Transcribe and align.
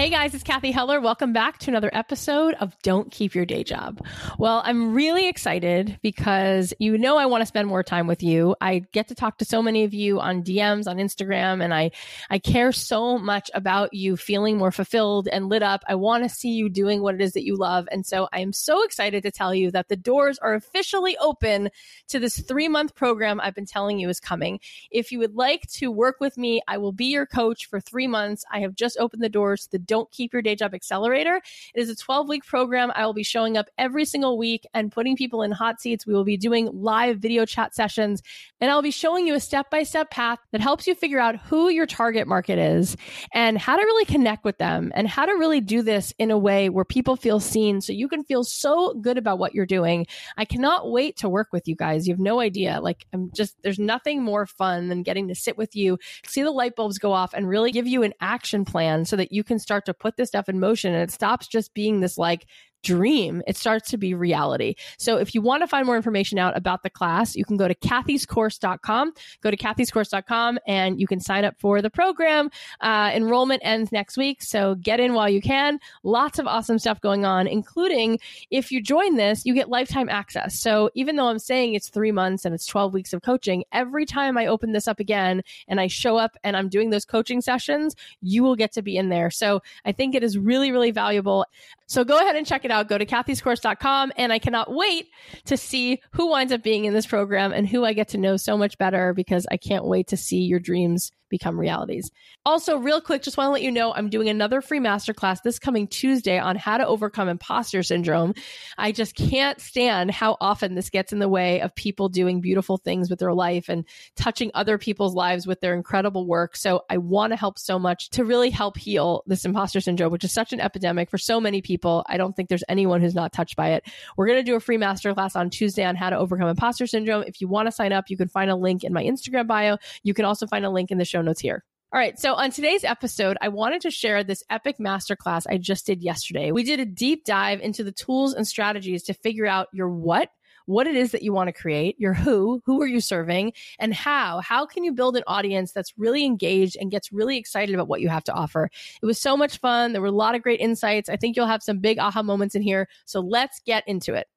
Hey 0.00 0.08
guys, 0.08 0.34
it's 0.34 0.42
Cathy 0.42 0.70
Heller. 0.70 0.98
Welcome 0.98 1.34
back 1.34 1.58
to 1.58 1.70
another 1.70 1.90
episode 1.92 2.54
of 2.54 2.74
Don't 2.82 3.10
Keep 3.10 3.34
Your 3.34 3.44
Day 3.44 3.62
Job. 3.62 4.02
Well, 4.38 4.62
I'm 4.64 4.94
really 4.94 5.28
excited 5.28 5.98
because 6.00 6.72
you 6.78 6.96
know 6.96 7.18
I 7.18 7.26
want 7.26 7.42
to 7.42 7.46
spend 7.46 7.68
more 7.68 7.82
time 7.82 8.06
with 8.06 8.22
you. 8.22 8.56
I 8.62 8.78
get 8.92 9.08
to 9.08 9.14
talk 9.14 9.36
to 9.38 9.44
so 9.44 9.60
many 9.60 9.84
of 9.84 9.92
you 9.92 10.18
on 10.18 10.42
DMs 10.42 10.86
on 10.86 10.96
Instagram 10.96 11.62
and 11.62 11.74
I 11.74 11.90
I 12.30 12.38
care 12.38 12.72
so 12.72 13.18
much 13.18 13.50
about 13.52 13.92
you 13.92 14.16
feeling 14.16 14.56
more 14.56 14.72
fulfilled 14.72 15.28
and 15.30 15.50
lit 15.50 15.62
up. 15.62 15.82
I 15.86 15.96
want 15.96 16.24
to 16.24 16.30
see 16.30 16.52
you 16.52 16.70
doing 16.70 17.02
what 17.02 17.14
it 17.14 17.20
is 17.20 17.32
that 17.34 17.44
you 17.44 17.56
love. 17.56 17.86
And 17.92 18.06
so 18.06 18.26
I 18.32 18.40
am 18.40 18.54
so 18.54 18.82
excited 18.84 19.22
to 19.24 19.30
tell 19.30 19.54
you 19.54 19.70
that 19.72 19.88
the 19.88 19.96
doors 19.96 20.38
are 20.38 20.54
officially 20.54 21.18
open 21.18 21.68
to 22.08 22.18
this 22.18 22.40
3-month 22.40 22.94
program 22.94 23.38
I've 23.38 23.54
been 23.54 23.66
telling 23.66 23.98
you 23.98 24.08
is 24.08 24.18
coming. 24.18 24.60
If 24.90 25.12
you 25.12 25.18
would 25.18 25.34
like 25.34 25.66
to 25.72 25.90
work 25.90 26.20
with 26.20 26.38
me, 26.38 26.62
I 26.66 26.78
will 26.78 26.92
be 26.92 27.08
your 27.12 27.26
coach 27.26 27.66
for 27.66 27.80
3 27.80 28.06
months. 28.06 28.46
I 28.50 28.60
have 28.60 28.74
just 28.74 28.96
opened 28.98 29.22
the 29.22 29.28
doors 29.28 29.64
to 29.64 29.72
the 29.72 29.89
don't 29.90 30.10
Keep 30.12 30.32
Your 30.32 30.40
Day 30.40 30.54
Job 30.54 30.72
Accelerator. 30.72 31.42
It 31.74 31.80
is 31.80 31.90
a 31.90 31.96
12 31.96 32.28
week 32.28 32.46
program. 32.46 32.92
I 32.94 33.04
will 33.04 33.12
be 33.12 33.24
showing 33.24 33.56
up 33.56 33.66
every 33.76 34.04
single 34.04 34.38
week 34.38 34.64
and 34.72 34.92
putting 34.92 35.16
people 35.16 35.42
in 35.42 35.50
hot 35.50 35.80
seats. 35.80 36.06
We 36.06 36.14
will 36.14 36.22
be 36.22 36.36
doing 36.36 36.70
live 36.72 37.18
video 37.18 37.44
chat 37.44 37.74
sessions, 37.74 38.22
and 38.60 38.70
I'll 38.70 38.82
be 38.82 38.92
showing 38.92 39.26
you 39.26 39.34
a 39.34 39.40
step 39.40 39.68
by 39.68 39.82
step 39.82 40.12
path 40.12 40.38
that 40.52 40.60
helps 40.60 40.86
you 40.86 40.94
figure 40.94 41.18
out 41.18 41.40
who 41.40 41.70
your 41.70 41.86
target 41.86 42.28
market 42.28 42.56
is 42.56 42.96
and 43.34 43.58
how 43.58 43.76
to 43.76 43.82
really 43.82 44.04
connect 44.04 44.44
with 44.44 44.58
them 44.58 44.92
and 44.94 45.08
how 45.08 45.26
to 45.26 45.32
really 45.32 45.60
do 45.60 45.82
this 45.82 46.14
in 46.18 46.30
a 46.30 46.38
way 46.38 46.68
where 46.68 46.84
people 46.84 47.16
feel 47.16 47.40
seen 47.40 47.80
so 47.80 47.92
you 47.92 48.06
can 48.06 48.22
feel 48.22 48.44
so 48.44 48.94
good 48.94 49.18
about 49.18 49.40
what 49.40 49.56
you're 49.56 49.66
doing. 49.66 50.06
I 50.36 50.44
cannot 50.44 50.92
wait 50.92 51.16
to 51.16 51.28
work 51.28 51.48
with 51.52 51.66
you 51.66 51.74
guys. 51.74 52.06
You 52.06 52.14
have 52.14 52.20
no 52.20 52.38
idea. 52.38 52.80
Like, 52.80 53.06
I'm 53.12 53.32
just, 53.34 53.56
there's 53.64 53.80
nothing 53.80 54.22
more 54.22 54.46
fun 54.46 54.88
than 54.88 55.02
getting 55.02 55.26
to 55.26 55.34
sit 55.34 55.58
with 55.58 55.74
you, 55.74 55.98
see 56.24 56.42
the 56.42 56.52
light 56.52 56.76
bulbs 56.76 56.98
go 56.98 57.12
off, 57.12 57.34
and 57.34 57.48
really 57.48 57.72
give 57.72 57.88
you 57.88 58.04
an 58.04 58.14
action 58.20 58.64
plan 58.64 59.04
so 59.04 59.16
that 59.16 59.32
you 59.32 59.42
can 59.42 59.58
start 59.58 59.79
to 59.86 59.94
put 59.94 60.16
this 60.16 60.28
stuff 60.28 60.48
in 60.48 60.60
motion 60.60 60.94
and 60.94 61.02
it 61.02 61.12
stops 61.12 61.46
just 61.46 61.74
being 61.74 62.00
this 62.00 62.18
like 62.18 62.46
dream, 62.82 63.42
it 63.46 63.56
starts 63.56 63.90
to 63.90 63.96
be 63.96 64.14
reality. 64.14 64.74
So 64.98 65.16
if 65.16 65.34
you 65.34 65.42
want 65.42 65.62
to 65.62 65.66
find 65.66 65.86
more 65.86 65.96
information 65.96 66.38
out 66.38 66.56
about 66.56 66.82
the 66.82 66.90
class, 66.90 67.36
you 67.36 67.44
can 67.44 67.56
go 67.56 67.68
to 67.68 67.74
cathyscourse.com. 67.74 69.12
Go 69.42 69.50
to 69.50 69.56
cathyscourse.com 69.56 70.58
and 70.66 71.00
you 71.00 71.06
can 71.06 71.20
sign 71.20 71.44
up 71.44 71.54
for 71.58 71.82
the 71.82 71.90
program. 71.90 72.50
Uh, 72.80 73.10
enrollment 73.14 73.62
ends 73.64 73.92
next 73.92 74.16
week. 74.16 74.42
So 74.42 74.74
get 74.76 75.00
in 75.00 75.14
while 75.14 75.28
you 75.28 75.40
can. 75.40 75.78
Lots 76.02 76.38
of 76.38 76.46
awesome 76.46 76.78
stuff 76.78 77.00
going 77.00 77.24
on, 77.24 77.46
including 77.46 78.18
if 78.50 78.72
you 78.72 78.82
join 78.82 79.16
this, 79.16 79.44
you 79.44 79.54
get 79.54 79.68
lifetime 79.68 80.08
access. 80.08 80.58
So 80.58 80.90
even 80.94 81.16
though 81.16 81.28
I'm 81.28 81.38
saying 81.38 81.74
it's 81.74 81.88
three 81.88 82.12
months 82.12 82.44
and 82.44 82.54
it's 82.54 82.66
12 82.66 82.94
weeks 82.94 83.12
of 83.12 83.22
coaching, 83.22 83.64
every 83.72 84.06
time 84.06 84.38
I 84.38 84.46
open 84.46 84.72
this 84.72 84.88
up 84.88 85.00
again 85.00 85.42
and 85.68 85.80
I 85.80 85.86
show 85.86 86.16
up 86.16 86.36
and 86.44 86.56
I'm 86.56 86.68
doing 86.68 86.90
those 86.90 87.04
coaching 87.04 87.40
sessions, 87.40 87.94
you 88.20 88.42
will 88.42 88.56
get 88.56 88.72
to 88.72 88.82
be 88.82 88.96
in 88.96 89.08
there. 89.08 89.30
So 89.30 89.62
I 89.84 89.92
think 89.92 90.14
it 90.14 90.22
is 90.22 90.38
really, 90.38 90.72
really 90.72 90.90
valuable. 90.90 91.46
So 91.86 92.04
go 92.04 92.18
ahead 92.18 92.36
and 92.36 92.46
check 92.46 92.64
it 92.64 92.69
out. 92.70 92.88
Go 92.88 92.98
to 92.98 93.06
cathyscourse.com. 93.06 94.12
And 94.16 94.32
I 94.32 94.38
cannot 94.38 94.72
wait 94.72 95.08
to 95.46 95.56
see 95.56 96.00
who 96.12 96.30
winds 96.30 96.52
up 96.52 96.62
being 96.62 96.84
in 96.84 96.94
this 96.94 97.06
program 97.06 97.52
and 97.52 97.68
who 97.68 97.84
I 97.84 97.92
get 97.92 98.08
to 98.08 98.18
know 98.18 98.36
so 98.36 98.56
much 98.56 98.78
better 98.78 99.12
because 99.14 99.46
I 99.50 99.56
can't 99.56 99.84
wait 99.84 100.08
to 100.08 100.16
see 100.16 100.40
your 100.40 100.60
dreams 100.60 101.10
become 101.30 101.58
realities. 101.58 102.10
Also, 102.44 102.76
real 102.76 103.00
quick, 103.00 103.22
just 103.22 103.36
want 103.36 103.48
to 103.48 103.52
let 103.52 103.62
you 103.62 103.70
know 103.70 103.94
I'm 103.94 104.10
doing 104.10 104.28
another 104.28 104.60
free 104.60 104.80
masterclass 104.80 105.38
this 105.42 105.58
coming 105.58 105.86
Tuesday 105.86 106.38
on 106.38 106.56
how 106.56 106.76
to 106.76 106.86
overcome 106.86 107.28
imposter 107.28 107.82
syndrome. 107.82 108.34
I 108.76 108.92
just 108.92 109.14
can't 109.14 109.60
stand 109.60 110.10
how 110.10 110.36
often 110.40 110.74
this 110.74 110.90
gets 110.90 111.12
in 111.12 111.18
the 111.18 111.28
way 111.28 111.60
of 111.60 111.74
people 111.74 112.08
doing 112.08 112.40
beautiful 112.40 112.76
things 112.76 113.08
with 113.08 113.18
their 113.18 113.32
life 113.32 113.68
and 113.68 113.84
touching 114.16 114.50
other 114.54 114.76
people's 114.76 115.14
lives 115.14 115.46
with 115.46 115.60
their 115.60 115.74
incredible 115.74 116.26
work. 116.26 116.56
So 116.56 116.82
I 116.90 116.98
want 116.98 117.32
to 117.32 117.36
help 117.36 117.58
so 117.58 117.78
much 117.78 118.10
to 118.10 118.24
really 118.24 118.50
help 118.50 118.76
heal 118.76 119.22
this 119.26 119.44
imposter 119.44 119.80
syndrome, 119.80 120.12
which 120.12 120.24
is 120.24 120.32
such 120.32 120.52
an 120.52 120.60
epidemic 120.60 121.10
for 121.10 121.18
so 121.18 121.40
many 121.40 121.62
people. 121.62 122.04
I 122.08 122.16
don't 122.16 122.34
think 122.34 122.48
there's 122.48 122.64
anyone 122.68 123.00
who's 123.00 123.14
not 123.14 123.32
touched 123.32 123.56
by 123.56 123.70
it. 123.70 123.84
We're 124.16 124.26
going 124.26 124.38
to 124.38 124.50
do 124.50 124.56
a 124.56 124.60
free 124.60 124.78
masterclass 124.78 125.36
on 125.36 125.50
Tuesday 125.50 125.84
on 125.84 125.96
how 125.96 126.10
to 126.10 126.18
overcome 126.18 126.48
imposter 126.48 126.86
syndrome. 126.86 127.22
If 127.26 127.40
you 127.40 127.48
want 127.48 127.66
to 127.68 127.72
sign 127.72 127.92
up, 127.92 128.10
you 128.10 128.16
can 128.16 128.28
find 128.28 128.50
a 128.50 128.56
link 128.56 128.84
in 128.84 128.92
my 128.92 129.04
Instagram 129.04 129.46
bio. 129.46 129.78
You 130.02 130.14
can 130.14 130.24
also 130.24 130.46
find 130.46 130.64
a 130.64 130.70
link 130.70 130.90
in 130.90 130.98
the 130.98 131.04
show 131.04 131.19
show 131.20 131.26
notes 131.26 131.40
here. 131.40 131.64
All 131.92 131.98
right. 131.98 132.18
So 132.18 132.34
on 132.34 132.52
today's 132.52 132.84
episode, 132.84 133.36
I 133.40 133.48
wanted 133.48 133.82
to 133.82 133.90
share 133.90 134.22
this 134.22 134.44
epic 134.48 134.76
masterclass 134.78 135.44
I 135.48 135.58
just 135.58 135.86
did 135.86 136.02
yesterday. 136.02 136.52
We 136.52 136.62
did 136.62 136.78
a 136.78 136.84
deep 136.84 137.24
dive 137.24 137.60
into 137.60 137.82
the 137.82 137.92
tools 137.92 138.32
and 138.32 138.46
strategies 138.46 139.02
to 139.04 139.14
figure 139.14 139.46
out 139.46 139.66
your 139.72 139.90
what, 139.90 140.28
what 140.66 140.86
it 140.86 140.94
is 140.94 141.10
that 141.10 141.22
you 141.22 141.32
want 141.32 141.48
to 141.48 141.52
create, 141.52 141.98
your 141.98 142.14
who, 142.14 142.62
who 142.64 142.80
are 142.80 142.86
you 142.86 143.00
serving, 143.00 143.54
and 143.80 143.92
how. 143.92 144.38
How 144.38 144.66
can 144.66 144.84
you 144.84 144.92
build 144.92 145.16
an 145.16 145.24
audience 145.26 145.72
that's 145.72 145.92
really 145.98 146.24
engaged 146.24 146.76
and 146.80 146.92
gets 146.92 147.10
really 147.10 147.36
excited 147.36 147.74
about 147.74 147.88
what 147.88 148.00
you 148.00 148.08
have 148.08 148.24
to 148.24 148.32
offer? 148.32 148.70
It 149.02 149.06
was 149.06 149.18
so 149.18 149.36
much 149.36 149.58
fun. 149.58 149.92
There 149.92 150.00
were 150.00 150.06
a 150.06 150.12
lot 150.12 150.36
of 150.36 150.42
great 150.42 150.60
insights. 150.60 151.08
I 151.08 151.16
think 151.16 151.34
you'll 151.34 151.46
have 151.46 151.62
some 151.62 151.80
big 151.80 151.98
aha 151.98 152.22
moments 152.22 152.54
in 152.54 152.62
here. 152.62 152.86
So 153.04 153.18
let's 153.18 153.60
get 153.66 153.82
into 153.88 154.14
it. 154.14 154.28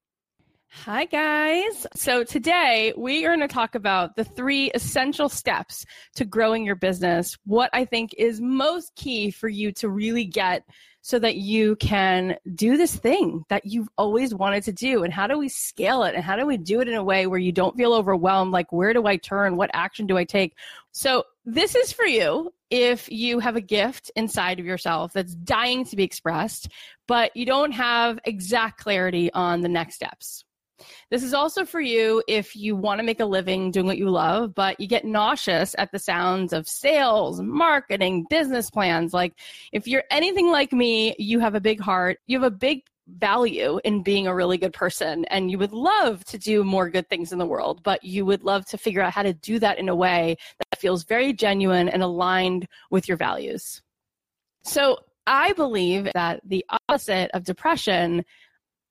Hi, 0.82 1.06
guys. 1.06 1.88
So 1.96 2.24
today 2.26 2.94
we 2.98 3.26
are 3.26 3.30
going 3.30 3.48
to 3.48 3.48
talk 3.48 3.76
about 3.76 4.18
the 4.18 4.26
three 4.26 4.70
essential 4.72 5.30
steps 5.30 5.86
to 6.16 6.26
growing 6.26 6.66
your 6.66 6.76
business. 6.76 7.38
What 7.46 7.70
I 7.72 7.86
think 7.86 8.14
is 8.18 8.42
most 8.42 8.94
key 8.96 9.30
for 9.32 9.48
you 9.48 9.72
to 9.74 9.88
really 9.88 10.26
get 10.26 10.66
so 11.02 11.20
that 11.20 11.36
you 11.36 11.78
can 11.78 12.38
do 12.54 12.76
this 12.76 12.94
thing 12.96 13.46
that 13.50 13.66
you've 13.66 13.88
always 13.98 14.34
wanted 14.34 14.64
to 14.64 14.74
do. 14.74 15.04
And 15.04 15.14
how 15.14 15.28
do 15.28 15.38
we 15.38 15.48
scale 15.48 16.04
it? 16.04 16.16
And 16.16 16.24
how 16.24 16.36
do 16.36 16.46
we 16.46 16.58
do 16.58 16.82
it 16.82 16.90
in 16.90 16.96
a 16.96 17.04
way 17.04 17.28
where 17.28 17.40
you 17.40 17.52
don't 17.54 17.78
feel 17.78 17.94
overwhelmed? 17.94 18.52
Like, 18.52 18.74
where 18.74 18.94
do 18.94 19.06
I 19.06 19.18
turn? 19.18 19.56
What 19.56 19.70
action 19.74 20.06
do 20.06 20.18
I 20.18 20.26
take? 20.26 20.56
So, 20.92 21.24
this 21.46 21.76
is 21.76 21.94
for 21.94 22.06
you 22.06 22.52
if 22.70 23.10
you 23.12 23.40
have 23.40 23.56
a 23.56 23.62
gift 23.62 24.12
inside 24.16 24.60
of 24.60 24.66
yourself 24.66 25.14
that's 25.14 25.36
dying 25.36 25.86
to 25.86 25.96
be 25.96 26.04
expressed, 26.04 26.70
but 27.08 27.36
you 27.38 27.46
don't 27.46 27.74
have 27.74 28.20
exact 28.26 28.80
clarity 28.80 29.32
on 29.32 29.62
the 29.62 29.70
next 29.70 29.96
steps 29.96 30.44
this 31.10 31.24
is 31.24 31.34
also 31.34 31.66
for 31.66 31.82
you 31.82 32.24
if 32.28 32.56
you 32.56 32.76
want 32.76 33.00
to 33.00 33.04
make 33.04 33.20
a 33.20 33.26
living 33.26 33.72
doing 33.72 33.86
what 33.86 33.98
you 33.98 34.10
love, 34.10 34.54
but 34.56 34.80
you 34.80 34.88
get 34.88 35.06
nauseous 35.06 35.76
at 35.78 35.92
the 35.92 36.00
sounds 36.00 36.54
of 36.54 36.68
sales, 36.68 37.42
marketing, 37.42 38.26
business 38.30 38.70
plans. 38.70 39.14
Like 39.14 39.34
if 39.72 39.88
you're 39.88 40.04
anything 40.12 40.52
like 40.52 40.74
me, 40.74 41.16
you 41.18 41.40
have 41.40 41.56
a 41.56 41.62
big 41.62 41.80
heart, 41.80 42.20
you 42.28 42.40
have 42.40 42.52
a 42.52 42.56
big 42.56 42.84
value 43.08 43.80
in 43.84 44.02
being 44.02 44.28
a 44.28 44.36
really 44.36 44.58
good 44.58 44.74
person 44.74 45.26
and 45.26 45.52
you 45.52 45.58
would 45.58 45.74
love 45.74 46.24
to 46.24 46.38
do 46.38 46.64
more 46.64 46.90
good 46.90 47.10
things 47.10 47.34
in 47.34 47.38
the 47.38 47.46
world 47.46 47.84
but 47.84 48.02
you 48.04 48.26
would 48.26 48.44
love 48.44 48.66
to 48.66 48.78
figure 48.78 49.02
out 49.02 49.12
how 49.12 49.22
to 49.22 49.34
do 49.34 49.60
that 49.60 49.78
in 49.78 49.90
a 49.90 49.96
way 49.96 50.38
that 50.58 50.80
feels 50.80 51.04
very 51.04 51.34
genuine 51.34 51.90
and 51.90 52.02
aligned 52.02 52.66
with 52.92 53.08
your 53.08 53.18
values 53.18 53.82
so 54.64 54.98
i 55.28 55.52
believe 55.54 56.10
that 56.14 56.40
the 56.46 56.66
opposite 56.88 57.30
of 57.34 57.44
depression 57.44 58.24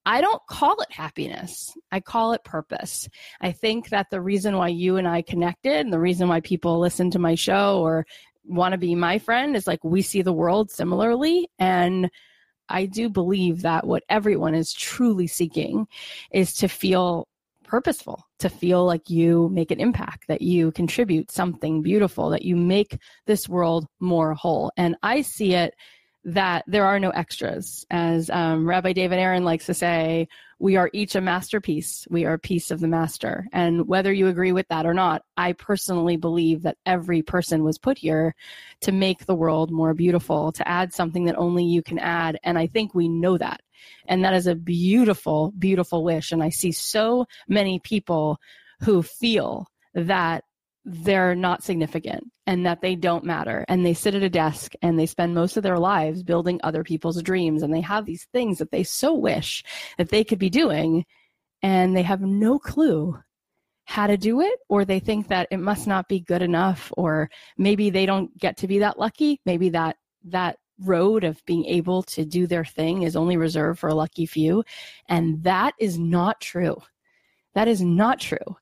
I 0.04 0.20
don't 0.20 0.42
call 0.48 0.80
it 0.80 0.90
happiness. 0.90 1.76
I 1.90 2.00
call 2.00 2.32
it 2.32 2.44
purpose. 2.44 3.08
I 3.40 3.52
think 3.52 3.90
that 3.90 4.10
the 4.10 4.20
reason 4.20 4.56
why 4.56 4.68
you 4.68 4.96
and 4.96 5.06
I 5.06 5.22
connected 5.22 5.74
and 5.74 5.92
the 5.92 6.00
reason 6.00 6.28
why 6.28 6.40
people 6.40 6.80
listen 6.80 7.10
to 7.12 7.18
my 7.18 7.34
show 7.34 7.80
or 7.80 8.06
want 8.44 8.72
to 8.72 8.78
be 8.78 8.94
my 8.94 9.18
friend 9.18 9.54
is 9.54 9.66
like 9.66 9.84
we 9.84 10.02
see 10.02 10.22
the 10.22 10.32
world 10.32 10.70
similarly. 10.70 11.48
And 11.58 12.10
I 12.68 12.86
do 12.86 13.08
believe 13.08 13.62
that 13.62 13.86
what 13.86 14.02
everyone 14.08 14.54
is 14.54 14.72
truly 14.72 15.26
seeking 15.26 15.86
is 16.32 16.54
to 16.54 16.68
feel 16.68 17.28
purposeful, 17.64 18.26
to 18.38 18.48
feel 18.48 18.84
like 18.84 19.08
you 19.08 19.48
make 19.50 19.70
an 19.70 19.80
impact, 19.80 20.26
that 20.28 20.42
you 20.42 20.72
contribute 20.72 21.30
something 21.30 21.80
beautiful, 21.80 22.30
that 22.30 22.42
you 22.42 22.56
make 22.56 22.98
this 23.26 23.48
world 23.48 23.86
more 24.00 24.34
whole. 24.34 24.72
And 24.76 24.96
I 25.02 25.22
see 25.22 25.54
it 25.54 25.74
that 26.24 26.64
there 26.66 26.84
are 26.84 27.00
no 27.00 27.10
extras. 27.10 27.84
As 27.90 28.30
um, 28.30 28.68
Rabbi 28.68 28.92
David 28.92 29.18
Aaron 29.18 29.44
likes 29.44 29.66
to 29.66 29.74
say, 29.74 30.28
we 30.58 30.76
are 30.76 30.88
each 30.92 31.16
a 31.16 31.20
masterpiece. 31.20 32.06
We 32.08 32.24
are 32.24 32.34
a 32.34 32.38
piece 32.38 32.70
of 32.70 32.78
the 32.78 32.86
master. 32.86 33.48
And 33.52 33.88
whether 33.88 34.12
you 34.12 34.28
agree 34.28 34.52
with 34.52 34.68
that 34.68 34.86
or 34.86 34.94
not, 34.94 35.22
I 35.36 35.54
personally 35.54 36.16
believe 36.16 36.62
that 36.62 36.78
every 36.86 37.22
person 37.22 37.64
was 37.64 37.78
put 37.78 37.98
here 37.98 38.36
to 38.82 38.92
make 38.92 39.26
the 39.26 39.34
world 39.34 39.72
more 39.72 39.92
beautiful, 39.92 40.52
to 40.52 40.68
add 40.68 40.94
something 40.94 41.24
that 41.24 41.36
only 41.36 41.64
you 41.64 41.82
can 41.82 41.98
add. 41.98 42.38
And 42.44 42.56
I 42.56 42.68
think 42.68 42.94
we 42.94 43.08
know 43.08 43.36
that. 43.36 43.60
And 44.06 44.24
that 44.24 44.34
is 44.34 44.46
a 44.46 44.54
beautiful, 44.54 45.52
beautiful 45.58 46.04
wish. 46.04 46.30
And 46.30 46.42
I 46.42 46.50
see 46.50 46.70
so 46.70 47.26
many 47.48 47.80
people 47.80 48.38
who 48.82 49.02
feel 49.02 49.66
that 49.94 50.44
they're 50.84 51.34
not 51.34 51.62
significant 51.62 52.24
and 52.46 52.66
that 52.66 52.80
they 52.80 52.96
don't 52.96 53.24
matter. 53.24 53.64
And 53.68 53.86
they 53.86 53.94
sit 53.94 54.14
at 54.14 54.22
a 54.22 54.30
desk 54.30 54.72
and 54.82 54.98
they 54.98 55.06
spend 55.06 55.34
most 55.34 55.56
of 55.56 55.62
their 55.62 55.78
lives 55.78 56.22
building 56.22 56.60
other 56.62 56.82
people's 56.82 57.22
dreams. 57.22 57.62
And 57.62 57.72
they 57.72 57.80
have 57.80 58.04
these 58.04 58.26
things 58.32 58.58
that 58.58 58.72
they 58.72 58.82
so 58.82 59.14
wish 59.14 59.62
that 59.98 60.08
they 60.08 60.24
could 60.24 60.38
be 60.38 60.50
doing. 60.50 61.04
And 61.62 61.96
they 61.96 62.02
have 62.02 62.20
no 62.20 62.58
clue 62.58 63.16
how 63.84 64.06
to 64.06 64.16
do 64.16 64.40
it, 64.40 64.58
or 64.68 64.84
they 64.84 65.00
think 65.00 65.28
that 65.28 65.48
it 65.50 65.58
must 65.58 65.86
not 65.86 66.08
be 66.08 66.20
good 66.20 66.40
enough, 66.40 66.92
or 66.96 67.28
maybe 67.58 67.90
they 67.90 68.06
don't 68.06 68.36
get 68.38 68.56
to 68.56 68.68
be 68.68 68.78
that 68.78 68.98
lucky. 68.98 69.40
Maybe 69.44 69.68
that, 69.70 69.96
that 70.24 70.58
road 70.80 71.24
of 71.24 71.44
being 71.46 71.64
able 71.66 72.02
to 72.04 72.24
do 72.24 72.46
their 72.46 72.64
thing 72.64 73.02
is 73.02 73.16
only 73.16 73.36
reserved 73.36 73.78
for 73.78 73.88
a 73.88 73.94
lucky 73.94 74.26
few. 74.26 74.64
And 75.08 75.42
that 75.44 75.74
is 75.78 75.98
not 75.98 76.40
true. 76.40 76.76
That 77.54 77.68
is 77.68 77.82
not 77.82 78.18
true 78.18 78.56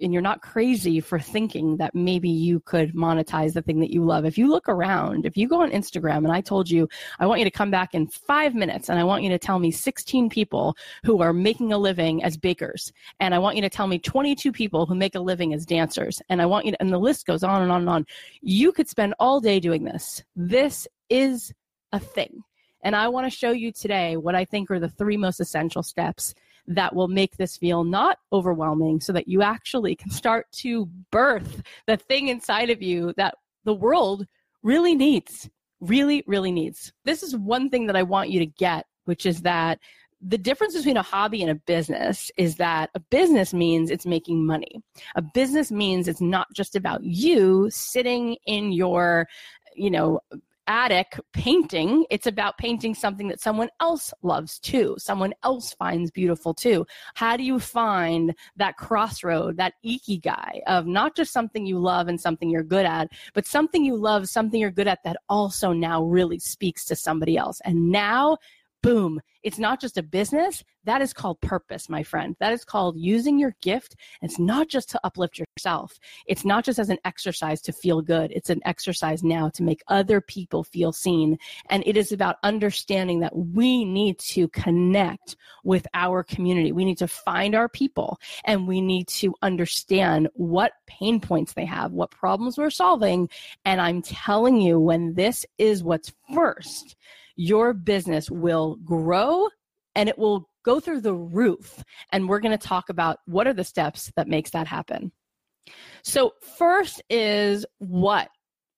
and 0.00 0.12
you're 0.12 0.22
not 0.22 0.42
crazy 0.42 1.00
for 1.00 1.18
thinking 1.18 1.76
that 1.78 1.94
maybe 1.94 2.28
you 2.28 2.60
could 2.60 2.94
monetize 2.94 3.54
the 3.54 3.62
thing 3.62 3.80
that 3.80 3.90
you 3.90 4.04
love. 4.04 4.24
If 4.24 4.36
you 4.36 4.48
look 4.48 4.68
around, 4.68 5.26
if 5.26 5.36
you 5.36 5.48
go 5.48 5.62
on 5.62 5.70
Instagram 5.70 6.18
and 6.18 6.32
I 6.32 6.40
told 6.40 6.68
you, 6.68 6.88
I 7.18 7.26
want 7.26 7.40
you 7.40 7.44
to 7.44 7.50
come 7.50 7.70
back 7.70 7.94
in 7.94 8.06
five 8.06 8.54
minutes 8.54 8.88
and 8.88 8.98
I 8.98 9.04
want 9.04 9.22
you 9.22 9.30
to 9.30 9.38
tell 9.38 9.58
me 9.58 9.70
16 9.70 10.28
people 10.28 10.76
who 11.04 11.22
are 11.22 11.32
making 11.32 11.72
a 11.72 11.78
living 11.78 12.22
as 12.22 12.36
bakers. 12.36 12.92
And 13.20 13.34
I 13.34 13.38
want 13.38 13.56
you 13.56 13.62
to 13.62 13.70
tell 13.70 13.86
me 13.86 13.98
22 13.98 14.52
people 14.52 14.86
who 14.86 14.94
make 14.94 15.14
a 15.14 15.20
living 15.20 15.54
as 15.54 15.64
dancers. 15.64 16.20
And 16.28 16.42
I 16.42 16.46
want 16.46 16.66
you 16.66 16.72
to, 16.72 16.80
and 16.80 16.92
the 16.92 16.98
list 16.98 17.26
goes 17.26 17.42
on 17.42 17.62
and 17.62 17.72
on 17.72 17.80
and 17.82 17.90
on. 17.90 18.06
You 18.42 18.72
could 18.72 18.88
spend 18.88 19.14
all 19.18 19.40
day 19.40 19.60
doing 19.60 19.84
this. 19.84 20.22
This 20.34 20.86
is 21.08 21.52
a 21.92 22.00
thing. 22.00 22.42
And 22.82 22.94
I 22.94 23.08
want 23.08 23.26
to 23.26 23.36
show 23.36 23.50
you 23.50 23.72
today 23.72 24.16
what 24.16 24.34
I 24.34 24.44
think 24.44 24.70
are 24.70 24.78
the 24.78 24.88
three 24.88 25.16
most 25.16 25.40
essential 25.40 25.82
steps 25.82 26.34
that 26.68 26.94
will 26.94 27.08
make 27.08 27.36
this 27.36 27.56
feel 27.56 27.84
not 27.84 28.18
overwhelming 28.32 29.00
so 29.00 29.12
that 29.12 29.28
you 29.28 29.42
actually 29.42 29.94
can 29.94 30.10
start 30.10 30.46
to 30.52 30.86
birth 31.10 31.62
the 31.86 31.96
thing 31.96 32.28
inside 32.28 32.70
of 32.70 32.82
you 32.82 33.12
that 33.16 33.34
the 33.64 33.74
world 33.74 34.26
really 34.62 34.94
needs, 34.94 35.48
really, 35.80 36.24
really 36.26 36.52
needs. 36.52 36.92
This 37.04 37.22
is 37.22 37.36
one 37.36 37.70
thing 37.70 37.86
that 37.86 37.96
I 37.96 38.02
want 38.02 38.30
you 38.30 38.40
to 38.40 38.46
get, 38.46 38.86
which 39.04 39.26
is 39.26 39.42
that 39.42 39.78
the 40.20 40.38
difference 40.38 40.74
between 40.74 40.96
a 40.96 41.02
hobby 41.02 41.42
and 41.42 41.50
a 41.50 41.54
business 41.66 42.30
is 42.36 42.56
that 42.56 42.90
a 42.94 43.00
business 43.00 43.52
means 43.52 43.90
it's 43.90 44.06
making 44.06 44.46
money. 44.46 44.80
A 45.14 45.22
business 45.22 45.70
means 45.70 46.08
it's 46.08 46.20
not 46.20 46.48
just 46.54 46.74
about 46.74 47.04
you 47.04 47.68
sitting 47.70 48.36
in 48.46 48.72
your, 48.72 49.28
you 49.74 49.90
know, 49.90 50.20
attic 50.66 51.18
painting, 51.32 52.04
it's 52.10 52.26
about 52.26 52.58
painting 52.58 52.94
something 52.94 53.28
that 53.28 53.40
someone 53.40 53.68
else 53.80 54.12
loves 54.22 54.58
too, 54.58 54.96
someone 54.98 55.34
else 55.42 55.74
finds 55.74 56.10
beautiful 56.10 56.54
too. 56.54 56.86
How 57.14 57.36
do 57.36 57.42
you 57.42 57.58
find 57.58 58.34
that 58.56 58.76
crossroad, 58.76 59.56
that 59.58 59.74
ikigai 59.84 60.60
of 60.66 60.86
not 60.86 61.16
just 61.16 61.32
something 61.32 61.66
you 61.66 61.78
love 61.78 62.08
and 62.08 62.20
something 62.20 62.50
you're 62.50 62.62
good 62.62 62.86
at, 62.86 63.08
but 63.34 63.46
something 63.46 63.84
you 63.84 63.96
love, 63.96 64.28
something 64.28 64.60
you're 64.60 64.70
good 64.70 64.88
at 64.88 65.02
that 65.04 65.16
also 65.28 65.72
now 65.72 66.02
really 66.02 66.38
speaks 66.38 66.84
to 66.86 66.96
somebody 66.96 67.36
else. 67.36 67.60
And 67.64 67.90
now 67.90 68.38
boom, 68.86 69.20
it's 69.42 69.58
not 69.58 69.80
just 69.80 69.98
a 69.98 70.02
business. 70.02 70.62
That 70.84 71.02
is 71.02 71.12
called 71.12 71.40
purpose, 71.40 71.88
my 71.88 72.04
friend. 72.04 72.36
That 72.38 72.52
is 72.52 72.64
called 72.64 72.96
using 72.96 73.36
your 73.36 73.56
gift. 73.60 73.96
It's 74.22 74.38
not 74.38 74.68
just 74.68 74.90
to 74.90 75.00
uplift 75.02 75.40
yourself. 75.40 75.98
It's 76.26 76.44
not 76.44 76.64
just 76.64 76.78
as 76.78 76.88
an 76.88 76.98
exercise 77.04 77.60
to 77.62 77.72
feel 77.72 78.00
good. 78.00 78.30
It's 78.30 78.48
an 78.48 78.60
exercise 78.64 79.24
now 79.24 79.48
to 79.50 79.64
make 79.64 79.82
other 79.88 80.20
people 80.20 80.62
feel 80.62 80.92
seen. 80.92 81.36
And 81.68 81.82
it 81.84 81.96
is 81.96 82.12
about 82.12 82.36
understanding 82.44 83.18
that 83.20 83.36
we 83.36 83.84
need 83.84 84.20
to 84.20 84.46
connect 84.48 85.34
with 85.64 85.84
our 85.92 86.22
community. 86.22 86.70
We 86.70 86.84
need 86.84 86.98
to 86.98 87.08
find 87.08 87.56
our 87.56 87.68
people 87.68 88.20
and 88.44 88.68
we 88.68 88.80
need 88.80 89.08
to 89.08 89.34
understand 89.42 90.28
what 90.34 90.74
pain 90.86 91.20
points 91.20 91.54
they 91.54 91.64
have, 91.64 91.90
what 91.90 92.12
problems 92.12 92.56
we're 92.56 92.70
solving. 92.70 93.30
And 93.64 93.80
I'm 93.80 94.00
telling 94.00 94.60
you, 94.60 94.78
when 94.78 95.14
this 95.14 95.44
is 95.58 95.82
what's 95.82 96.12
first, 96.32 96.94
your 97.36 97.72
business 97.72 98.30
will 98.30 98.76
grow 98.84 99.48
and 99.94 100.08
it 100.08 100.18
will 100.18 100.48
go 100.64 100.80
through 100.80 101.00
the 101.00 101.14
roof. 101.14 101.82
And 102.12 102.28
we're 102.28 102.40
going 102.40 102.56
to 102.56 102.66
talk 102.66 102.88
about 102.88 103.18
what 103.26 103.46
are 103.46 103.54
the 103.54 103.64
steps 103.64 104.10
that 104.16 104.28
makes 104.28 104.50
that 104.50 104.66
happen. 104.66 105.12
So 106.02 106.32
first 106.58 107.02
is 107.08 107.64
what? 107.78 108.28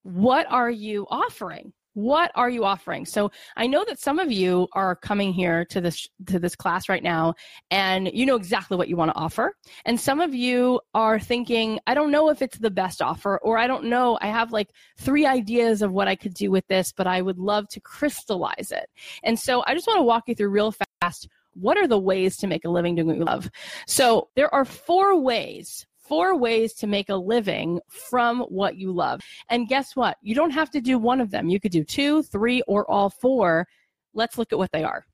What 0.03 0.47
are 0.51 0.71
you 0.71 1.07
offering? 1.11 1.73
What 1.99 2.31
are 2.37 2.49
you 2.49 2.65
offering? 2.65 3.05
So 3.05 3.33
i 3.57 3.67
know 3.67 3.85
that 3.85 3.99
some 3.99 4.21
of 4.21 4.31
you 4.31 4.69
are 4.73 4.95
coming 4.95 5.33
here 5.33 5.65
to 5.65 5.81
this 5.81 6.09
to 6.27 6.39
this 6.39 6.55
class 6.55 6.89
right 6.89 7.03
now 7.03 7.35
and 7.73 8.09
you 8.15 8.25
know 8.25 8.37
exactly 8.37 8.77
what 8.77 8.89
you 8.89 8.97
want 8.97 9.11
to 9.11 9.17
offer. 9.17 9.57
And 9.85 9.99
some 9.99 10.21
of 10.21 10.33
you 10.33 10.81
are 10.95 11.19
thinking 11.19 11.81
i 11.89 11.95
don't 11.95 12.13
know 12.13 12.31
if 12.31 12.41
it's 12.41 12.59
the 12.59 12.71
best 12.71 13.03
offer 13.03 13.39
or 13.43 13.59
i 13.59 13.67
don't 13.67 13.85
know 13.85 14.17
i 14.21 14.29
have 14.29 14.53
like 14.53 14.71
three 14.97 15.27
ideas 15.27 15.83
of 15.83 15.91
what 15.91 16.07
i 16.07 16.15
could 16.15 16.35
do 16.35 16.53
with 16.53 16.67
this 16.69 16.93
but 16.93 17.09
i 17.09 17.21
would 17.21 17.39
love 17.39 17.69
to 17.71 17.81
crystallize 17.81 18.71
it. 18.71 18.89
And 19.25 19.37
so 19.37 19.65
i 19.67 19.75
just 19.75 19.89
want 19.89 19.99
to 19.99 20.05
walk 20.05 20.25
you 20.29 20.37
through 20.37 20.51
real 20.51 20.73
fast 21.03 21.29
what 21.55 21.77
are 21.77 21.89
the 21.89 21.99
ways 21.99 22.37
to 22.37 22.47
make 22.47 22.65
a 22.65 22.71
living 22.71 22.95
doing 22.95 23.09
what 23.09 23.17
you 23.17 23.25
love? 23.25 23.51
So 23.89 24.29
there 24.37 24.55
are 24.55 24.65
four 24.65 25.21
ways 25.21 25.88
four 26.09 26.37
ways 26.37 26.73
to 26.75 26.87
make 26.87 27.09
a 27.09 27.15
living 27.15 27.81
from 27.89 28.41
what 28.43 28.77
you 28.77 28.93
love. 28.93 29.21
And 29.49 29.69
guess 29.69 29.95
what? 29.95 30.17
You 30.23 30.35
don't 30.35 30.51
have 30.51 30.71
to 30.71 30.81
do 30.81 30.99
one 30.99 31.21
of 31.21 31.31
them. 31.31 31.49
You 31.49 31.61
could 31.61 31.73
do 31.73 31.85
two, 31.85 32.23
three, 32.23 32.63
or 32.67 32.91
all 32.91 33.11
four. 33.11 33.67
Let's 34.15 34.39
look 34.39 34.53
at 34.53 34.59
what 34.59 34.73
they 34.73 34.85
are. 34.85 35.05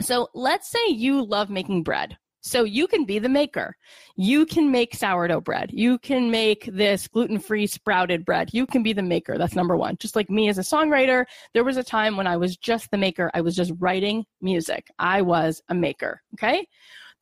So 0.00 0.28
let's 0.34 0.70
say 0.70 0.88
you 0.88 1.24
love 1.24 1.50
making 1.50 1.82
bread. 1.82 2.16
So 2.44 2.64
you 2.64 2.88
can 2.88 3.04
be 3.04 3.20
the 3.20 3.28
maker. 3.28 3.76
You 4.16 4.46
can 4.46 4.72
make 4.72 4.96
sourdough 4.96 5.42
bread. 5.42 5.70
You 5.72 5.96
can 5.98 6.28
make 6.28 6.64
this 6.72 7.06
gluten 7.06 7.38
free 7.38 7.68
sprouted 7.68 8.24
bread. 8.24 8.50
You 8.52 8.66
can 8.66 8.82
be 8.82 8.92
the 8.92 9.02
maker. 9.02 9.38
That's 9.38 9.54
number 9.54 9.76
one. 9.76 9.96
Just 9.98 10.16
like 10.16 10.28
me 10.28 10.48
as 10.48 10.58
a 10.58 10.62
songwriter, 10.62 11.24
there 11.54 11.62
was 11.62 11.76
a 11.76 11.84
time 11.84 12.16
when 12.16 12.26
I 12.26 12.36
was 12.36 12.56
just 12.56 12.90
the 12.90 12.98
maker. 12.98 13.30
I 13.32 13.42
was 13.42 13.54
just 13.54 13.72
writing 13.78 14.24
music. 14.40 14.88
I 14.98 15.22
was 15.22 15.62
a 15.68 15.74
maker. 15.74 16.20
Okay. 16.34 16.66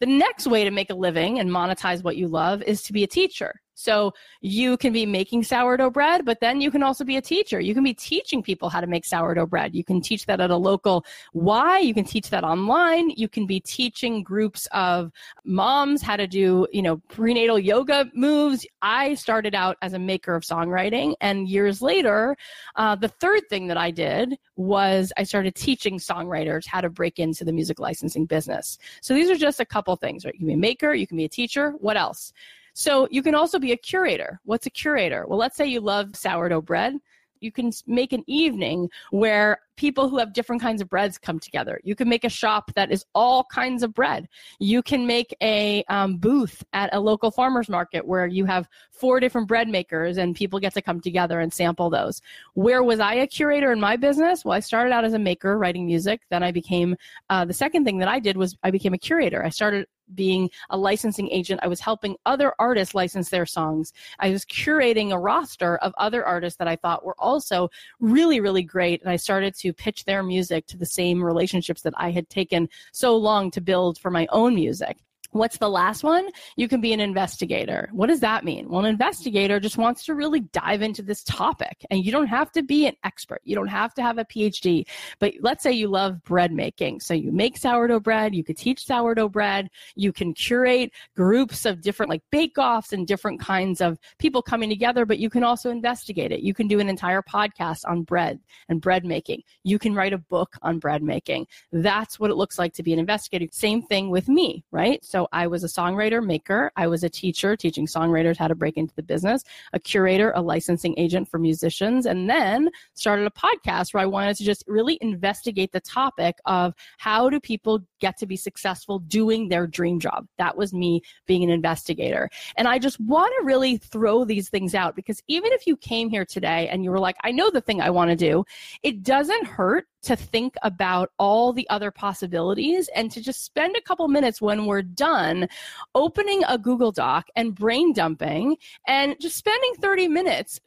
The 0.01 0.07
next 0.07 0.47
way 0.47 0.65
to 0.65 0.71
make 0.71 0.89
a 0.89 0.95
living 0.95 1.39
and 1.39 1.51
monetize 1.51 2.03
what 2.03 2.17
you 2.17 2.27
love 2.27 2.63
is 2.63 2.83
to 2.85 2.93
be 2.95 3.05
a 3.05 3.07
teacher. 3.07 3.61
So 3.81 4.13
you 4.41 4.77
can 4.77 4.93
be 4.93 5.07
making 5.07 5.45
sourdough 5.45 5.91
bread, 5.91 6.25
but 6.25 6.41
then 6.41 6.61
you 6.61 6.71
can 6.71 6.83
also 6.83 7.05
be 7.05 7.17
a 7.17 7.23
teacher. 7.23 7.61
You 7.61 7.75
can 7.75 7.83
be 7.83 7.95
teaching 7.95 8.43
people 8.43 8.69
how 8.69 8.81
to 8.81 8.87
make 8.87 9.05
sourdough 9.05 9.47
bread. 9.47 9.75
You 9.75 9.85
can 9.85 10.01
teach 10.01 10.27
that 10.27 10.41
at 10.41 10.51
a 10.51 10.57
local 10.57 11.05
Y. 11.33 11.79
You 11.79 11.95
can 11.95 12.05
teach 12.05 12.29
that 12.31 12.45
online. 12.45 13.11
You 13.11 13.29
can 13.29 13.47
be 13.47 13.61
teaching 13.61 14.23
groups 14.23 14.69
of 14.73 15.11
moms 15.45 16.03
how 16.03 16.17
to 16.17 16.27
do, 16.27 16.67
you 16.73 16.83
know, 16.83 16.99
prenatal 17.09 17.59
yoga 17.59 18.11
moves. 18.15 18.67
I 18.83 19.15
started 19.15 19.55
out 19.55 19.77
as 19.81 19.95
a 19.95 19.99
maker 19.99 20.35
of 20.35 20.43
songwriting, 20.43 21.15
and 21.21 21.49
years 21.49 21.81
later, 21.81 22.37
uh, 22.77 22.97
the 22.97 23.09
third 23.09 23.49
thing 23.49 23.67
that 23.69 23.79
I 23.79 23.91
did 23.91 24.39
was 24.57 25.13
I 25.17 25.23
started 25.23 25.55
teaching 25.55 25.99
songwriters 25.99 26.67
how 26.67 26.81
to 26.81 26.91
break 26.91 27.19
into 27.19 27.45
the 27.45 27.53
music 27.53 27.81
licensing 27.81 28.27
business. 28.27 28.79
So 29.01 29.15
these 29.15 29.31
are 29.31 29.37
just 29.37 29.61
a 29.61 29.65
couple 29.65 29.97
things, 29.97 30.25
right? 30.25 30.35
You 30.35 30.41
can 30.41 30.49
be 30.49 30.55
a 30.55 30.59
maker, 30.59 30.93
you 30.93 31.07
can 31.07 31.17
be 31.17 31.25
a 31.25 31.29
teacher. 31.29 31.73
What 31.79 31.97
else? 31.97 32.33
So 32.75 33.09
you 33.11 33.23
can 33.23 33.35
also 33.35 33.59
be 33.59 33.73
a 33.73 33.77
curator. 33.77 34.41
What's 34.45 34.67
a 34.67 34.71
curator? 34.71 35.27
Well, 35.27 35.39
let's 35.39 35.57
say 35.57 35.67
you 35.67 35.81
love 35.81 36.17
sourdough 36.17 36.63
bread. 36.63 36.95
You 37.41 37.53
can 37.53 37.73
make 37.87 38.13
an 38.13 38.25
evening 38.27 38.91
where 39.11 39.61
people 39.81 40.11
who 40.11 40.19
have 40.19 40.35
different 40.35 40.61
kinds 40.61 40.83
of 40.83 40.91
breads 40.91 41.17
come 41.17 41.41
together. 41.41 41.81
You 41.83 41.95
can 41.95 42.07
make 42.07 42.23
a 42.23 42.29
shop 42.29 42.71
that 42.75 42.93
is 42.93 43.03
all 43.15 43.45
kinds 43.45 43.83
of 43.83 43.95
bread. 43.95 44.29
You 44.59 44.83
can 44.83 45.07
make 45.07 45.35
a 45.43 45.83
um, 45.89 46.19
booth 46.19 46.63
at 46.75 46.95
a 46.95 47.01
local 47.01 47.31
farmer's 47.31 47.71
market 47.71 48.07
where 48.07 48.27
you 48.27 48.45
have 48.45 48.69
four 48.91 49.21
different 49.21 49.49
bread 49.49 49.69
makers 49.69 50.19
and 50.19 50.37
people 50.37 50.61
get 50.61 50.75
to 50.75 50.83
come 50.83 51.01
together 51.01 51.41
and 51.41 51.51
sample 51.51 51.89
those. 51.89 52.21
Where 52.53 52.83
was 52.83 53.01
I 53.01 53.15
a 53.15 53.27
curator 53.27 53.73
in 53.73 53.81
my 53.81 53.97
business? 53.97 54.45
Well, 54.45 54.53
I 54.53 54.61
started 54.61 54.93
out 54.93 55.07
as 55.07 55.15
a 55.15 55.19
maker 55.19 55.57
writing 55.57 55.87
music. 55.87 56.21
Then 56.29 56.43
I 56.43 56.53
became, 56.53 56.95
uh, 57.31 57.47
the 57.47 57.55
second 57.55 57.87
thing 57.87 57.97
that 58.01 58.09
I 58.09 58.21
did 58.21 58.37
was 58.37 58.59
I 58.63 58.71
became 58.71 58.93
a 58.93 58.99
curator. 58.99 59.43
I 59.43 59.49
started 59.49 59.87
being 60.15 60.51
a 60.71 60.77
licensing 60.77 61.31
agent. 61.31 61.61
I 61.63 61.69
was 61.69 61.81
helping 61.81 62.17
other 62.27 62.53
artists 62.59 62.95
license 62.95 63.31
their 63.31 63.47
songs. 63.47 63.93
I 64.19 64.31
was 64.31 64.45
curating 64.45 65.13
a 65.13 65.19
roster 65.19 65.77
of 65.79 65.93
other 65.99 66.25
artists 66.25 66.59
that 66.59 66.69
I 66.69 66.77
thought 66.77 67.05
were 67.05 67.17
also 67.19 67.71
really, 68.01 68.41
really 68.41 68.63
great. 68.63 69.01
And 69.03 69.11
I 69.11 69.17
started 69.17 69.55
to 69.57 69.70
pitch 69.73 70.05
their 70.05 70.23
music 70.23 70.67
to 70.67 70.77
the 70.77 70.87
same 70.87 71.23
relationships 71.23 71.83
that 71.83 71.95
I 71.97 72.11
had 72.11 72.29
taken 72.29 72.69
so 72.93 73.17
long 73.17 73.51
to 73.53 73.61
build 73.61 73.99
for 73.99 74.11
my 74.11 74.27
own 74.31 74.55
music. 74.55 74.99
What's 75.33 75.59
the 75.59 75.69
last 75.69 76.03
one? 76.03 76.29
You 76.57 76.67
can 76.67 76.81
be 76.81 76.93
an 76.93 77.01
investigator. 77.01 77.89
What 77.93 78.09
does 78.09 78.21
that 78.21 78.45
mean? 78.45 78.69
Well, 78.69 78.81
an 78.81 78.87
investigator 78.87 79.61
just 79.61 79.79
wants 79.79 80.05
to 80.07 80.15
really 80.15 80.41
dive 80.41 80.83
into 80.83 81.03
this 81.03 81.23
topic. 81.23 81.85
And 81.91 82.05
you 82.05 82.11
don't 82.11 82.27
have 82.27 82.51
to 82.53 82.63
be 82.63 82.87
an 82.87 82.97
expert. 83.05 83.41
You 83.45 83.55
don't 83.55 83.69
have 83.69 83.95
to 83.95 84.03
have 84.03 84.19
a 84.19 84.25
PhD. 84.25 84.87
But 85.21 85.35
let's 85.41 85.63
say 85.63 85.73
you 85.73 85.89
love 85.89 86.23
bread 86.25 86.53
making. 86.53 87.01
So 87.01 87.15
you 87.15 87.31
make 87.31 87.57
sourdough 87.57 88.01
bread. 88.01 88.35
You 88.35 88.43
could 88.43 88.57
teach 88.57 88.85
sourdough 88.87 89.29
bread. 89.29 89.71
You 89.95 90.13
can 90.13 90.35
curate 90.35 90.93
groups 91.15 91.65
of 91.65 91.81
different 91.81 92.11
like 92.11 92.23
bake 92.31 92.59
offs 92.59 92.93
and 92.93 93.07
different 93.07 93.41
kinds 93.41 93.81
of 93.81 93.99
people 94.19 94.43
coming 94.43 94.69
together, 94.69 95.07
but 95.07 95.19
you 95.19 95.31
can 95.31 95.45
also 95.45 95.71
investigate 95.71 96.33
it. 96.33 96.41
You 96.41 96.55
can 96.55 96.67
do 96.67 96.81
an 96.81 96.89
entire 96.89 97.23
podcast 97.23 97.81
on 97.87 98.03
bread 98.03 98.41
and 98.69 98.81
bread 98.81 99.05
making. 99.05 99.43
You 99.63 99.79
can 99.79 99.95
write 99.95 100.13
a 100.13 100.19
book 100.19 100.57
on 100.63 100.79
bread 100.79 101.03
making. 101.03 101.47
That's 101.73 102.19
what 102.19 102.31
it 102.31 102.37
looks 102.37 102.59
like 102.59 102.73
to 102.75 102.83
be 102.83 102.93
an 102.93 102.99
investigator. 102.99 103.47
Same 103.53 103.83
thing 103.83 104.11
with 104.11 104.29
me, 104.29 104.65
right? 104.71 105.05
So 105.05 105.20
so 105.21 105.29
I 105.33 105.49
was 105.49 105.63
a 105.65 105.67
songwriter 105.67 106.25
maker. 106.25 106.73
I 106.77 106.87
was 106.87 107.05
a 107.05 107.11
teacher 107.11 107.55
teaching 107.55 107.87
songwriters 107.87 108.39
how 108.39 108.49
to 108.49 108.55
break 108.55 108.79
into 108.79 108.95
the 108.95 109.03
business, 109.03 109.45
a 109.75 109.79
curator, 109.79 110.33
a 110.35 110.41
licensing 110.41 110.95
agent 110.97 111.29
for 111.29 111.39
musicians, 111.39 112.07
and 112.07 112.31
then 112.31 112.71
started 112.95 113.27
a 113.27 113.31
podcast 113.31 113.93
where 113.93 114.03
I 114.03 114.07
wanted 114.07 114.39
to 114.39 114.45
just 114.45 114.65
really 114.67 114.97
investigate 115.03 115.73
the 115.73 115.81
topic 115.81 116.37
of 116.47 116.73
how 116.97 117.29
do 117.29 117.39
people 117.39 117.81
get 118.01 118.17
to 118.17 118.27
be 118.27 118.35
successful 118.35 119.01
doing 119.01 119.49
their 119.51 119.67
dream 119.67 120.01
job. 120.01 120.27
That 120.39 120.57
was 120.57 120.73
me 120.73 121.03
being 121.27 121.45
an 121.45 121.51
investigator. 121.51 122.31
And 122.57 122.67
I 122.67 122.79
just 122.79 122.99
want 122.99 123.35
to 123.39 123.45
really 123.45 123.77
throw 123.77 124.25
these 124.25 124.49
things 124.49 124.75
out 124.75 124.97
because 124.97 125.23
even 125.29 125.53
if 125.53 125.67
you 125.67 125.77
came 125.77 126.09
here 126.09 126.25
today 126.25 126.67
and 126.69 126.83
you 126.83 126.91
were 126.91 126.99
like, 126.99 127.17
I 127.25 127.31
know 127.31 127.51
the 127.51 127.61
thing 127.61 127.83
I 127.83 127.91
want 127.91 128.09
to 128.09 128.17
do, 128.17 128.47
it 128.83 129.03
doesn't 129.03 129.47
hurt 129.47 129.87
to 130.03 130.17
think 130.17 130.55
about 130.63 131.11
all 131.19 131.53
the 131.53 131.69
other 131.69 131.91
possibilities 131.91 132.89
and 132.95 133.11
to 133.11 133.21
just 133.21 133.45
spend 133.45 133.77
a 133.77 133.83
couple 133.83 134.09
minutes 134.09 134.41
when 134.41 134.67
we're 134.67 134.83
done 134.83 135.49
opening 135.95 136.43
a 136.49 136.59
Google 136.59 136.93
Doc 136.93 137.27
and 137.37 137.55
brain 137.55 137.93
dumping 137.93 138.57
and 138.87 139.17
just 139.21 139.37
spending 139.37 139.75
30 139.81 140.09
minutes 140.09 140.61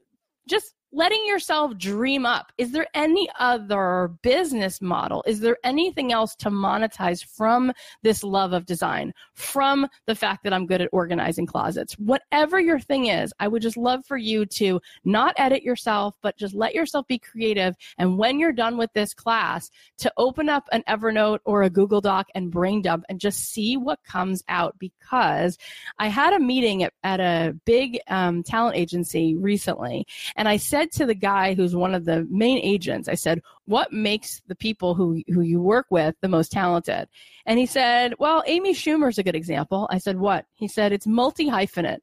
just 0.47 0.73
letting 0.93 1.25
yourself 1.25 1.75
dream 1.77 2.25
up. 2.25 2.51
Is 2.57 2.71
there 2.71 2.87
any 2.93 3.27
other 3.39 4.11
business 4.21 4.81
model? 4.81 5.23
Is 5.25 5.39
there 5.39 5.57
anything 5.63 6.13
else 6.13 6.35
to 6.37 6.51
monetize 6.51 7.25
from 7.25 7.73
this 8.03 8.23
love 8.23 8.53
of 8.53 8.67
design, 8.67 9.11
from 9.33 9.87
the 10.05 10.13
fact 10.13 10.43
that 10.43 10.53
I'm 10.53 10.67
good 10.67 10.81
at 10.81 10.89
organizing 10.93 11.47
closets? 11.47 11.95
Whatever 11.95 12.59
your 12.59 12.79
thing 12.79 13.07
is, 13.07 13.33
I 13.39 13.47
would 13.47 13.63
just 13.63 13.75
love 13.75 14.05
for 14.05 14.17
you 14.17 14.45
to 14.45 14.79
not 15.03 15.33
edit 15.37 15.63
yourself, 15.63 16.15
but 16.21 16.37
just 16.37 16.53
let 16.53 16.75
yourself 16.75 17.07
be 17.07 17.17
creative. 17.17 17.75
And 17.97 18.19
when 18.19 18.39
you're 18.39 18.53
done 18.53 18.77
with 18.77 18.93
this 18.93 19.15
class, 19.15 19.71
to 19.97 20.13
open 20.17 20.47
up 20.47 20.67
an 20.71 20.83
Evernote 20.87 21.39
or 21.43 21.63
a 21.63 21.69
Google 21.69 22.01
Doc 22.01 22.27
and 22.35 22.51
brain 22.51 22.83
dump 22.83 23.03
and 23.09 23.19
just 23.19 23.39
see 23.39 23.77
what 23.77 24.03
comes 24.03 24.43
out. 24.47 24.77
Because 24.77 25.57
I 25.97 26.07
had 26.07 26.33
a 26.33 26.39
meeting 26.39 26.83
at, 26.83 26.93
at 27.03 27.19
a 27.19 27.55
big 27.65 27.99
um, 28.07 28.43
talent 28.43 28.77
agency 28.77 29.35
recently, 29.35 30.05
and 30.35 30.47
I 30.47 30.57
said, 30.57 30.82
said 30.83 30.91
to 30.99 31.05
the 31.05 31.15
guy 31.15 31.53
who's 31.53 31.75
one 31.75 31.93
of 31.93 32.05
the 32.05 32.27
main 32.29 32.59
agents, 32.59 33.07
I 33.07 33.15
said, 33.15 33.41
what 33.65 33.93
makes 33.93 34.41
the 34.47 34.55
people 34.55 34.93
who, 34.95 35.21
who 35.27 35.41
you 35.41 35.61
work 35.61 35.85
with 35.89 36.15
the 36.21 36.27
most 36.27 36.51
talented? 36.51 37.07
And 37.45 37.59
he 37.59 37.65
said, 37.65 38.13
well, 38.19 38.43
Amy 38.47 38.73
Schumer's 38.73 39.17
a 39.17 39.23
good 39.23 39.35
example. 39.35 39.87
I 39.91 39.97
said, 39.97 40.19
what? 40.19 40.45
He 40.55 40.67
said, 40.67 40.91
it's 40.91 41.07
multi 41.07 41.49
hyphenate 41.49 41.99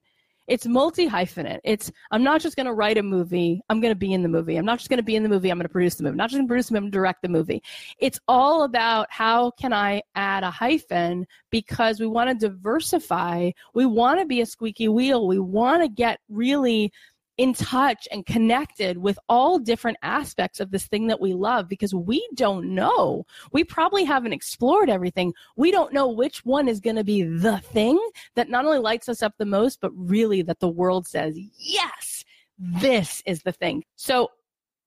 it's 0.50 0.66
multi 0.66 1.08
hyphenate. 1.08 1.60
It's 1.62 1.92
I'm 2.10 2.24
not 2.24 2.40
just 2.40 2.56
going 2.56 2.66
to 2.66 2.72
write 2.72 2.98
a 2.98 3.04
movie. 3.04 3.62
I'm 3.70 3.80
going 3.80 3.92
to 3.92 3.98
be 3.98 4.12
in 4.12 4.24
the 4.24 4.28
movie. 4.28 4.56
I'm 4.56 4.64
not 4.64 4.78
just 4.78 4.90
going 4.90 4.98
to 4.98 5.04
be 5.04 5.14
in 5.14 5.22
the 5.22 5.28
movie. 5.28 5.48
I'm 5.48 5.58
going 5.58 5.68
to 5.68 5.72
produce 5.72 5.94
the 5.94 6.02
movie. 6.02 6.14
I'm 6.14 6.16
not 6.16 6.30
just 6.30 6.38
going 6.38 6.48
to 6.48 6.50
produce 6.50 6.66
the 6.66 6.72
movie. 6.72 6.78
I'm 6.78 6.84
going 6.86 6.92
to 6.92 6.98
direct 6.98 7.22
the 7.22 7.28
movie. 7.28 7.62
It's 8.00 8.18
all 8.26 8.64
about 8.64 9.06
how 9.10 9.52
can 9.52 9.72
I 9.72 10.02
add 10.16 10.42
a 10.42 10.50
hyphen 10.50 11.28
because 11.50 12.00
we 12.00 12.08
want 12.08 12.30
to 12.30 12.48
diversify. 12.48 13.52
We 13.74 13.86
want 13.86 14.18
to 14.18 14.26
be 14.26 14.40
a 14.40 14.46
squeaky 14.46 14.88
wheel. 14.88 15.28
We 15.28 15.38
want 15.38 15.82
to 15.82 15.88
get 15.88 16.18
really 16.28 16.92
in 17.40 17.54
touch 17.54 18.06
and 18.12 18.26
connected 18.26 18.98
with 18.98 19.18
all 19.26 19.58
different 19.58 19.96
aspects 20.02 20.60
of 20.60 20.70
this 20.70 20.86
thing 20.86 21.06
that 21.06 21.22
we 21.22 21.32
love 21.32 21.70
because 21.70 21.94
we 21.94 22.28
don't 22.34 22.74
know. 22.74 23.24
We 23.50 23.64
probably 23.64 24.04
haven't 24.04 24.34
explored 24.34 24.90
everything. 24.90 25.32
We 25.56 25.70
don't 25.70 25.94
know 25.94 26.06
which 26.06 26.44
one 26.44 26.68
is 26.68 26.80
going 26.80 26.96
to 26.96 27.04
be 27.04 27.22
the 27.22 27.56
thing 27.56 27.98
that 28.34 28.50
not 28.50 28.66
only 28.66 28.78
lights 28.78 29.08
us 29.08 29.22
up 29.22 29.32
the 29.38 29.46
most, 29.46 29.80
but 29.80 29.90
really 29.94 30.42
that 30.42 30.60
the 30.60 30.68
world 30.68 31.08
says, 31.08 31.34
yes, 31.56 32.26
this 32.58 33.22
is 33.24 33.40
the 33.40 33.52
thing. 33.52 33.84
So 33.96 34.28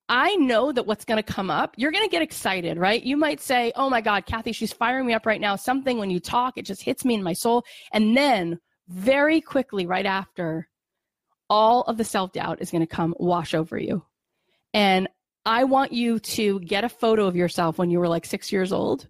I 0.08 0.36
know 0.36 0.72
that 0.74 0.86
what's 0.86 1.06
going 1.06 1.24
to 1.24 1.34
come 1.34 1.50
up, 1.50 1.74
you're 1.76 1.92
going 1.92 2.06
to 2.06 2.12
get 2.12 2.22
excited, 2.22 2.78
right? 2.78 3.02
You 3.02 3.18
might 3.18 3.42
say, 3.42 3.72
Oh 3.76 3.90
my 3.90 4.02
God, 4.02 4.28
Cathy, 4.28 4.52
she's 4.52 4.72
firing 4.72 5.08
me 5.08 5.14
up 5.14 5.26
right 5.26 5.42
now. 5.42 5.56
Something 5.56 5.98
when 5.98 6.12
you 6.12 6.20
talk, 6.20 6.56
it 6.56 6.68
just 6.68 6.84
hits 6.84 7.04
me 7.04 7.16
in 7.16 7.24
my 7.24 7.34
soul. 7.34 7.64
And 7.94 8.16
then 8.16 8.60
very 8.90 9.42
quickly, 9.42 9.88
right 9.88 10.06
after, 10.06 10.68
all 11.54 11.82
of 11.84 11.98
the 11.98 12.04
self 12.04 12.32
doubt 12.32 12.62
is 12.62 12.72
going 12.72 12.82
to 12.82 12.88
come 12.88 13.14
wash 13.20 13.54
over 13.54 13.78
you. 13.78 14.04
And 14.74 15.08
I 15.46 15.66
want 15.66 15.92
you 15.92 16.18
to 16.18 16.60
get 16.62 16.84
a 16.84 16.90
photo 16.90 17.28
of 17.28 17.36
yourself 17.36 17.78
when 17.78 17.92
you 17.92 18.00
were 18.00 18.08
like 18.08 18.26
six 18.26 18.52
years 18.52 18.74
old. 18.74 19.08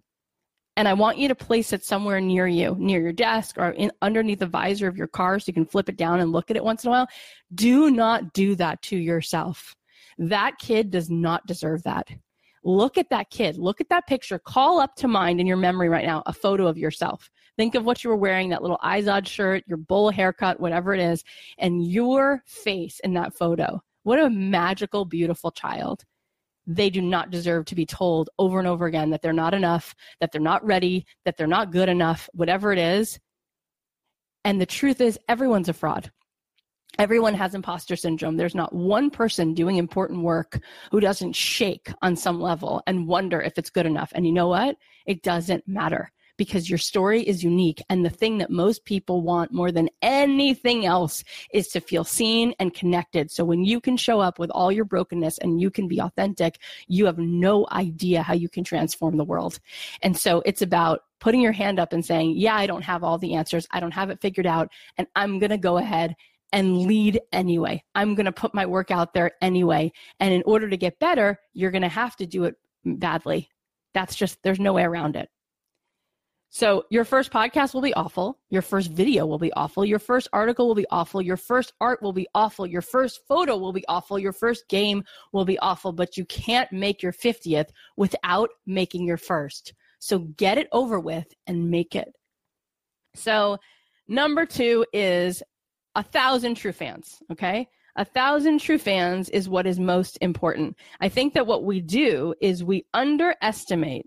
And 0.76 0.86
I 0.86 0.92
want 0.92 1.16
you 1.16 1.28
to 1.28 1.34
place 1.34 1.72
it 1.72 1.86
somewhere 1.86 2.20
near 2.20 2.46
you, 2.46 2.76
near 2.78 3.00
your 3.00 3.14
desk 3.14 3.56
or 3.56 3.70
in, 3.70 3.92
underneath 4.02 4.40
the 4.40 4.46
visor 4.46 4.88
of 4.88 4.96
your 4.98 5.06
car 5.06 5.38
so 5.38 5.44
you 5.46 5.54
can 5.54 5.64
flip 5.64 5.88
it 5.88 5.96
down 5.96 6.20
and 6.20 6.32
look 6.32 6.50
at 6.50 6.56
it 6.58 6.64
once 6.64 6.84
in 6.84 6.88
a 6.88 6.90
while. 6.90 7.08
Do 7.54 7.90
not 7.90 8.34
do 8.34 8.54
that 8.56 8.82
to 8.82 8.96
yourself. 8.98 9.74
That 10.18 10.58
kid 10.58 10.90
does 10.90 11.08
not 11.08 11.46
deserve 11.46 11.84
that. 11.84 12.08
Look 12.62 12.98
at 12.98 13.08
that 13.08 13.30
kid. 13.30 13.56
Look 13.56 13.80
at 13.80 13.88
that 13.88 14.06
picture. 14.06 14.38
Call 14.38 14.80
up 14.80 14.96
to 14.96 15.08
mind 15.08 15.40
in 15.40 15.46
your 15.46 15.56
memory 15.56 15.88
right 15.88 16.04
now 16.04 16.22
a 16.26 16.34
photo 16.34 16.66
of 16.66 16.76
yourself. 16.76 17.30
Think 17.56 17.74
of 17.74 17.84
what 17.84 18.02
you 18.02 18.10
were 18.10 18.16
wearing, 18.16 18.48
that 18.48 18.62
little 18.62 18.78
Izod 18.82 19.26
shirt, 19.26 19.62
your 19.66 19.78
bowl 19.78 20.10
haircut, 20.10 20.58
whatever 20.58 20.92
it 20.92 21.00
is, 21.00 21.22
and 21.58 21.86
your 21.86 22.42
face 22.46 23.00
in 23.00 23.14
that 23.14 23.34
photo. 23.34 23.80
What 24.02 24.18
a 24.18 24.28
magical, 24.28 25.04
beautiful 25.04 25.50
child. 25.50 26.04
They 26.66 26.90
do 26.90 27.00
not 27.00 27.30
deserve 27.30 27.66
to 27.66 27.74
be 27.74 27.86
told 27.86 28.30
over 28.38 28.58
and 28.58 28.66
over 28.66 28.86
again 28.86 29.10
that 29.10 29.22
they're 29.22 29.32
not 29.32 29.54
enough, 29.54 29.94
that 30.20 30.32
they're 30.32 30.40
not 30.40 30.64
ready, 30.64 31.06
that 31.24 31.36
they're 31.36 31.46
not 31.46 31.70
good 31.70 31.88
enough, 31.88 32.28
whatever 32.32 32.72
it 32.72 32.78
is. 32.78 33.18
And 34.44 34.60
the 34.60 34.66
truth 34.66 35.00
is, 35.00 35.18
everyone's 35.28 35.68
a 35.68 35.72
fraud. 35.72 36.10
Everyone 36.98 37.34
has 37.34 37.54
imposter 37.54 37.96
syndrome. 37.96 38.36
There's 38.36 38.54
not 38.54 38.74
one 38.74 39.10
person 39.10 39.52
doing 39.52 39.76
important 39.76 40.22
work 40.22 40.60
who 40.90 41.00
doesn't 41.00 41.34
shake 41.34 41.92
on 42.02 42.14
some 42.16 42.40
level 42.40 42.82
and 42.86 43.08
wonder 43.08 43.40
if 43.40 43.58
it's 43.58 43.70
good 43.70 43.86
enough. 43.86 44.12
And 44.14 44.26
you 44.26 44.32
know 44.32 44.48
what? 44.48 44.76
It 45.06 45.22
doesn't 45.22 45.66
matter 45.66 46.10
because 46.36 46.68
your 46.68 46.78
story 46.78 47.22
is 47.22 47.44
unique. 47.44 47.82
And 47.88 48.04
the 48.04 48.10
thing 48.10 48.38
that 48.38 48.50
most 48.50 48.84
people 48.84 49.22
want 49.22 49.52
more 49.52 49.70
than 49.70 49.88
anything 50.02 50.86
else 50.86 51.24
is 51.52 51.68
to 51.68 51.80
feel 51.80 52.04
seen 52.04 52.54
and 52.58 52.74
connected. 52.74 53.30
So 53.30 53.44
when 53.44 53.64
you 53.64 53.80
can 53.80 53.96
show 53.96 54.20
up 54.20 54.38
with 54.38 54.50
all 54.50 54.72
your 54.72 54.84
brokenness 54.84 55.38
and 55.38 55.60
you 55.60 55.70
can 55.70 55.88
be 55.88 56.00
authentic, 56.00 56.58
you 56.86 57.06
have 57.06 57.18
no 57.18 57.66
idea 57.72 58.22
how 58.22 58.34
you 58.34 58.48
can 58.48 58.64
transform 58.64 59.16
the 59.16 59.24
world. 59.24 59.60
And 60.02 60.16
so 60.16 60.42
it's 60.44 60.62
about 60.62 61.00
putting 61.20 61.40
your 61.40 61.52
hand 61.52 61.78
up 61.78 61.92
and 61.92 62.04
saying, 62.04 62.34
yeah, 62.36 62.54
I 62.54 62.66
don't 62.66 62.82
have 62.82 63.02
all 63.02 63.18
the 63.18 63.34
answers. 63.34 63.66
I 63.70 63.80
don't 63.80 63.94
have 63.94 64.10
it 64.10 64.20
figured 64.20 64.46
out. 64.46 64.68
And 64.98 65.06
I'm 65.16 65.38
going 65.38 65.50
to 65.50 65.58
go 65.58 65.78
ahead 65.78 66.16
and 66.52 66.82
lead 66.82 67.20
anyway. 67.32 67.82
I'm 67.94 68.14
going 68.14 68.26
to 68.26 68.32
put 68.32 68.54
my 68.54 68.66
work 68.66 68.90
out 68.90 69.14
there 69.14 69.32
anyway. 69.40 69.92
And 70.20 70.32
in 70.32 70.42
order 70.46 70.68
to 70.68 70.76
get 70.76 71.00
better, 71.00 71.40
you're 71.52 71.70
going 71.70 71.82
to 71.82 71.88
have 71.88 72.14
to 72.16 72.26
do 72.26 72.44
it 72.44 72.56
badly. 72.84 73.48
That's 73.92 74.14
just, 74.14 74.42
there's 74.42 74.60
no 74.60 74.72
way 74.72 74.82
around 74.82 75.16
it. 75.16 75.30
So 76.54 76.84
your 76.88 77.04
first 77.04 77.32
podcast 77.32 77.74
will 77.74 77.80
be 77.80 77.94
awful. 77.94 78.38
Your 78.48 78.62
first 78.62 78.92
video 78.92 79.26
will 79.26 79.40
be 79.40 79.52
awful. 79.54 79.84
Your 79.84 79.98
first 79.98 80.28
article 80.32 80.68
will 80.68 80.76
be 80.76 80.86
awful. 80.88 81.20
Your 81.20 81.36
first 81.36 81.72
art 81.80 82.00
will 82.00 82.12
be 82.12 82.28
awful. 82.32 82.64
Your 82.64 82.80
first 82.80 83.22
photo 83.26 83.56
will 83.56 83.72
be 83.72 83.84
awful. 83.88 84.20
Your 84.20 84.32
first 84.32 84.68
game 84.68 85.02
will 85.32 85.44
be 85.44 85.58
awful, 85.58 85.90
but 85.90 86.16
you 86.16 86.24
can't 86.26 86.70
make 86.70 87.02
your 87.02 87.10
50th 87.12 87.70
without 87.96 88.50
making 88.66 89.04
your 89.04 89.16
first. 89.16 89.74
So 89.98 90.20
get 90.20 90.56
it 90.56 90.68
over 90.70 91.00
with 91.00 91.26
and 91.48 91.72
make 91.72 91.96
it. 91.96 92.14
So 93.16 93.58
number 94.06 94.46
two 94.46 94.86
is 94.92 95.42
a 95.96 96.04
thousand 96.04 96.54
true 96.54 96.70
fans. 96.70 97.20
Okay. 97.32 97.68
A 97.96 98.04
thousand 98.04 98.60
true 98.60 98.78
fans 98.78 99.28
is 99.30 99.48
what 99.48 99.66
is 99.66 99.80
most 99.80 100.18
important. 100.20 100.76
I 101.00 101.08
think 101.08 101.34
that 101.34 101.48
what 101.48 101.64
we 101.64 101.80
do 101.80 102.32
is 102.40 102.62
we 102.62 102.86
underestimate, 102.94 104.06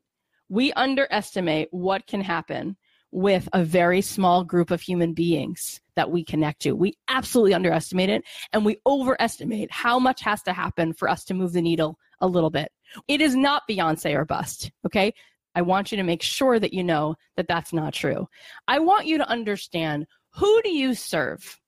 we 0.50 0.72
underestimate 0.74 1.70
what 1.72 2.08
can 2.08 2.22
happen 2.22 2.78
with 3.12 3.48
a 3.54 3.64
very 3.64 4.02
small 4.02 4.44
group 4.44 4.70
of 4.70 4.82
human 4.82 5.14
beings 5.14 5.82
that 5.96 6.12
we 6.12 6.24
connect 6.24 6.62
to. 6.62 6.74
We 6.74 6.98
absolutely 7.08 7.54
underestimate 7.54 8.10
it 8.10 8.24
and 8.54 8.66
we 8.66 8.78
overestimate 8.86 9.72
how 9.72 9.98
much 9.98 10.22
has 10.22 10.44
to 10.44 10.54
happen 10.54 10.94
for 10.94 11.10
us 11.10 11.24
to 11.26 11.34
move 11.34 11.54
the 11.54 11.62
needle 11.62 11.98
a 12.20 12.28
little 12.28 12.50
bit. 12.50 12.72
It 13.08 13.22
is 13.22 13.36
not 13.36 13.64
Beyonce 13.70 14.14
or 14.16 14.26
bust. 14.26 14.72
Okay. 14.86 15.14
I 15.56 15.62
want 15.62 15.92
you 15.92 15.98
to 15.98 16.04
make 16.04 16.22
sure 16.22 16.60
that 16.60 16.74
you 16.74 16.84
know 16.84 17.16
that 17.36 17.48
that's 17.48 17.74
not 17.74 17.94
true. 17.94 18.28
I 18.68 18.80
want 18.80 19.08
you 19.08 19.18
to 19.18 19.28
understand 19.28 20.06
who 20.36 20.62
do 20.62 20.70
you 20.70 20.94
serve? 20.94 21.60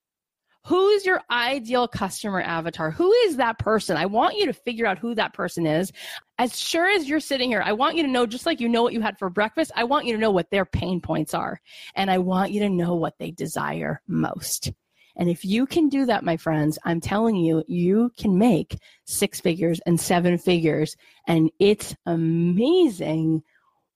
Who's 0.65 1.05
your 1.05 1.21
ideal 1.31 1.87
customer 1.87 2.41
avatar? 2.41 2.91
Who 2.91 3.11
is 3.25 3.37
that 3.37 3.59
person? 3.59 3.97
I 3.97 4.05
want 4.05 4.37
you 4.37 4.45
to 4.47 4.53
figure 4.53 4.85
out 4.85 4.99
who 4.99 5.15
that 5.15 5.33
person 5.33 5.65
is. 5.65 5.91
As 6.37 6.59
sure 6.59 6.87
as 6.87 7.07
you're 7.07 7.19
sitting 7.19 7.49
here, 7.49 7.63
I 7.63 7.73
want 7.73 7.95
you 7.95 8.03
to 8.03 8.09
know, 8.09 8.25
just 8.25 8.45
like 8.45 8.59
you 8.59 8.69
know 8.69 8.83
what 8.83 8.93
you 8.93 9.01
had 9.01 9.17
for 9.17 9.29
breakfast, 9.29 9.71
I 9.75 9.85
want 9.85 10.05
you 10.05 10.13
to 10.13 10.19
know 10.19 10.31
what 10.31 10.51
their 10.51 10.65
pain 10.65 11.01
points 11.01 11.33
are. 11.33 11.59
And 11.95 12.11
I 12.11 12.17
want 12.17 12.51
you 12.51 12.59
to 12.61 12.69
know 12.69 12.95
what 12.95 13.17
they 13.19 13.31
desire 13.31 14.01
most. 14.07 14.71
And 15.15 15.29
if 15.29 15.43
you 15.43 15.65
can 15.65 15.89
do 15.89 16.05
that, 16.05 16.23
my 16.23 16.37
friends, 16.37 16.79
I'm 16.85 17.01
telling 17.01 17.35
you, 17.35 17.63
you 17.67 18.11
can 18.17 18.37
make 18.37 18.77
six 19.05 19.41
figures 19.41 19.81
and 19.85 19.99
seven 19.99 20.37
figures. 20.37 20.95
And 21.27 21.51
it's 21.59 21.95
amazing 22.05 23.43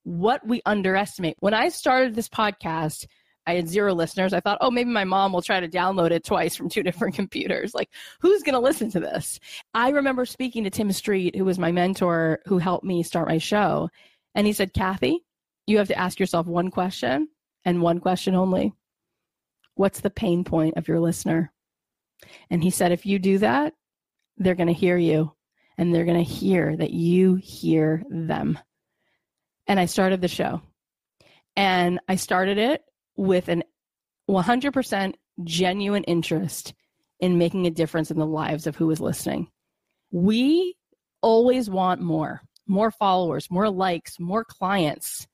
what 0.02 0.46
we 0.46 0.60
underestimate. 0.66 1.36
When 1.40 1.54
I 1.54 1.70
started 1.70 2.14
this 2.14 2.28
podcast, 2.28 3.06
I 3.46 3.54
had 3.54 3.68
zero 3.68 3.94
listeners. 3.94 4.32
I 4.32 4.40
thought, 4.40 4.58
oh, 4.60 4.70
maybe 4.70 4.90
my 4.90 5.04
mom 5.04 5.32
will 5.32 5.42
try 5.42 5.60
to 5.60 5.68
download 5.68 6.10
it 6.10 6.24
twice 6.24 6.56
from 6.56 6.68
two 6.68 6.82
different 6.84 7.14
computers. 7.14 7.74
Like, 7.74 7.90
who's 8.20 8.42
going 8.42 8.54
to 8.54 8.60
listen 8.60 8.90
to 8.92 9.00
this? 9.00 9.38
I 9.74 9.90
remember 9.90 10.24
speaking 10.24 10.64
to 10.64 10.70
Tim 10.70 10.92
Street, 10.92 11.36
who 11.36 11.44
was 11.44 11.58
my 11.58 11.72
mentor, 11.72 12.40
who 12.46 12.58
helped 12.58 12.84
me 12.84 13.02
start 13.02 13.28
my 13.28 13.38
show. 13.38 13.90
And 14.34 14.46
he 14.46 14.52
said, 14.52 14.72
Cathy, 14.72 15.24
you 15.66 15.78
have 15.78 15.88
to 15.88 15.98
ask 15.98 16.18
yourself 16.18 16.46
one 16.46 16.70
question 16.70 17.28
and 17.64 17.82
one 17.82 18.00
question 18.00 18.34
only 18.34 18.72
What's 19.76 20.00
the 20.00 20.10
pain 20.10 20.44
point 20.44 20.76
of 20.76 20.86
your 20.86 21.00
listener? 21.00 21.52
And 22.48 22.62
he 22.62 22.70
said, 22.70 22.92
if 22.92 23.06
you 23.06 23.18
do 23.18 23.38
that, 23.38 23.74
they're 24.36 24.54
going 24.54 24.68
to 24.68 24.72
hear 24.72 24.96
you 24.96 25.32
and 25.76 25.92
they're 25.92 26.04
going 26.04 26.24
to 26.24 26.30
hear 26.30 26.76
that 26.76 26.92
you 26.92 27.34
hear 27.34 28.04
them. 28.08 28.58
And 29.66 29.80
I 29.80 29.86
started 29.86 30.20
the 30.20 30.28
show. 30.28 30.62
And 31.56 32.00
I 32.08 32.16
started 32.16 32.58
it 32.58 32.82
with 33.16 33.48
an 33.48 33.62
100% 34.28 35.14
genuine 35.42 36.04
interest 36.04 36.74
in 37.20 37.38
making 37.38 37.66
a 37.66 37.70
difference 37.70 38.10
in 38.10 38.18
the 38.18 38.26
lives 38.26 38.66
of 38.66 38.76
who 38.76 38.90
is 38.90 39.00
listening. 39.00 39.48
We 40.10 40.76
always 41.22 41.70
want 41.70 42.00
more, 42.00 42.42
more 42.66 42.90
followers, 42.90 43.50
more 43.50 43.70
likes, 43.70 44.18
more 44.20 44.44
clients. 44.44 45.26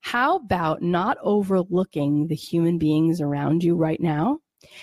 How 0.00 0.36
about 0.36 0.82
not 0.82 1.18
overlooking 1.22 2.28
the 2.28 2.34
human 2.34 2.78
beings 2.78 3.20
around 3.20 3.62
you 3.62 3.76
right 3.76 4.00
now 4.00 4.38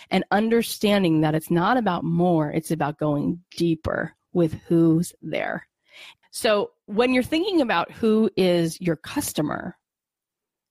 and 0.10 0.24
understanding 0.32 1.22
that 1.22 1.36
it's 1.36 1.52
not 1.52 1.78
about 1.78 2.04
more, 2.04 2.52
it's 2.52 2.72
about 2.72 2.98
going 2.98 3.42
deeper 3.56 4.14
with 4.34 4.54
who's 4.68 5.14
there. 5.22 5.68
So 6.32 6.72
when 6.86 7.14
you're 7.14 7.24
thinking 7.24 7.62
about 7.62 7.92
who 7.92 8.30
is 8.36 8.80
your 8.82 8.98
customer, 8.98 9.78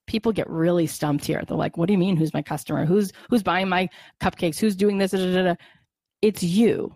people 0.07 0.31
get 0.31 0.49
really 0.49 0.87
stumped 0.87 1.25
here. 1.25 1.43
They're 1.47 1.57
like, 1.57 1.77
"What 1.77 1.87
do 1.87 1.93
you 1.93 1.99
mean? 1.99 2.15
Who's 2.17 2.33
my 2.33 2.41
customer? 2.41 2.85
Who's 2.85 3.11
who's 3.29 3.43
buying 3.43 3.69
my 3.69 3.89
cupcakes? 4.21 4.59
Who's 4.59 4.75
doing 4.75 4.97
this?" 4.97 5.11
Da, 5.11 5.17
da, 5.17 5.43
da. 5.43 5.55
It's 6.21 6.43
you. 6.43 6.95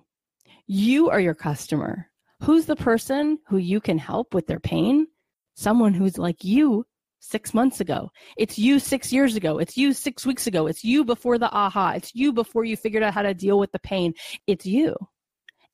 You 0.67 1.09
are 1.09 1.19
your 1.19 1.35
customer. 1.35 2.09
Who's 2.43 2.65
the 2.65 2.75
person 2.75 3.39
who 3.47 3.57
you 3.57 3.81
can 3.81 3.97
help 3.97 4.33
with 4.33 4.47
their 4.47 4.59
pain? 4.59 5.07
Someone 5.55 5.93
who's 5.93 6.17
like 6.17 6.43
you 6.43 6.85
six 7.19 7.53
months 7.53 7.81
ago. 7.81 8.11
It's 8.37 8.57
you 8.57 8.79
six 8.79 9.11
years 9.11 9.35
ago. 9.35 9.57
It's 9.57 9.77
you 9.77 9.93
six 9.93 10.25
weeks 10.25 10.47
ago. 10.47 10.67
It's 10.67 10.83
you 10.83 11.03
before 11.03 11.37
the 11.37 11.51
aha. 11.51 11.93
It's 11.95 12.15
you 12.15 12.31
before 12.31 12.63
you 12.63 12.77
figured 12.77 13.03
out 13.03 13.13
how 13.13 13.23
to 13.23 13.33
deal 13.33 13.59
with 13.59 13.71
the 13.71 13.79
pain. 13.79 14.13
It's 14.47 14.65
you. 14.65 14.95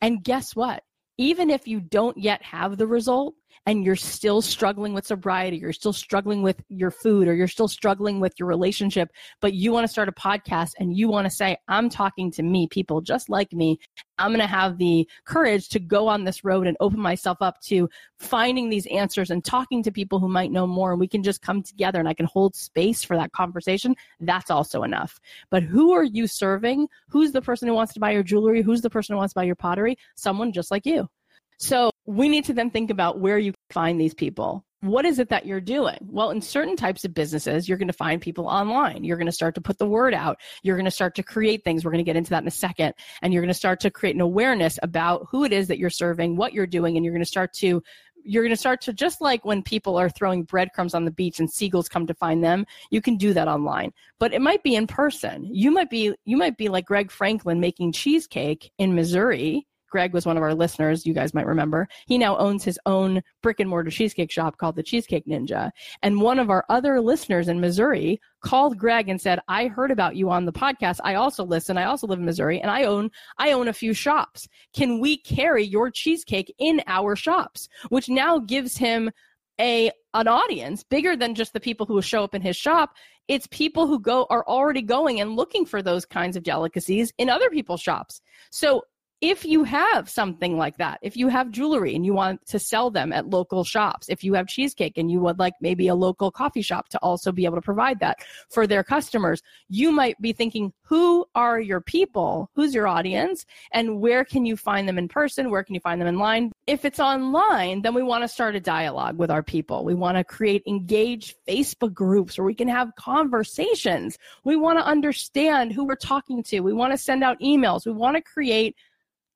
And 0.01 0.23
guess 0.23 0.55
what? 0.55 0.83
Even 1.17 1.49
if 1.49 1.67
you 1.67 1.79
don't 1.79 2.17
yet 2.17 2.41
have 2.43 2.77
the 2.77 2.87
result, 2.87 3.35
and 3.65 3.83
you're 3.83 3.95
still 3.95 4.41
struggling 4.41 4.93
with 4.93 5.05
sobriety, 5.05 5.57
you're 5.57 5.73
still 5.73 5.93
struggling 5.93 6.41
with 6.41 6.61
your 6.69 6.91
food, 6.91 7.27
or 7.27 7.33
you're 7.33 7.47
still 7.47 7.67
struggling 7.67 8.19
with 8.19 8.33
your 8.37 8.47
relationship, 8.47 9.09
but 9.41 9.53
you 9.53 9.71
want 9.71 9.85
to 9.85 9.91
start 9.91 10.09
a 10.09 10.11
podcast 10.11 10.71
and 10.79 10.95
you 10.95 11.09
want 11.09 11.25
to 11.25 11.31
say, 11.31 11.57
I'm 11.67 11.89
talking 11.89 12.31
to 12.31 12.43
me, 12.43 12.67
people 12.67 13.01
just 13.01 13.29
like 13.29 13.53
me. 13.53 13.79
I'm 14.17 14.29
going 14.29 14.39
to 14.39 14.47
have 14.47 14.77
the 14.77 15.07
courage 15.25 15.69
to 15.69 15.79
go 15.79 16.07
on 16.07 16.23
this 16.23 16.43
road 16.43 16.67
and 16.67 16.77
open 16.79 16.99
myself 16.99 17.39
up 17.41 17.59
to 17.63 17.89
finding 18.19 18.69
these 18.69 18.85
answers 18.87 19.29
and 19.29 19.43
talking 19.43 19.83
to 19.83 19.91
people 19.91 20.19
who 20.19 20.29
might 20.29 20.51
know 20.51 20.65
more. 20.65 20.91
And 20.91 20.99
we 20.99 21.07
can 21.07 21.21
just 21.21 21.41
come 21.41 21.61
together 21.61 21.99
and 21.99 22.07
I 22.07 22.13
can 22.13 22.25
hold 22.25 22.55
space 22.55 23.03
for 23.03 23.17
that 23.17 23.33
conversation. 23.33 23.95
That's 24.21 24.49
also 24.49 24.83
enough. 24.83 25.19
But 25.49 25.63
who 25.63 25.91
are 25.91 26.03
you 26.03 26.27
serving? 26.27 26.87
Who's 27.09 27.33
the 27.33 27.41
person 27.41 27.67
who 27.67 27.73
wants 27.73 27.93
to 27.93 27.99
buy 27.99 28.11
your 28.11 28.23
jewelry? 28.23 28.61
Who's 28.61 28.81
the 28.81 28.89
person 28.89 29.13
who 29.13 29.17
wants 29.17 29.33
to 29.33 29.39
buy 29.39 29.43
your 29.43 29.55
pottery? 29.55 29.97
Someone 30.15 30.53
just 30.53 30.71
like 30.71 30.85
you. 30.85 31.09
So 31.57 31.91
we 32.05 32.29
need 32.29 32.45
to 32.45 32.53
then 32.53 32.69
think 32.69 32.89
about 32.89 33.19
where 33.19 33.37
you 33.37 33.53
find 33.71 33.99
these 33.99 34.13
people. 34.13 34.65
What 34.81 35.05
is 35.05 35.17
it 35.17 35.29
that 35.29 35.47
you're 35.47 35.61
doing? 35.61 35.97
Well, 36.01 36.29
in 36.29 36.41
certain 36.41 36.75
types 36.75 37.05
of 37.05 37.13
businesses, 37.13 37.67
you're 37.67 37.79
going 37.79 37.87
to 37.87 37.93
find 37.93 38.21
people 38.21 38.45
online. 38.45 39.03
You're 39.03 39.17
going 39.17 39.25
to 39.25 39.31
start 39.31 39.55
to 39.55 39.61
put 39.61 39.79
the 39.79 39.87
word 39.87 40.13
out. 40.13 40.37
You're 40.61 40.75
going 40.75 40.85
to 40.85 40.91
start 40.91 41.15
to 41.15 41.23
create 41.23 41.63
things. 41.63 41.83
We're 41.83 41.91
going 41.91 42.05
to 42.05 42.07
get 42.07 42.15
into 42.15 42.29
that 42.29 42.43
in 42.43 42.47
a 42.47 42.51
second. 42.51 42.93
And 43.23 43.33
you're 43.33 43.41
going 43.41 43.47
to 43.47 43.55
start 43.55 43.79
to 43.79 43.89
create 43.89 44.13
an 44.13 44.21
awareness 44.21 44.77
about 44.83 45.25
who 45.31 45.43
it 45.43 45.51
is 45.51 45.69
that 45.69 45.79
you're 45.79 45.89
serving, 45.89 46.35
what 46.35 46.53
you're 46.53 46.67
doing, 46.67 46.97
and 46.97 47.03
you're 47.03 47.13
going 47.13 47.23
to 47.23 47.29
start 47.29 47.53
to 47.53 47.81
you're 48.27 48.43
going 48.43 48.49
to 48.49 48.59
start 48.59 48.81
to 48.81 48.91
just 48.91 49.21
like 49.21 49.45
when 49.45 49.61
people 49.61 49.97
are 49.97 50.09
throwing 50.09 50.43
breadcrumbs 50.43 50.95
on 50.95 51.05
the 51.05 51.11
beach 51.11 51.39
and 51.39 51.49
seagulls 51.49 51.87
come 51.87 52.07
to 52.07 52.13
find 52.15 52.43
them 52.43 52.65
you 52.89 52.99
can 52.99 53.17
do 53.17 53.33
that 53.33 53.47
online 53.47 53.93
but 54.19 54.33
it 54.33 54.41
might 54.41 54.63
be 54.63 54.75
in 54.75 54.87
person 54.87 55.47
you 55.53 55.69
might 55.69 55.91
be 55.91 56.11
you 56.25 56.35
might 56.35 56.57
be 56.57 56.67
like 56.67 56.85
greg 56.85 57.11
franklin 57.11 57.59
making 57.59 57.91
cheesecake 57.91 58.71
in 58.79 58.95
missouri 58.95 59.67
Greg 59.89 60.13
was 60.13 60.25
one 60.25 60.37
of 60.37 60.43
our 60.43 60.53
listeners, 60.53 61.05
you 61.05 61.13
guys 61.13 61.33
might 61.33 61.45
remember. 61.45 61.87
He 62.05 62.17
now 62.17 62.37
owns 62.37 62.63
his 62.63 62.79
own 62.85 63.21
brick 63.41 63.59
and 63.59 63.69
mortar 63.69 63.91
cheesecake 63.91 64.31
shop 64.31 64.57
called 64.57 64.75
the 64.75 64.83
Cheesecake 64.83 65.25
Ninja. 65.25 65.71
And 66.01 66.21
one 66.21 66.39
of 66.39 66.49
our 66.49 66.65
other 66.69 66.99
listeners 67.01 67.47
in 67.47 67.59
Missouri 67.59 68.19
called 68.41 68.77
Greg 68.77 69.09
and 69.09 69.21
said, 69.21 69.39
"I 69.47 69.67
heard 69.67 69.91
about 69.91 70.15
you 70.15 70.29
on 70.29 70.45
the 70.45 70.53
podcast. 70.53 70.99
I 71.03 71.15
also 71.15 71.45
listen. 71.45 71.77
I 71.77 71.85
also 71.85 72.07
live 72.07 72.19
in 72.19 72.25
Missouri 72.25 72.61
and 72.61 72.71
I 72.71 72.83
own 72.83 73.09
I 73.37 73.51
own 73.51 73.67
a 73.67 73.73
few 73.73 73.93
shops. 73.93 74.47
Can 74.73 74.99
we 74.99 75.17
carry 75.17 75.63
your 75.63 75.89
cheesecake 75.91 76.53
in 76.59 76.81
our 76.87 77.15
shops?" 77.15 77.69
Which 77.89 78.09
now 78.09 78.39
gives 78.39 78.77
him 78.77 79.11
a 79.59 79.91
an 80.13 80.27
audience 80.27 80.83
bigger 80.83 81.15
than 81.15 81.35
just 81.35 81.53
the 81.53 81.59
people 81.59 81.85
who 81.85 82.01
show 82.01 82.23
up 82.23 82.35
in 82.35 82.41
his 82.41 82.55
shop 82.55 82.95
it's 83.27 83.47
people 83.47 83.87
who 83.87 83.99
go 83.99 84.27
are 84.29 84.45
already 84.47 84.81
going 84.81 85.19
and 85.19 85.35
looking 85.35 85.65
for 85.65 85.81
those 85.81 86.05
kinds 86.05 86.35
of 86.35 86.43
delicacies 86.43 87.13
in 87.17 87.29
other 87.29 87.49
people's 87.49 87.81
shops 87.81 88.21
so 88.51 88.81
if 89.29 89.43
you 89.43 89.63
have 89.63 90.07
something 90.07 90.55
like 90.55 90.77
that, 90.77 90.99
if 91.01 91.17
you 91.17 91.29
have 91.29 91.49
jewelry 91.49 91.95
and 91.95 92.05
you 92.05 92.13
want 92.13 92.45
to 92.45 92.59
sell 92.59 92.91
them 92.91 93.11
at 93.11 93.27
local 93.27 93.63
shops, 93.63 94.07
if 94.07 94.23
you 94.23 94.35
have 94.35 94.47
cheesecake 94.47 94.99
and 94.99 95.09
you 95.09 95.19
would 95.19 95.39
like 95.39 95.53
maybe 95.61 95.87
a 95.87 95.95
local 95.95 96.29
coffee 96.29 96.61
shop 96.61 96.89
to 96.89 96.99
also 96.99 97.31
be 97.31 97.45
able 97.45 97.55
to 97.55 97.61
provide 97.61 97.99
that 97.99 98.19
for 98.51 98.67
their 98.67 98.83
customers, 98.83 99.41
you 99.67 99.91
might 99.91 100.21
be 100.21 100.31
thinking, 100.31 100.71
who 100.83 101.25
are 101.33 101.59
your 101.59 101.81
people? 101.81 102.51
Who's 102.53 102.75
your 102.75 102.87
audience? 102.87 103.47
And 103.71 103.99
where 103.99 104.23
can 104.23 104.45
you 104.45 104.55
find 104.55 104.87
them 104.87 104.99
in 104.99 105.07
person? 105.07 105.49
Where 105.49 105.63
can 105.63 105.73
you 105.73 105.81
find 105.81 105.99
them 105.99 106.07
in 106.07 106.19
line? 106.19 106.51
If 106.67 106.85
it's 106.85 106.99
online, 106.99 107.81
then 107.81 107.95
we 107.95 108.03
want 108.03 108.23
to 108.23 108.27
start 108.27 108.55
a 108.55 108.59
dialogue 108.59 109.17
with 109.17 109.31
our 109.31 109.41
people. 109.41 109.83
We 109.83 109.95
want 109.95 110.17
to 110.17 110.23
create 110.23 110.61
engaged 110.67 111.35
Facebook 111.47 111.95
groups 111.95 112.37
where 112.37 112.45
we 112.45 112.53
can 112.53 112.67
have 112.67 112.95
conversations. 112.95 114.19
We 114.43 114.55
want 114.55 114.77
to 114.77 114.85
understand 114.85 115.73
who 115.73 115.83
we're 115.83 115.95
talking 115.95 116.43
to. 116.43 116.59
We 116.59 116.73
want 116.73 116.93
to 116.93 116.97
send 116.97 117.23
out 117.23 117.39
emails. 117.39 117.87
We 117.87 117.91
want 117.91 118.17
to 118.17 118.21
create 118.21 118.75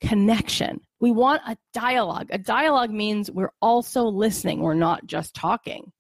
connection. 0.02 0.82
We 1.00 1.12
want 1.12 1.42
a 1.48 1.58
dialogue. 1.74 2.28
A 2.32 2.38
dialogue 2.38 2.92
means 2.92 3.32
we're 3.32 3.54
also 3.62 4.04
listening, 4.04 4.62
we're 4.62 4.74
not 4.74 5.06
just 5.06 5.34
talking. 5.34 5.92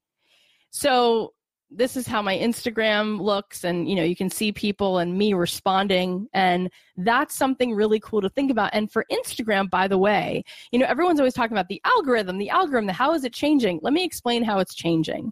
So, 0.72 1.34
this 1.72 1.96
is 1.96 2.08
how 2.08 2.22
my 2.22 2.36
Instagram 2.36 3.22
looks 3.22 3.64
and 3.64 3.88
you 3.88 3.96
know 3.96 4.04
you 4.04 4.16
can 4.16 4.30
see 4.30 4.52
people 4.52 4.98
and 4.98 5.18
me 5.18 5.34
responding 5.34 6.28
and 6.34 6.70
that's 6.98 7.36
something 7.36 7.76
really 7.76 8.00
cool 8.00 8.22
to 8.22 8.30
think 8.30 8.50
about 8.50 8.72
and 8.74 8.92
for 8.92 9.06
Instagram 9.12 9.70
by 9.70 9.88
the 9.88 9.98
way 9.98 10.44
you 10.72 10.80
know 10.80 10.88
everyone's 10.88 11.20
always 11.20 11.34
talking 11.34 11.56
about 11.56 11.68
the 11.68 11.82
algorithm 11.86 12.40
the 12.40 12.50
algorithm 12.50 12.88
the 12.88 12.94
how 12.94 13.14
is 13.14 13.24
it 13.24 13.34
changing 13.34 13.80
let 13.84 13.94
me 13.94 14.04
explain 14.04 14.44
how 14.44 14.58
it's 14.58 14.74
changing 14.74 15.32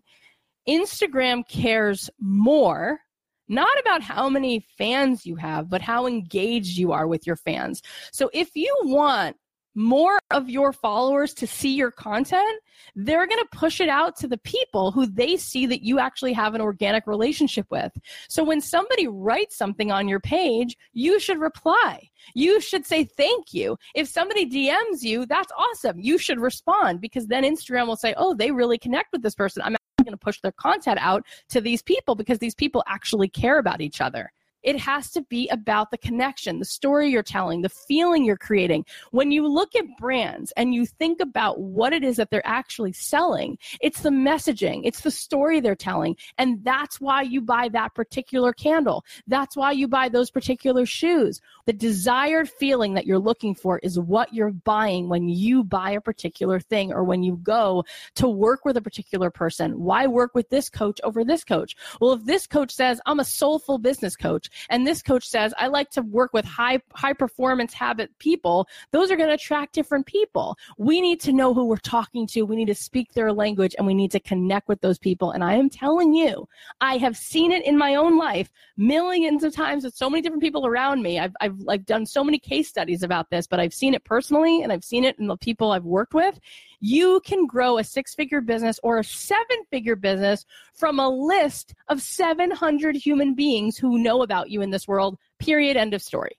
Instagram 0.69 1.47
cares 1.47 2.09
more 2.19 2.99
not 3.47 3.79
about 3.79 4.01
how 4.01 4.29
many 4.29 4.65
fans 4.77 5.25
you 5.25 5.35
have, 5.35 5.69
but 5.69 5.81
how 5.81 6.05
engaged 6.05 6.77
you 6.77 6.91
are 6.91 7.07
with 7.07 7.25
your 7.25 7.35
fans. 7.35 7.81
So 8.11 8.29
if 8.33 8.55
you 8.55 8.75
want 8.83 9.37
more 9.77 10.19
of 10.31 10.49
your 10.49 10.73
followers 10.73 11.35
to 11.35 11.45
see 11.45 11.75
your 11.75 11.91
content, 11.91 12.61
they're 12.95 13.27
going 13.27 13.39
to 13.39 13.57
push 13.57 13.79
it 13.79 13.89
out 13.89 14.15
to 14.17 14.27
the 14.27 14.39
people 14.39 14.91
who 14.91 15.05
they 15.05 15.37
see 15.37 15.67
that 15.67 15.83
you 15.83 15.99
actually 15.99 16.33
have 16.33 16.55
an 16.55 16.61
organic 16.61 17.05
relationship 17.05 17.67
with. 17.69 17.91
So 18.27 18.43
when 18.43 18.59
somebody 18.59 19.07
writes 19.07 19.55
something 19.55 19.91
on 19.91 20.07
your 20.07 20.19
page, 20.19 20.75
you 20.93 21.19
should 21.19 21.39
reply. 21.39 22.09
You 22.33 22.59
should 22.59 22.87
say 22.87 23.03
thank 23.03 23.53
you. 23.53 23.77
If 23.93 24.07
somebody 24.07 24.49
DMs 24.49 25.03
you, 25.03 25.27
that's 25.27 25.51
awesome. 25.55 25.99
You 25.99 26.17
should 26.17 26.39
respond 26.39 26.99
because 26.99 27.27
then 27.27 27.43
Instagram 27.43 27.85
will 27.85 27.95
say, 27.95 28.15
oh, 28.17 28.33
they 28.33 28.49
really 28.51 28.79
connect 28.79 29.11
with 29.11 29.21
this 29.21 29.35
person. 29.35 29.61
I'm 29.63 29.75
going 30.03 30.11
to 30.11 30.17
push 30.17 30.41
their 30.41 30.53
content 30.53 30.97
out 31.01 31.23
to 31.49 31.61
these 31.61 31.83
people 31.83 32.15
because 32.15 32.39
these 32.39 32.55
people 32.55 32.83
actually 32.87 33.29
care 33.29 33.59
about 33.59 33.81
each 33.81 34.01
other. 34.01 34.31
It 34.67 34.77
has 34.81 35.11
to 35.11 35.21
be 35.21 35.47
about 35.47 35.91
the 35.91 35.97
connection, 35.97 36.59
the 36.59 36.65
story 36.65 37.09
you're 37.09 37.23
telling, 37.23 37.61
the 37.61 37.69
feeling 37.69 38.25
you're 38.25 38.35
creating. 38.35 38.83
When 39.11 39.31
you 39.31 39.47
look 39.47 39.77
at 39.77 39.85
brands 39.97 40.51
and 40.57 40.75
you 40.75 40.85
think 40.85 41.21
about 41.21 41.61
what 41.61 41.93
it 41.93 42.03
is 42.03 42.17
that 42.17 42.31
they're 42.31 42.45
actually 42.45 42.91
selling, 42.91 43.57
it's 43.79 44.01
the 44.01 44.09
messaging, 44.09 44.81
it's 44.83 44.99
the 44.99 45.09
story 45.09 45.61
they're 45.61 45.73
telling. 45.73 46.17
And 46.37 46.61
that's 46.65 46.99
why 46.99 47.21
you 47.21 47.39
buy 47.39 47.69
that 47.69 47.95
particular 47.95 48.51
candle. 48.51 49.05
That's 49.25 49.55
why 49.55 49.71
you 49.71 49.87
buy 49.87 50.09
those 50.09 50.29
particular 50.29 50.85
shoes. 50.85 51.39
The 51.65 51.71
desired 51.71 52.49
feeling 52.49 52.95
that 52.95 53.05
you're 53.05 53.19
looking 53.19 53.55
for 53.55 53.79
is 53.79 53.97
what 53.97 54.33
you're 54.33 54.51
buying 54.51 55.07
when 55.07 55.29
you 55.29 55.63
buy 55.63 55.91
a 55.91 56.01
particular 56.01 56.59
thing 56.59 56.91
or 56.91 57.05
when 57.05 57.23
you 57.23 57.37
go 57.37 57.85
to 58.15 58.27
work 58.27 58.65
with 58.65 58.75
a 58.75 58.81
particular 58.81 59.31
person. 59.31 59.79
Why 59.79 60.07
work 60.07 60.35
with 60.35 60.49
this 60.49 60.69
coach 60.69 60.99
over 61.05 61.23
this 61.23 61.45
coach? 61.45 61.77
Well, 62.01 62.11
if 62.11 62.25
this 62.25 62.47
coach 62.47 62.73
says, 62.73 62.99
I'm 63.05 63.21
a 63.21 63.25
soulful 63.25 63.77
business 63.77 64.17
coach, 64.17 64.49
and 64.69 64.85
this 64.85 65.01
coach 65.01 65.27
says, 65.27 65.53
I 65.57 65.67
like 65.67 65.89
to 65.91 66.01
work 66.01 66.33
with 66.33 66.45
high, 66.45 66.79
high 66.93 67.13
performance 67.13 67.73
habit 67.73 68.11
people, 68.19 68.67
those 68.91 69.11
are 69.11 69.15
going 69.15 69.29
to 69.29 69.35
attract 69.35 69.73
different 69.73 70.05
people. 70.05 70.57
We 70.77 71.01
need 71.01 71.19
to 71.21 71.33
know 71.33 71.53
who 71.53 71.65
we're 71.65 71.77
talking 71.77 72.27
to. 72.27 72.43
We 72.43 72.55
need 72.55 72.67
to 72.67 72.75
speak 72.75 73.13
their 73.13 73.31
language 73.31 73.75
and 73.77 73.85
we 73.85 73.93
need 73.93 74.11
to 74.11 74.19
connect 74.19 74.67
with 74.67 74.81
those 74.81 74.97
people. 74.97 75.31
And 75.31 75.43
I 75.43 75.55
am 75.55 75.69
telling 75.69 76.13
you, 76.13 76.47
I 76.81 76.97
have 76.97 77.17
seen 77.17 77.51
it 77.51 77.65
in 77.65 77.77
my 77.77 77.95
own 77.95 78.17
life 78.17 78.51
millions 78.77 79.43
of 79.43 79.53
times 79.53 79.83
with 79.83 79.95
so 79.95 80.09
many 80.09 80.21
different 80.21 80.43
people 80.43 80.65
around 80.65 81.01
me. 81.01 81.19
I've, 81.19 81.35
I've 81.41 81.59
like 81.59 81.85
done 81.85 82.05
so 82.05 82.23
many 82.23 82.39
case 82.39 82.67
studies 82.67 83.03
about 83.03 83.29
this, 83.29 83.47
but 83.47 83.59
I've 83.59 83.73
seen 83.73 83.93
it 83.93 84.03
personally 84.03 84.61
and 84.61 84.71
I've 84.71 84.83
seen 84.83 85.03
it 85.03 85.17
in 85.19 85.27
the 85.27 85.37
people 85.37 85.71
I've 85.71 85.85
worked 85.85 86.13
with. 86.13 86.39
You 86.79 87.21
can 87.25 87.45
grow 87.45 87.77
a 87.77 87.83
six 87.83 88.13
figure 88.13 88.41
business 88.41 88.79
or 88.83 88.99
a 88.99 89.03
seven 89.03 89.63
figure 89.71 89.95
business 89.95 90.45
from 90.75 90.99
a 90.99 91.09
list 91.09 91.73
of 91.87 92.01
700 92.01 92.95
human 92.95 93.33
beings 93.33 93.77
who 93.77 93.97
know 93.97 94.21
about 94.21 94.49
you 94.49 94.61
in 94.61 94.69
this 94.69 94.87
world, 94.87 95.17
period, 95.39 95.77
end 95.77 95.93
of 95.93 96.01
story. 96.01 96.37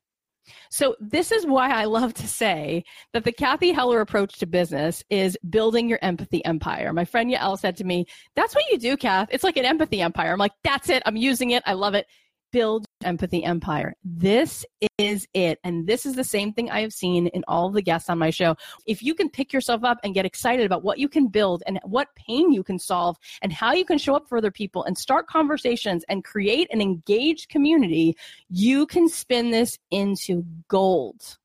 So 0.71 0.97
this 0.99 1.31
is 1.31 1.47
why 1.47 1.71
I 1.71 1.85
love 1.85 2.15
to 2.15 2.27
say 2.27 2.85
that 3.13 3.25
the 3.25 3.33
Cathy 3.33 3.71
Heller 3.73 4.01
approach 4.01 4.39
to 4.39 4.47
business 4.47 5.05
is 5.11 5.37
building 5.51 5.89
your 5.89 5.99
empathy 6.01 6.43
empire. 6.45 6.93
My 6.93 7.05
friend 7.05 7.31
Yael 7.31 7.59
said 7.59 7.77
to 7.77 7.85
me, 7.85 8.07
that's 8.35 8.55
what 8.55 8.65
you 8.71 8.79
do, 8.79 8.97
Cath. 8.97 9.29
It's 9.31 9.45
like 9.45 9.59
an 9.59 9.67
empathy 9.67 10.01
empire. 10.01 10.33
I'm 10.33 10.39
like, 10.39 10.53
that's 10.65 10.89
it. 10.89 11.03
I'm 11.05 11.17
using 11.17 11.51
it. 11.51 11.63
I 11.67 11.75
love 11.75 11.95
it 11.95 12.07
build 12.53 12.87
empathy 13.09 13.43
empire. 13.43 13.95
This 14.05 14.65
is 14.99 15.27
it. 15.33 15.59
And 15.65 15.87
this 15.87 16.05
is 16.05 16.15
the 16.15 16.23
same 16.23 16.53
thing 16.53 16.71
I 16.71 16.83
have 16.83 16.93
seen 16.93 17.27
in 17.29 17.43
all 17.49 17.71
the 17.71 17.83
guests 17.83 18.11
on 18.11 18.19
my 18.19 18.31
show. 18.31 18.55
If 18.87 19.03
you 19.03 19.15
can 19.15 19.31
pick 19.31 19.53
yourself 19.53 19.83
up 19.83 19.99
and 20.05 20.15
get 20.15 20.27
excited 20.27 20.67
about 20.67 20.85
what 20.85 20.99
you 20.99 21.09
can 21.09 21.29
build 21.29 21.63
and 21.67 21.81
what 21.85 22.15
pain 22.15 22.53
you 22.53 22.63
can 22.63 22.79
solve 22.79 23.17
and 23.41 23.53
how 23.53 23.73
you 23.73 23.85
can 23.85 23.99
show 23.99 24.15
up 24.15 24.29
for 24.29 24.39
other 24.39 24.51
people 24.51 24.85
and 24.85 24.97
start 24.97 25.27
conversations 25.27 26.05
and 26.09 26.23
create 26.23 26.69
an 26.71 26.83
engaged 26.83 27.49
community, 27.49 28.15
you 28.51 28.87
can 28.87 29.09
spin 29.09 29.51
this 29.51 29.79
into 29.91 30.45
gold. 30.69 31.39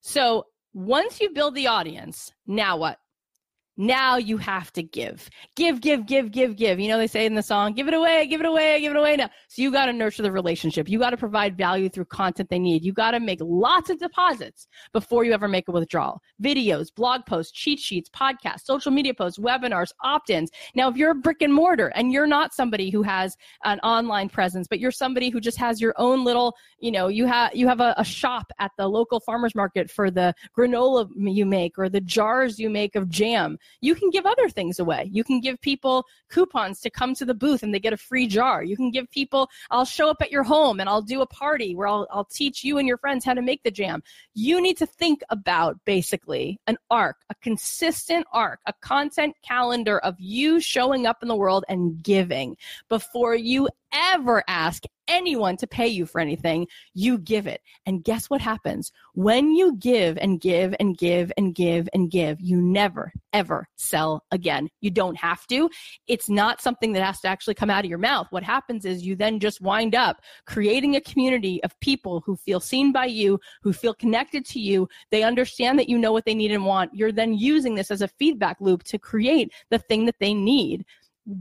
So 0.00 0.46
once 0.72 1.20
you 1.20 1.30
build 1.30 1.56
the 1.56 1.66
audience, 1.66 2.32
now 2.46 2.76
what? 2.76 2.98
Now 3.80 4.16
you 4.16 4.38
have 4.38 4.72
to 4.72 4.82
give. 4.82 5.30
Give, 5.54 5.80
give, 5.80 6.04
give, 6.04 6.32
give, 6.32 6.56
give. 6.56 6.80
You 6.80 6.88
know, 6.88 6.98
they 6.98 7.06
say 7.06 7.24
in 7.26 7.36
the 7.36 7.44
song, 7.44 7.74
give 7.74 7.86
it 7.86 7.94
away, 7.94 8.26
give 8.26 8.40
it 8.40 8.46
away, 8.46 8.80
give 8.80 8.92
it 8.92 8.98
away 8.98 9.14
now. 9.14 9.30
So 9.46 9.62
you 9.62 9.70
got 9.70 9.86
to 9.86 9.92
nurture 9.92 10.24
the 10.24 10.32
relationship. 10.32 10.88
You 10.88 10.98
got 10.98 11.10
to 11.10 11.16
provide 11.16 11.56
value 11.56 11.88
through 11.88 12.06
content 12.06 12.50
they 12.50 12.58
need. 12.58 12.84
You 12.84 12.92
got 12.92 13.12
to 13.12 13.20
make 13.20 13.38
lots 13.40 13.88
of 13.88 14.00
deposits 14.00 14.66
before 14.92 15.22
you 15.22 15.32
ever 15.32 15.46
make 15.46 15.68
a 15.68 15.70
withdrawal. 15.70 16.20
Videos, 16.42 16.92
blog 16.92 17.24
posts, 17.24 17.52
cheat 17.52 17.78
sheets, 17.78 18.10
podcasts, 18.10 18.62
social 18.64 18.90
media 18.90 19.14
posts, 19.14 19.38
webinars, 19.38 19.92
opt 20.02 20.28
ins. 20.28 20.50
Now, 20.74 20.88
if 20.88 20.96
you're 20.96 21.12
a 21.12 21.14
brick 21.14 21.40
and 21.40 21.54
mortar 21.54 21.92
and 21.94 22.12
you're 22.12 22.26
not 22.26 22.54
somebody 22.54 22.90
who 22.90 23.02
has 23.04 23.36
an 23.62 23.78
online 23.80 24.28
presence, 24.28 24.66
but 24.66 24.80
you're 24.80 24.90
somebody 24.90 25.30
who 25.30 25.40
just 25.40 25.56
has 25.58 25.80
your 25.80 25.94
own 25.98 26.24
little, 26.24 26.56
you 26.80 26.90
know, 26.90 27.06
you 27.06 27.26
have, 27.26 27.54
you 27.54 27.68
have 27.68 27.78
a, 27.78 27.94
a 27.96 28.04
shop 28.04 28.50
at 28.58 28.72
the 28.76 28.88
local 28.88 29.20
farmer's 29.20 29.54
market 29.54 29.88
for 29.88 30.10
the 30.10 30.34
granola 30.56 31.08
you 31.16 31.46
make 31.46 31.78
or 31.78 31.88
the 31.88 32.00
jars 32.00 32.58
you 32.58 32.68
make 32.68 32.96
of 32.96 33.08
jam 33.08 33.56
you 33.80 33.94
can 33.94 34.10
give 34.10 34.26
other 34.26 34.48
things 34.48 34.78
away. 34.78 35.08
You 35.12 35.24
can 35.24 35.40
give 35.40 35.60
people 35.60 36.04
coupons 36.30 36.80
to 36.80 36.90
come 36.90 37.14
to 37.14 37.24
the 37.24 37.34
booth 37.34 37.62
and 37.62 37.74
they 37.74 37.80
get 37.80 37.92
a 37.92 37.96
free 37.96 38.26
jar. 38.26 38.62
You 38.62 38.76
can 38.76 38.90
give 38.90 39.10
people, 39.10 39.48
I'll 39.70 39.84
show 39.84 40.10
up 40.10 40.20
at 40.20 40.30
your 40.30 40.42
home 40.42 40.80
and 40.80 40.88
I'll 40.88 41.02
do 41.02 41.20
a 41.20 41.26
party 41.26 41.74
where 41.74 41.86
I'll, 41.86 42.06
I'll 42.10 42.24
teach 42.24 42.64
you 42.64 42.78
and 42.78 42.86
your 42.86 42.98
friends 42.98 43.24
how 43.24 43.34
to 43.34 43.42
make 43.42 43.62
the 43.62 43.70
jam. 43.70 44.02
You 44.34 44.60
need 44.60 44.76
to 44.78 44.86
think 44.86 45.22
about 45.30 45.78
basically 45.84 46.60
an 46.66 46.76
arc, 46.90 47.16
a 47.30 47.34
consistent 47.36 48.26
arc, 48.32 48.60
a 48.66 48.72
content 48.80 49.34
calendar 49.42 49.98
of 49.98 50.16
you 50.18 50.60
showing 50.60 51.06
up 51.06 51.22
in 51.22 51.28
the 51.28 51.36
world 51.36 51.64
and 51.68 52.02
giving 52.02 52.56
before 52.88 53.34
you 53.34 53.68
ever 53.92 54.42
ask 54.48 54.84
anyone 55.08 55.56
to 55.56 55.66
pay 55.66 55.86
you 55.86 56.06
for 56.06 56.20
anything, 56.20 56.66
you 56.94 57.18
give 57.18 57.46
it. 57.46 57.62
And 57.86 58.04
guess 58.04 58.28
what 58.28 58.40
happens? 58.40 58.92
When 59.14 59.52
you 59.52 59.76
give 59.76 60.18
and 60.18 60.40
give 60.40 60.74
and 60.78 60.96
give 60.96 61.32
and 61.36 61.54
give 61.54 61.88
and 61.92 62.10
give, 62.10 62.40
you 62.40 62.60
never, 62.60 63.12
ever 63.32 63.66
sell 63.76 64.24
again. 64.30 64.68
You 64.80 64.90
don't 64.90 65.16
have 65.16 65.46
to. 65.48 65.70
It's 66.06 66.28
not 66.28 66.60
something 66.60 66.92
that 66.92 67.04
has 67.04 67.20
to 67.20 67.28
actually 67.28 67.54
come 67.54 67.70
out 67.70 67.84
of 67.84 67.90
your 67.90 67.98
mouth. 67.98 68.26
What 68.30 68.42
happens 68.42 68.84
is 68.84 69.04
you 69.04 69.16
then 69.16 69.40
just 69.40 69.60
wind 69.60 69.94
up 69.94 70.20
creating 70.46 70.94
a 70.94 71.00
community 71.00 71.62
of 71.64 71.78
people 71.80 72.22
who 72.24 72.36
feel 72.36 72.60
seen 72.60 72.92
by 72.92 73.06
you, 73.06 73.40
who 73.62 73.72
feel 73.72 73.94
connected 73.94 74.44
to 74.46 74.60
you. 74.60 74.88
They 75.10 75.22
understand 75.22 75.78
that 75.78 75.88
you 75.88 75.98
know 75.98 76.12
what 76.12 76.26
they 76.26 76.34
need 76.34 76.52
and 76.52 76.66
want. 76.66 76.94
You're 76.94 77.12
then 77.12 77.34
using 77.34 77.74
this 77.74 77.90
as 77.90 78.02
a 78.02 78.08
feedback 78.08 78.58
loop 78.60 78.84
to 78.84 78.98
create 78.98 79.52
the 79.70 79.78
thing 79.78 80.04
that 80.06 80.18
they 80.20 80.34
need. 80.34 80.84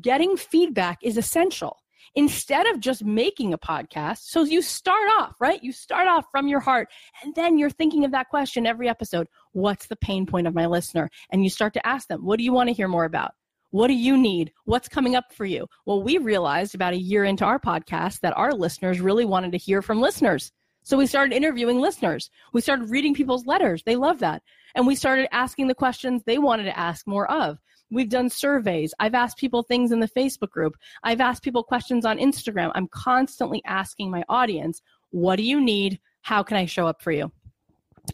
Getting 0.02 0.36
feedback 0.36 1.00
is 1.02 1.18
essential 1.18 1.78
instead 2.18 2.66
of 2.66 2.80
just 2.80 3.06
making 3.06 3.54
a 3.54 3.58
podcast. 3.60 4.24
So 4.24 4.44
you 4.44 4.64
start 4.64 5.08
off, 5.20 5.36
right? 5.40 5.64
You 5.64 5.72
start 5.72 6.08
off 6.08 6.26
from 6.32 6.48
your 6.48 6.60
heart 6.60 6.90
and 7.24 7.34
then 7.36 7.60
you're 7.60 7.70
thinking 7.70 8.04
of 8.06 8.12
that 8.12 8.30
question 8.30 8.66
every 8.66 8.90
episode. 8.90 9.28
What's 9.52 9.86
the 9.86 9.96
pain 9.98 10.26
point 10.26 10.48
of 10.48 10.56
my 10.56 10.66
listener? 10.66 11.12
And 11.30 11.44
you 11.44 11.52
start 11.52 11.76
to 11.76 11.88
ask 11.88 12.08
them, 12.08 12.26
what 12.26 12.40
do 12.40 12.44
you 12.44 12.52
want 12.52 12.70
to 12.70 12.74
hear 12.74 12.88
more 12.88 13.06
about? 13.06 13.34
What 13.70 13.88
do 13.88 13.94
you 13.94 14.18
need? 14.18 14.52
What's 14.66 14.90
coming 14.90 15.16
up 15.16 15.32
for 15.32 15.46
you? 15.46 15.68
Well, 15.86 16.02
we 16.02 16.18
realized 16.18 16.74
about 16.74 16.94
a 16.94 17.00
year 17.00 17.24
into 17.24 17.46
our 17.46 17.60
podcast 17.60 18.22
that 18.22 18.36
our 18.36 18.52
listeners 18.52 19.00
really 19.00 19.26
wanted 19.26 19.52
to 19.52 19.60
hear 19.60 19.84
from 19.84 20.02
listeners. 20.02 20.52
So 20.82 20.98
we 20.98 21.06
started 21.06 21.36
interviewing 21.36 21.80
listeners. 21.80 22.32
We 22.52 22.62
started 22.62 22.90
reading 22.90 23.14
people's 23.14 23.46
letters. 23.46 23.84
They 23.86 23.96
love 23.96 24.18
that. 24.20 24.42
And 24.74 24.88
we 24.88 24.96
started 24.96 25.28
asking 25.32 25.68
the 25.68 25.76
questions 25.76 26.24
they 26.26 26.40
wanted 26.40 26.64
to 26.64 26.80
ask 26.80 27.06
more 27.06 27.30
of. 27.32 27.60
We've 27.90 28.10
done 28.10 28.30
surveys. 28.30 28.94
I've 29.00 29.14
asked 29.14 29.38
people 29.38 29.64
things 29.64 29.92
in 29.92 30.00
the 30.00 30.10
Facebook 30.10 30.50
group. 30.50 30.76
I've 31.04 31.22
asked 31.22 31.44
people 31.44 31.64
questions 31.64 32.06
on 32.06 32.18
Instagram. 32.18 32.72
I'm 32.76 32.88
constantly 32.88 33.62
asking 33.66 34.12
my 34.12 34.24
audience, 34.28 34.82
what 35.12 35.38
do 35.38 35.44
you 35.44 35.62
need? 35.62 36.00
How 36.22 36.44
can 36.44 36.58
I 36.58 36.66
show 36.66 36.88
up 36.88 37.02
for 37.02 37.12
you? 37.12 37.32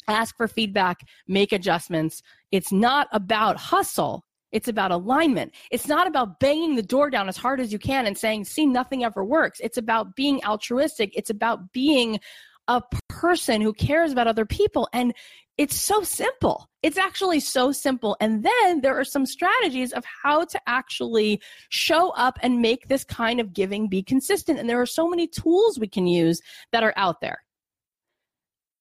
Ask 0.08 0.38
for 0.38 0.48
feedback, 0.48 1.02
make 1.28 1.52
adjustments. 1.52 2.22
It's 2.52 2.72
not 2.72 3.08
about 3.12 3.58
hustle. 3.58 4.26
It's 4.52 4.68
about 4.68 4.92
alignment. 4.92 5.54
It's 5.72 5.88
not 5.88 6.06
about 6.06 6.40
banging 6.40 6.76
the 6.76 6.84
door 6.84 7.10
down 7.10 7.28
as 7.28 7.38
hard 7.38 7.60
as 7.60 7.74
you 7.74 7.80
can 7.80 8.06
and 8.06 8.16
saying, 8.16 8.46
see, 8.46 8.68
nothing 8.68 9.04
ever 9.04 9.26
works. 9.26 9.60
It's 9.60 9.80
about 9.80 10.16
being 10.16 10.44
altruistic. 10.46 11.12
It's 11.16 11.32
about 11.32 11.72
being 11.74 12.20
a 12.67 12.82
person 13.10 13.62
who 13.62 13.73
cares 13.73 14.12
about 14.12 14.28
other 14.28 14.45
people. 14.45 14.88
And 14.93 15.13
it's 15.58 15.76
so 15.76 16.02
simple. 16.02 16.67
It's 16.82 16.97
actually 16.97 17.39
so 17.39 17.71
simple. 17.71 18.17
And 18.19 18.43
then 18.43 18.82
there 18.82 18.99
are 18.99 19.04
some 19.04 19.26
strategies 19.26 19.93
of 19.93 20.04
how 20.23 20.45
to 20.45 20.60
actually 20.67 21.41
show 21.69 22.10
up 22.12 22.39
and 22.41 22.62
make 22.62 22.88
this 22.88 23.04
kind 23.04 23.39
of 23.39 23.54
giving 23.54 23.88
be 23.88 24.02
consistent. 24.02 24.60
And 24.60 24.69
there 24.69 24.82
are 24.82 24.88
so 24.88 25.08
many 25.08 25.28
tools 25.28 25.78
we 25.78 25.88
can 25.88 26.08
use 26.08 26.41
that 26.71 26.84
are 26.84 26.93
out 26.97 27.21
there. 27.21 27.43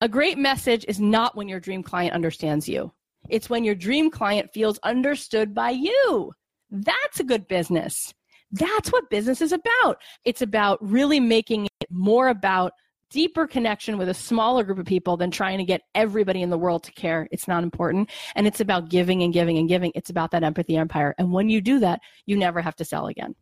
A 0.01 0.09
great 0.09 0.39
message 0.39 0.85
is 0.89 0.99
not 0.99 1.37
when 1.37 1.49
your 1.49 1.61
dream 1.61 1.83
client 1.83 2.15
understands 2.15 2.69
you. 2.69 2.93
It's 3.29 3.51
when 3.51 3.65
your 3.65 3.75
dream 3.75 4.11
client 4.11 4.51
feels 4.53 4.79
understood 4.83 5.55
by 5.55 5.71
you. 5.71 6.33
That's 6.71 7.21
a 7.21 7.25
good 7.25 7.47
business. 7.47 8.13
That's 8.51 8.91
what 8.91 9.11
business 9.11 9.41
is 9.41 9.53
about. 9.53 9.99
It's 10.25 10.43
about 10.43 10.79
really 10.83 11.21
making 11.21 11.67
it 11.81 11.89
more 11.91 12.29
about 12.29 12.73
deeper 13.13 13.47
connection 13.47 13.99
with 13.99 14.09
a 14.09 14.15
smaller 14.15 14.65
group 14.65 14.79
of 14.79 14.87
people 14.87 15.17
than 15.17 15.31
trying 15.31 15.59
to 15.59 15.65
get 15.65 15.83
everybody 15.95 16.43
in 16.43 16.51
the 16.51 16.59
world 16.59 16.83
to 16.85 16.93
care. 16.93 17.29
It's 17.31 17.47
not 17.47 17.63
important. 17.63 18.11
And 18.35 18.47
it's 18.47 18.61
about 18.61 18.89
giving 18.89 19.23
and 19.23 19.33
giving 19.33 19.59
and 19.59 19.69
giving. 19.69 19.93
It's 19.95 20.11
about 20.11 20.31
that 20.31 20.43
empathy 20.43 20.77
empire. 20.77 21.15
And 21.19 21.33
when 21.33 21.49
you 21.49 21.61
do 21.61 21.79
that, 21.81 22.01
you 22.27 22.37
never 22.37 22.61
have 22.61 22.77
to 22.77 22.85
sell 22.85 23.07
again. 23.07 23.35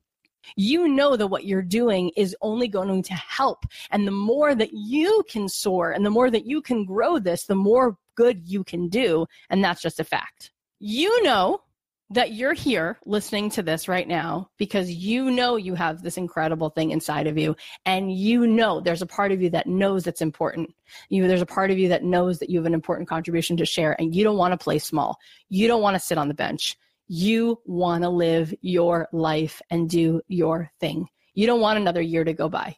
You 0.57 0.89
know 0.89 1.17
that 1.17 1.29
what 1.29 1.45
you're 1.45 1.63
doing 1.63 2.11
is 2.17 2.37
only 2.41 2.67
going 2.67 3.03
to 3.05 3.15
help. 3.15 3.65
And 3.91 4.07
the 4.07 4.13
more 4.13 4.55
that 4.55 4.73
you 4.73 5.23
can 5.31 5.49
soar 5.49 5.93
and 5.93 6.05
the 6.05 6.11
more 6.11 6.31
that 6.31 6.47
you 6.47 6.63
can 6.63 6.85
grow 6.85 7.19
this, 7.19 7.45
the 7.45 7.55
more 7.55 7.97
good 8.17 8.49
you 8.49 8.65
can 8.65 8.89
do. 8.89 9.27
And 9.51 9.63
that's 9.63 9.83
just 9.83 10.01
a 10.01 10.05
fact. 10.05 10.51
You 10.81 11.23
know 11.23 11.61
that 12.11 12.33
you're 12.33 12.55
here 12.55 12.99
listening 13.07 13.49
to 13.51 13.63
this 13.63 13.87
right 13.87 14.09
now 14.09 14.51
because 14.59 14.91
you 14.91 15.31
know 15.31 15.57
you 15.57 15.75
have 15.75 16.03
this 16.03 16.17
incredible 16.17 16.69
thing 16.69 16.91
inside 16.91 17.29
of 17.29 17.39
you 17.39 17.55
and 17.87 18.13
you 18.13 18.47
know 18.47 18.81
there's 18.81 19.03
a 19.03 19.07
part 19.07 19.31
of 19.31 19.41
you 19.41 19.49
that 19.51 19.69
knows 19.69 20.07
it's 20.07 20.21
important. 20.21 20.75
You 21.09 21.29
there's 21.29 21.41
a 21.41 21.47
part 21.47 21.71
of 21.71 21.79
you 21.79 21.89
that 21.89 22.03
knows 22.03 22.41
that 22.41 22.51
you 22.51 22.59
have 22.59 22.67
an 22.67 22.75
important 22.75 23.09
contribution 23.09 23.57
to 23.59 23.65
share 23.65 23.97
and 24.01 24.15
you 24.15 24.25
don't 24.25 24.37
want 24.37 24.53
to 24.53 24.63
play 24.63 24.79
small. 24.79 25.19
You 25.49 25.69
don't 25.69 25.83
want 25.83 25.95
to 25.95 26.01
sit 26.01 26.19
on 26.19 26.29
the 26.29 26.35
bench. 26.35 26.77
You 27.07 27.61
want 27.65 28.03
to 28.03 28.09
live 28.09 28.53
your 28.61 29.09
life 29.13 29.63
and 29.71 29.89
do 29.89 30.21
your 30.27 30.71
thing. 30.81 31.09
You 31.35 31.47
don't 31.47 31.61
want 31.61 31.79
another 31.79 32.01
year 32.01 32.25
to 32.25 32.33
go 32.33 32.49
by. 32.49 32.77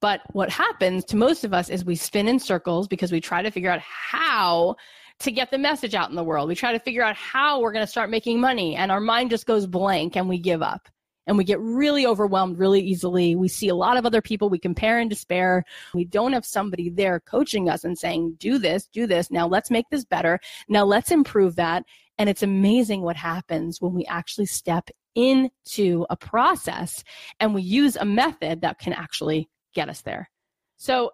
But 0.00 0.20
what 0.32 0.50
happens 0.50 1.04
to 1.06 1.16
most 1.16 1.44
of 1.44 1.52
us 1.52 1.68
is 1.68 1.84
we 1.84 1.96
spin 1.96 2.28
in 2.28 2.38
circles 2.38 2.86
because 2.86 3.10
we 3.10 3.20
try 3.20 3.42
to 3.42 3.50
figure 3.50 3.70
out 3.70 3.80
how 3.80 4.76
to 5.20 5.32
get 5.32 5.50
the 5.50 5.58
message 5.58 5.94
out 5.94 6.10
in 6.10 6.16
the 6.16 6.24
world. 6.24 6.48
We 6.48 6.54
try 6.54 6.72
to 6.72 6.78
figure 6.78 7.02
out 7.02 7.16
how 7.16 7.60
we're 7.60 7.72
going 7.72 7.84
to 7.84 7.90
start 7.90 8.10
making 8.10 8.40
money, 8.40 8.76
and 8.76 8.92
our 8.92 9.00
mind 9.00 9.30
just 9.30 9.46
goes 9.46 9.66
blank 9.66 10.16
and 10.16 10.28
we 10.28 10.38
give 10.38 10.62
up. 10.62 10.88
And 11.26 11.36
we 11.36 11.44
get 11.44 11.60
really 11.60 12.06
overwhelmed 12.06 12.58
really 12.58 12.80
easily. 12.80 13.36
We 13.36 13.48
see 13.48 13.68
a 13.68 13.74
lot 13.74 13.98
of 13.98 14.06
other 14.06 14.22
people. 14.22 14.48
We 14.48 14.58
compare 14.58 14.98
and 14.98 15.10
despair. 15.10 15.62
We 15.92 16.06
don't 16.06 16.32
have 16.32 16.46
somebody 16.46 16.88
there 16.88 17.20
coaching 17.20 17.68
us 17.68 17.84
and 17.84 17.98
saying, 17.98 18.36
do 18.38 18.58
this, 18.58 18.86
do 18.86 19.06
this. 19.06 19.30
Now 19.30 19.46
let's 19.46 19.70
make 19.70 19.84
this 19.90 20.06
better. 20.06 20.40
Now 20.70 20.86
let's 20.86 21.10
improve 21.10 21.56
that. 21.56 21.84
And 22.16 22.30
it's 22.30 22.42
amazing 22.42 23.02
what 23.02 23.16
happens 23.16 23.78
when 23.78 23.92
we 23.92 24.06
actually 24.06 24.46
step 24.46 24.88
into 25.14 26.06
a 26.08 26.16
process 26.16 27.04
and 27.40 27.54
we 27.54 27.60
use 27.60 27.96
a 27.96 28.06
method 28.06 28.62
that 28.62 28.78
can 28.78 28.94
actually 28.94 29.50
get 29.74 29.90
us 29.90 30.00
there. 30.00 30.30
So, 30.78 31.10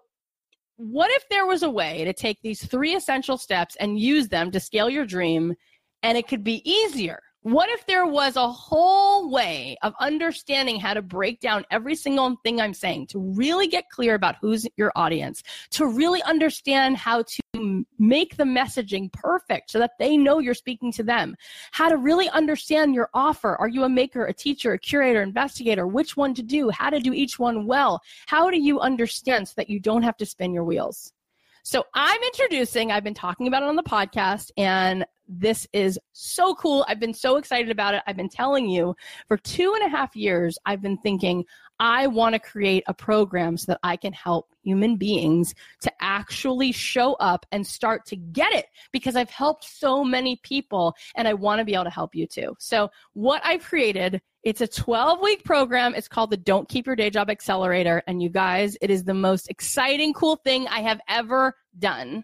what 0.77 1.11
if 1.11 1.27
there 1.29 1.45
was 1.45 1.63
a 1.63 1.69
way 1.69 2.03
to 2.03 2.13
take 2.13 2.41
these 2.41 2.65
three 2.65 2.95
essential 2.95 3.37
steps 3.37 3.75
and 3.79 3.99
use 3.99 4.27
them 4.27 4.51
to 4.51 4.59
scale 4.59 4.89
your 4.89 5.05
dream 5.05 5.55
and 6.03 6.17
it 6.17 6.27
could 6.27 6.43
be 6.43 6.61
easier? 6.69 7.19
What 7.45 7.69
if 7.69 7.85
there 7.85 8.07
was 8.07 8.37
a 8.37 8.51
whole 8.51 9.29
way 9.29 9.77
of 9.83 9.93
understanding 9.99 10.79
how 10.79 10.95
to 10.95 11.03
break 11.03 11.41
down 11.41 11.63
every 11.69 11.93
single 11.93 12.35
thing 12.43 12.59
I'm 12.59 12.73
saying 12.73 13.05
to 13.09 13.19
really 13.19 13.67
get 13.67 13.87
clear 13.91 14.15
about 14.15 14.37
who's 14.41 14.65
your 14.77 14.91
audience, 14.95 15.43
to 15.73 15.85
really 15.85 16.23
understand 16.23 16.97
how 16.97 17.21
to 17.53 17.85
make 17.99 18.37
the 18.37 18.45
messaging 18.45 19.13
perfect 19.13 19.69
so 19.69 19.77
that 19.77 19.91
they 19.99 20.17
know 20.17 20.39
you're 20.39 20.55
speaking 20.55 20.91
to 20.93 21.03
them, 21.03 21.35
how 21.69 21.87
to 21.87 21.97
really 21.97 22.29
understand 22.29 22.95
your 22.95 23.11
offer. 23.13 23.55
Are 23.57 23.69
you 23.69 23.83
a 23.83 23.89
maker, 23.89 24.25
a 24.25 24.33
teacher, 24.33 24.73
a 24.73 24.79
curator, 24.79 25.21
investigator? 25.21 25.85
Which 25.85 26.17
one 26.17 26.33
to 26.33 26.41
do, 26.41 26.71
how 26.71 26.89
to 26.89 26.99
do 26.99 27.13
each 27.13 27.37
one 27.37 27.67
well? 27.67 28.01
How 28.25 28.49
do 28.49 28.59
you 28.59 28.79
understand 28.79 29.49
so 29.49 29.53
that 29.57 29.69
you 29.69 29.79
don't 29.79 30.01
have 30.01 30.17
to 30.17 30.25
spin 30.25 30.51
your 30.51 30.63
wheels? 30.63 31.13
So 31.61 31.83
I'm 31.95 32.21
introducing, 32.21 32.91
I've 32.91 33.03
been 33.03 33.15
talking 33.15 33.47
about 33.47 33.63
it 33.63 33.69
on 33.69 33.75
the 33.75 33.83
podcast, 33.83 34.51
and 34.55 35.05
this 35.27 35.67
is 35.73 35.99
so 36.13 36.55
cool. 36.55 36.85
I've 36.87 36.99
been 36.99 37.13
so 37.13 37.37
excited 37.37 37.71
about 37.71 37.93
it. 37.93 38.03
I've 38.07 38.17
been 38.17 38.29
telling 38.29 38.69
you 38.69 38.95
for 39.27 39.37
two 39.37 39.73
and 39.73 39.85
a 39.85 39.89
half 39.89 40.15
years, 40.15 40.57
I've 40.65 40.81
been 40.81 40.97
thinking, 40.97 41.45
I 41.79 42.07
want 42.07 42.33
to 42.33 42.39
create 42.39 42.83
a 42.87 42.93
program 42.93 43.57
so 43.57 43.73
that 43.73 43.79
I 43.83 43.97
can 43.97 44.13
help 44.13 44.53
human 44.63 44.95
beings 44.95 45.53
to 45.81 45.91
actually 45.99 46.71
show 46.71 47.13
up 47.15 47.45
and 47.51 47.67
start 47.67 48.05
to 48.07 48.15
get 48.15 48.53
it 48.53 48.67
because 48.91 49.15
I've 49.15 49.29
helped 49.29 49.65
so 49.65 50.03
many 50.03 50.39
people 50.43 50.95
and 51.15 51.27
I 51.27 51.33
want 51.33 51.59
to 51.59 51.65
be 51.65 51.73
able 51.73 51.83
to 51.85 51.89
help 51.89 52.15
you 52.15 52.27
too. 52.27 52.55
So, 52.59 52.89
what 53.13 53.41
I've 53.43 53.63
created 53.63 54.21
it's 54.45 54.61
a 54.61 54.67
12 54.67 55.21
week 55.23 55.43
program. 55.43 55.95
It's 55.95 56.07
called 56.07 56.29
the 56.29 56.37
Don't 56.37 56.69
Keep 56.69 56.85
Your 56.85 56.95
Day 56.95 57.09
Job 57.09 57.31
Accelerator. 57.31 58.03
And 58.05 58.21
you 58.21 58.29
guys, 58.29 58.77
it 58.79 58.91
is 58.91 59.03
the 59.03 59.13
most 59.15 59.49
exciting, 59.49 60.13
cool 60.13 60.35
thing 60.35 60.67
I 60.67 60.81
have 60.81 61.01
ever 61.09 61.55
done. 61.79 62.23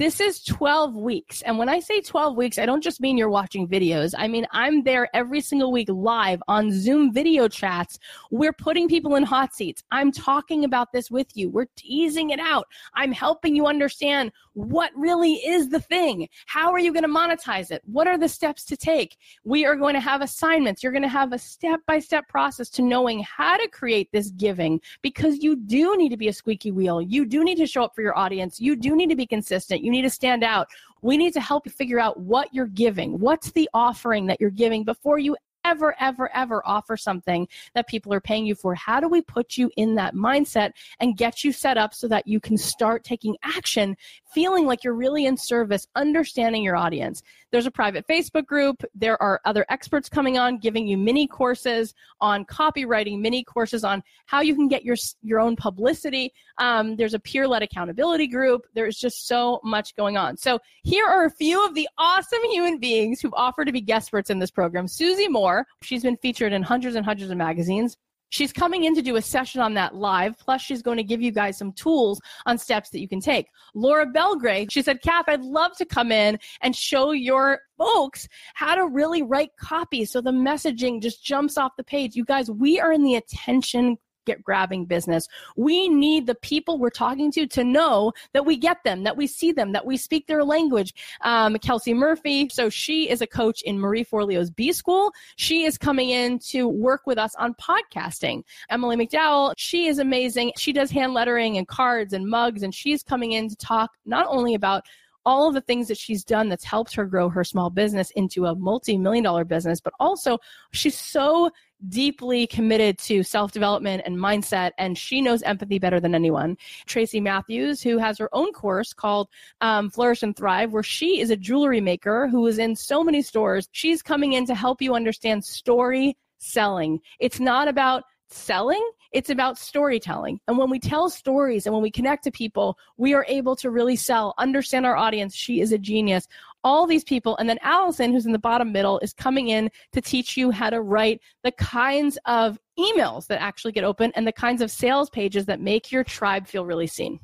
This 0.00 0.18
is 0.18 0.42
12 0.44 0.96
weeks. 0.96 1.42
And 1.42 1.58
when 1.58 1.68
I 1.68 1.78
say 1.78 2.00
12 2.00 2.34
weeks, 2.34 2.56
I 2.56 2.64
don't 2.64 2.82
just 2.82 3.02
mean 3.02 3.18
you're 3.18 3.28
watching 3.28 3.68
videos. 3.68 4.14
I 4.16 4.28
mean, 4.28 4.46
I'm 4.50 4.82
there 4.82 5.14
every 5.14 5.42
single 5.42 5.70
week 5.70 5.90
live 5.90 6.42
on 6.48 6.72
Zoom 6.72 7.12
video 7.12 7.48
chats. 7.48 7.98
We're 8.30 8.54
putting 8.54 8.88
people 8.88 9.16
in 9.16 9.24
hot 9.24 9.54
seats. 9.54 9.84
I'm 9.90 10.10
talking 10.10 10.64
about 10.64 10.90
this 10.94 11.10
with 11.10 11.26
you. 11.36 11.50
We're 11.50 11.66
teasing 11.76 12.30
it 12.30 12.40
out. 12.40 12.66
I'm 12.94 13.12
helping 13.12 13.54
you 13.54 13.66
understand 13.66 14.32
what 14.54 14.90
really 14.96 15.34
is 15.34 15.68
the 15.68 15.80
thing. 15.80 16.30
How 16.46 16.72
are 16.72 16.78
you 16.78 16.94
going 16.94 17.02
to 17.02 17.08
monetize 17.08 17.70
it? 17.70 17.82
What 17.84 18.06
are 18.06 18.16
the 18.16 18.26
steps 18.26 18.64
to 18.64 18.78
take? 18.78 19.18
We 19.44 19.66
are 19.66 19.76
going 19.76 19.92
to 19.92 20.00
have 20.00 20.22
assignments. 20.22 20.82
You're 20.82 20.92
going 20.92 21.02
to 21.02 21.08
have 21.08 21.34
a 21.34 21.38
step 21.38 21.80
by 21.86 21.98
step 21.98 22.26
process 22.26 22.70
to 22.70 22.82
knowing 22.82 23.22
how 23.22 23.58
to 23.58 23.68
create 23.68 24.08
this 24.12 24.30
giving 24.30 24.80
because 25.02 25.42
you 25.42 25.56
do 25.56 25.94
need 25.98 26.08
to 26.08 26.16
be 26.16 26.28
a 26.28 26.32
squeaky 26.32 26.70
wheel. 26.70 27.02
You 27.02 27.26
do 27.26 27.44
need 27.44 27.58
to 27.58 27.66
show 27.66 27.84
up 27.84 27.94
for 27.94 28.00
your 28.00 28.16
audience. 28.16 28.62
You 28.62 28.76
do 28.76 28.96
need 28.96 29.10
to 29.10 29.16
be 29.16 29.26
consistent. 29.26 29.82
You 29.84 29.89
need 29.90 30.02
to 30.02 30.10
stand 30.10 30.44
out. 30.44 30.68
We 31.02 31.16
need 31.16 31.32
to 31.34 31.40
help 31.40 31.66
you 31.66 31.72
figure 31.72 31.98
out 31.98 32.20
what 32.20 32.52
you're 32.52 32.66
giving. 32.66 33.18
What's 33.18 33.52
the 33.52 33.68
offering 33.74 34.26
that 34.26 34.40
you're 34.40 34.50
giving 34.50 34.84
before 34.84 35.18
you 35.18 35.36
ever, 35.64 35.94
ever, 36.00 36.30
ever 36.34 36.62
offer 36.66 36.96
something 36.96 37.46
that 37.74 37.86
people 37.86 38.12
are 38.12 38.20
paying 38.20 38.46
you 38.46 38.54
for? 38.54 38.74
How 38.74 39.00
do 39.00 39.08
we 39.08 39.22
put 39.22 39.56
you 39.56 39.70
in 39.76 39.94
that 39.96 40.14
mindset 40.14 40.72
and 41.00 41.16
get 41.16 41.44
you 41.44 41.52
set 41.52 41.78
up 41.78 41.94
so 41.94 42.08
that 42.08 42.26
you 42.26 42.40
can 42.40 42.56
start 42.56 43.04
taking 43.04 43.36
action, 43.42 43.96
feeling 44.32 44.66
like 44.66 44.84
you're 44.84 44.94
really 44.94 45.26
in 45.26 45.36
service, 45.36 45.86
understanding 45.96 46.62
your 46.62 46.76
audience? 46.76 47.22
There's 47.50 47.66
a 47.66 47.70
private 47.70 48.06
Facebook 48.06 48.46
group. 48.46 48.84
There 48.94 49.20
are 49.22 49.40
other 49.44 49.64
experts 49.70 50.08
coming 50.08 50.38
on 50.38 50.58
giving 50.58 50.86
you 50.86 50.98
mini 50.98 51.26
courses 51.26 51.94
on 52.20 52.44
copywriting, 52.44 53.20
mini 53.20 53.42
courses 53.42 53.84
on 53.84 54.02
how 54.26 54.40
you 54.40 54.54
can 54.54 54.68
get 54.68 54.84
your, 54.84 54.96
your 55.22 55.40
own 55.40 55.56
publicity. 55.56 56.32
Um, 56.58 56.96
there's 56.96 57.14
a 57.14 57.18
peer 57.18 57.48
led 57.48 57.62
accountability 57.62 58.26
group. 58.26 58.66
There's 58.74 58.98
just 58.98 59.26
so 59.26 59.60
much 59.64 59.96
going 59.96 60.16
on. 60.16 60.36
So 60.36 60.58
here 60.82 61.06
are 61.06 61.24
a 61.24 61.30
few 61.30 61.64
of 61.64 61.74
the 61.74 61.88
awesome 61.98 62.42
human 62.50 62.78
beings 62.78 63.20
who've 63.20 63.34
offered 63.34 63.64
to 63.64 63.72
be 63.72 63.80
guest 63.80 64.10
experts 64.10 64.30
in 64.30 64.40
this 64.40 64.50
program. 64.50 64.88
Susie 64.88 65.28
Moore, 65.28 65.64
she's 65.82 66.02
been 66.02 66.16
featured 66.16 66.52
in 66.52 66.64
hundreds 66.64 66.96
and 66.96 67.04
hundreds 67.04 67.30
of 67.30 67.36
magazines. 67.36 67.96
She's 68.30 68.52
coming 68.52 68.84
in 68.84 68.94
to 68.94 69.02
do 69.02 69.16
a 69.16 69.22
session 69.22 69.60
on 69.60 69.74
that 69.74 69.94
live. 69.94 70.38
Plus, 70.38 70.62
she's 70.62 70.82
going 70.82 70.96
to 70.96 71.04
give 71.04 71.20
you 71.20 71.30
guys 71.30 71.58
some 71.58 71.72
tools 71.72 72.20
on 72.46 72.58
steps 72.58 72.90
that 72.90 73.00
you 73.00 73.08
can 73.08 73.20
take. 73.20 73.46
Laura 73.74 74.06
Belgray, 74.06 74.70
she 74.70 74.82
said, 74.82 75.02
Cath, 75.02 75.24
I'd 75.28 75.42
love 75.42 75.76
to 75.76 75.84
come 75.84 76.10
in 76.12 76.38
and 76.62 76.74
show 76.74 77.12
your 77.12 77.60
folks 77.76 78.28
how 78.54 78.74
to 78.74 78.86
really 78.88 79.22
write 79.22 79.50
copy 79.56 80.04
so 80.04 80.20
the 80.20 80.30
messaging 80.30 81.02
just 81.02 81.24
jumps 81.24 81.58
off 81.58 81.72
the 81.76 81.84
page. 81.84 82.16
You 82.16 82.24
guys, 82.24 82.50
we 82.50 82.80
are 82.80 82.92
in 82.92 83.02
the 83.02 83.16
attention 83.16 83.98
get 84.26 84.42
grabbing 84.42 84.84
business. 84.84 85.26
We 85.56 85.88
need 85.88 86.26
the 86.26 86.34
people 86.34 86.78
we're 86.78 86.90
talking 86.90 87.30
to 87.32 87.46
to 87.46 87.64
know 87.64 88.12
that 88.32 88.46
we 88.46 88.56
get 88.56 88.82
them, 88.84 89.04
that 89.04 89.16
we 89.16 89.26
see 89.26 89.52
them, 89.52 89.72
that 89.72 89.86
we 89.86 89.96
speak 89.96 90.26
their 90.26 90.44
language. 90.44 90.94
Um, 91.22 91.56
Kelsey 91.58 91.94
Murphy, 91.94 92.48
so 92.50 92.68
she 92.68 93.08
is 93.08 93.20
a 93.22 93.26
coach 93.26 93.62
in 93.62 93.78
Marie 93.78 94.04
Forleo's 94.04 94.50
B 94.50 94.72
School. 94.72 95.12
She 95.36 95.64
is 95.64 95.78
coming 95.78 96.10
in 96.10 96.38
to 96.50 96.68
work 96.68 97.02
with 97.06 97.18
us 97.18 97.34
on 97.36 97.54
podcasting. 97.54 98.42
Emily 98.68 98.96
McDowell, 98.96 99.54
she 99.56 99.86
is 99.86 99.98
amazing. 99.98 100.52
She 100.56 100.72
does 100.72 100.90
hand 100.90 101.14
lettering 101.14 101.56
and 101.56 101.66
cards 101.66 102.12
and 102.12 102.26
mugs, 102.26 102.62
and 102.62 102.74
she's 102.74 103.02
coming 103.02 103.32
in 103.32 103.48
to 103.48 103.56
talk 103.56 103.90
not 104.04 104.26
only 104.28 104.54
about 104.54 104.84
all 105.26 105.48
of 105.48 105.54
the 105.54 105.60
things 105.60 105.88
that 105.88 105.98
she's 105.98 106.24
done 106.24 106.48
that's 106.48 106.64
helped 106.64 106.94
her 106.94 107.04
grow 107.04 107.28
her 107.28 107.44
small 107.44 107.70
business 107.70 108.10
into 108.12 108.46
a 108.46 108.54
multi-million 108.54 109.22
dollar 109.22 109.44
business 109.44 109.80
but 109.80 109.92
also 110.00 110.38
she's 110.72 110.98
so 110.98 111.50
deeply 111.88 112.46
committed 112.46 112.98
to 112.98 113.22
self 113.22 113.52
development 113.52 114.02
and 114.04 114.16
mindset, 114.16 114.72
and 114.78 114.96
she 114.96 115.20
knows 115.20 115.42
empathy 115.42 115.78
better 115.78 116.00
than 116.00 116.14
anyone. 116.14 116.56
Tracy 116.86 117.20
Matthews, 117.20 117.82
who 117.82 117.98
has 117.98 118.18
her 118.18 118.28
own 118.32 118.52
course 118.52 118.92
called 118.92 119.28
um, 119.60 119.90
Flourish 119.90 120.22
and 120.22 120.36
Thrive, 120.36 120.72
where 120.72 120.82
she 120.82 121.20
is 121.20 121.30
a 121.30 121.36
jewelry 121.36 121.80
maker 121.80 122.28
who 122.28 122.46
is 122.46 122.58
in 122.58 122.76
so 122.76 123.02
many 123.02 123.22
stores. 123.22 123.68
She's 123.72 124.02
coming 124.02 124.32
in 124.34 124.46
to 124.46 124.54
help 124.54 124.82
you 124.82 124.94
understand 124.94 125.44
story 125.44 126.16
selling. 126.38 127.00
It's 127.18 127.40
not 127.40 127.68
about 127.68 128.04
selling, 128.32 128.88
it's 129.12 129.30
about 129.30 129.58
storytelling. 129.58 130.40
And 130.46 130.56
when 130.56 130.70
we 130.70 130.78
tell 130.78 131.10
stories 131.10 131.66
and 131.66 131.74
when 131.74 131.82
we 131.82 131.90
connect 131.90 132.24
to 132.24 132.30
people, 132.30 132.78
we 132.96 133.12
are 133.14 133.26
able 133.28 133.56
to 133.56 133.70
really 133.70 133.96
sell, 133.96 134.34
understand 134.38 134.86
our 134.86 134.96
audience. 134.96 135.34
She 135.34 135.60
is 135.60 135.72
a 135.72 135.78
genius 135.78 136.28
all 136.64 136.86
these 136.86 137.04
people. 137.04 137.36
And 137.38 137.48
then 137.48 137.58
Allison, 137.62 138.12
who's 138.12 138.26
in 138.26 138.32
the 138.32 138.38
bottom 138.38 138.72
middle, 138.72 138.98
is 139.00 139.12
coming 139.12 139.48
in 139.48 139.70
to 139.92 140.00
teach 140.00 140.36
you 140.36 140.50
how 140.50 140.70
to 140.70 140.80
write 140.80 141.20
the 141.42 141.52
kinds 141.52 142.18
of 142.26 142.58
emails 142.78 143.26
that 143.26 143.40
actually 143.40 143.72
get 143.72 143.84
open 143.84 144.12
and 144.14 144.26
the 144.26 144.32
kinds 144.32 144.62
of 144.62 144.70
sales 144.70 145.10
pages 145.10 145.46
that 145.46 145.60
make 145.60 145.92
your 145.92 146.04
tribe 146.04 146.46
feel 146.46 146.64
really 146.64 146.86
seen. 146.86 147.18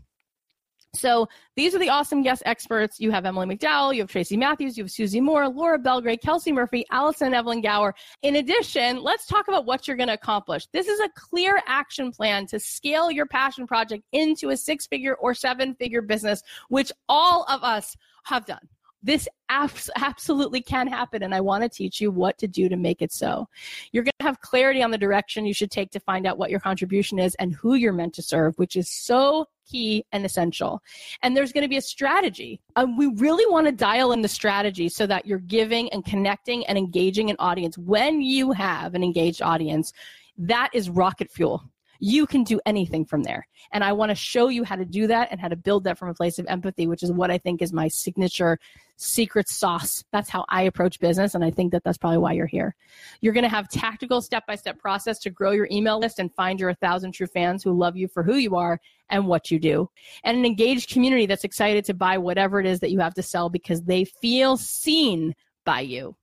So 0.96 1.28
these 1.56 1.74
are 1.74 1.78
the 1.78 1.90
awesome 1.90 2.22
guest 2.22 2.42
experts. 2.46 2.98
You 2.98 3.10
have 3.10 3.26
Emily 3.26 3.46
McDowell, 3.46 3.94
you 3.94 4.00
have 4.00 4.10
Tracy 4.10 4.36
Matthews, 4.36 4.76
you 4.76 4.84
have 4.84 4.90
Susie 4.90 5.20
Moore, 5.20 5.48
Laura 5.48 5.78
Belgray, 5.78 6.20
Kelsey 6.20 6.52
Murphy, 6.52 6.86
Allison 6.90 7.34
Evelyn 7.34 7.60
Gower. 7.60 7.94
In 8.22 8.36
addition, 8.36 9.02
let's 9.02 9.26
talk 9.26 9.48
about 9.48 9.66
what 9.66 9.86
you're 9.86 9.96
going 9.96 10.08
to 10.08 10.14
accomplish. 10.14 10.66
This 10.72 10.88
is 10.88 11.00
a 11.00 11.08
clear 11.14 11.60
action 11.66 12.10
plan 12.10 12.46
to 12.46 12.58
scale 12.58 13.10
your 13.10 13.26
passion 13.26 13.66
project 13.66 14.04
into 14.12 14.50
a 14.50 14.56
six 14.56 14.86
figure 14.86 15.14
or 15.16 15.34
seven 15.34 15.74
figure 15.74 16.02
business, 16.02 16.42
which 16.68 16.90
all 17.08 17.44
of 17.44 17.62
us 17.62 17.96
have 18.24 18.46
done. 18.46 18.66
This 19.06 19.28
abs- 19.48 19.88
absolutely 19.94 20.60
can 20.60 20.88
happen, 20.88 21.22
and 21.22 21.32
I 21.32 21.40
want 21.40 21.62
to 21.62 21.68
teach 21.68 22.00
you 22.00 22.10
what 22.10 22.38
to 22.38 22.48
do 22.48 22.68
to 22.68 22.76
make 22.76 23.02
it 23.02 23.12
so. 23.12 23.48
You're 23.92 24.02
going 24.02 24.10
to 24.18 24.26
have 24.26 24.40
clarity 24.40 24.82
on 24.82 24.90
the 24.90 24.98
direction 24.98 25.46
you 25.46 25.54
should 25.54 25.70
take 25.70 25.92
to 25.92 26.00
find 26.00 26.26
out 26.26 26.38
what 26.38 26.50
your 26.50 26.58
contribution 26.58 27.20
is 27.20 27.36
and 27.36 27.54
who 27.54 27.74
you're 27.74 27.92
meant 27.92 28.14
to 28.14 28.22
serve, 28.22 28.58
which 28.58 28.74
is 28.74 28.90
so 28.90 29.46
key 29.64 30.04
and 30.10 30.24
essential. 30.24 30.82
And 31.22 31.36
there's 31.36 31.52
going 31.52 31.62
to 31.62 31.68
be 31.68 31.76
a 31.76 31.82
strategy. 31.82 32.60
Um, 32.74 32.96
we 32.96 33.06
really 33.06 33.46
want 33.46 33.66
to 33.66 33.72
dial 33.72 34.10
in 34.10 34.22
the 34.22 34.28
strategy 34.28 34.88
so 34.88 35.06
that 35.06 35.24
you're 35.24 35.38
giving 35.38 35.88
and 35.92 36.04
connecting 36.04 36.66
and 36.66 36.76
engaging 36.76 37.30
an 37.30 37.36
audience. 37.38 37.78
When 37.78 38.20
you 38.20 38.50
have 38.50 38.96
an 38.96 39.04
engaged 39.04 39.40
audience, 39.40 39.92
that 40.36 40.70
is 40.72 40.90
rocket 40.90 41.30
fuel 41.30 41.62
you 42.00 42.26
can 42.26 42.44
do 42.44 42.60
anything 42.66 43.04
from 43.04 43.22
there. 43.22 43.46
And 43.72 43.82
I 43.84 43.92
want 43.92 44.10
to 44.10 44.14
show 44.14 44.48
you 44.48 44.64
how 44.64 44.76
to 44.76 44.84
do 44.84 45.06
that 45.06 45.28
and 45.30 45.40
how 45.40 45.48
to 45.48 45.56
build 45.56 45.84
that 45.84 45.98
from 45.98 46.08
a 46.08 46.14
place 46.14 46.38
of 46.38 46.46
empathy, 46.46 46.86
which 46.86 47.02
is 47.02 47.12
what 47.12 47.30
I 47.30 47.38
think 47.38 47.62
is 47.62 47.72
my 47.72 47.88
signature 47.88 48.58
secret 48.96 49.48
sauce. 49.48 50.02
That's 50.12 50.28
how 50.28 50.44
I 50.48 50.62
approach 50.62 51.00
business. 51.00 51.34
And 51.34 51.44
I 51.44 51.50
think 51.50 51.72
that 51.72 51.84
that's 51.84 51.98
probably 51.98 52.18
why 52.18 52.32
you're 52.32 52.46
here. 52.46 52.74
You're 53.20 53.34
going 53.34 53.44
to 53.44 53.48
have 53.48 53.68
tactical 53.68 54.22
step 54.22 54.46
by 54.46 54.54
step 54.56 54.78
process 54.78 55.18
to 55.20 55.30
grow 55.30 55.50
your 55.50 55.68
email 55.70 55.98
list 55.98 56.18
and 56.18 56.32
find 56.34 56.58
your 56.58 56.70
1,000 56.70 57.12
true 57.12 57.26
fans 57.26 57.62
who 57.62 57.72
love 57.72 57.96
you 57.96 58.08
for 58.08 58.22
who 58.22 58.36
you 58.36 58.56
are 58.56 58.80
and 59.10 59.26
what 59.26 59.50
you 59.50 59.58
do. 59.58 59.90
And 60.24 60.36
an 60.36 60.44
engaged 60.44 60.90
community 60.90 61.26
that's 61.26 61.44
excited 61.44 61.84
to 61.86 61.94
buy 61.94 62.18
whatever 62.18 62.58
it 62.58 62.66
is 62.66 62.80
that 62.80 62.90
you 62.90 63.00
have 63.00 63.14
to 63.14 63.22
sell 63.22 63.48
because 63.48 63.82
they 63.82 64.04
feel 64.04 64.56
seen 64.56 65.34
by 65.64 65.80
you. 65.80 66.16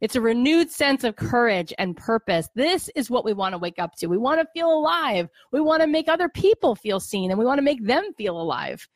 It's 0.00 0.16
a 0.16 0.20
renewed 0.20 0.70
sense 0.70 1.04
of 1.04 1.16
courage 1.16 1.72
and 1.78 1.96
purpose. 1.96 2.48
This 2.54 2.90
is 2.94 3.10
what 3.10 3.24
we 3.24 3.32
want 3.32 3.52
to 3.52 3.58
wake 3.58 3.78
up 3.78 3.94
to. 3.96 4.06
We 4.06 4.18
want 4.18 4.40
to 4.40 4.46
feel 4.52 4.70
alive. 4.70 5.28
We 5.52 5.60
want 5.60 5.82
to 5.82 5.86
make 5.86 6.08
other 6.08 6.28
people 6.28 6.74
feel 6.74 7.00
seen 7.00 7.30
and 7.30 7.38
we 7.38 7.46
want 7.46 7.58
to 7.58 7.62
make 7.62 7.84
them 7.84 8.12
feel 8.16 8.40
alive. 8.40 8.86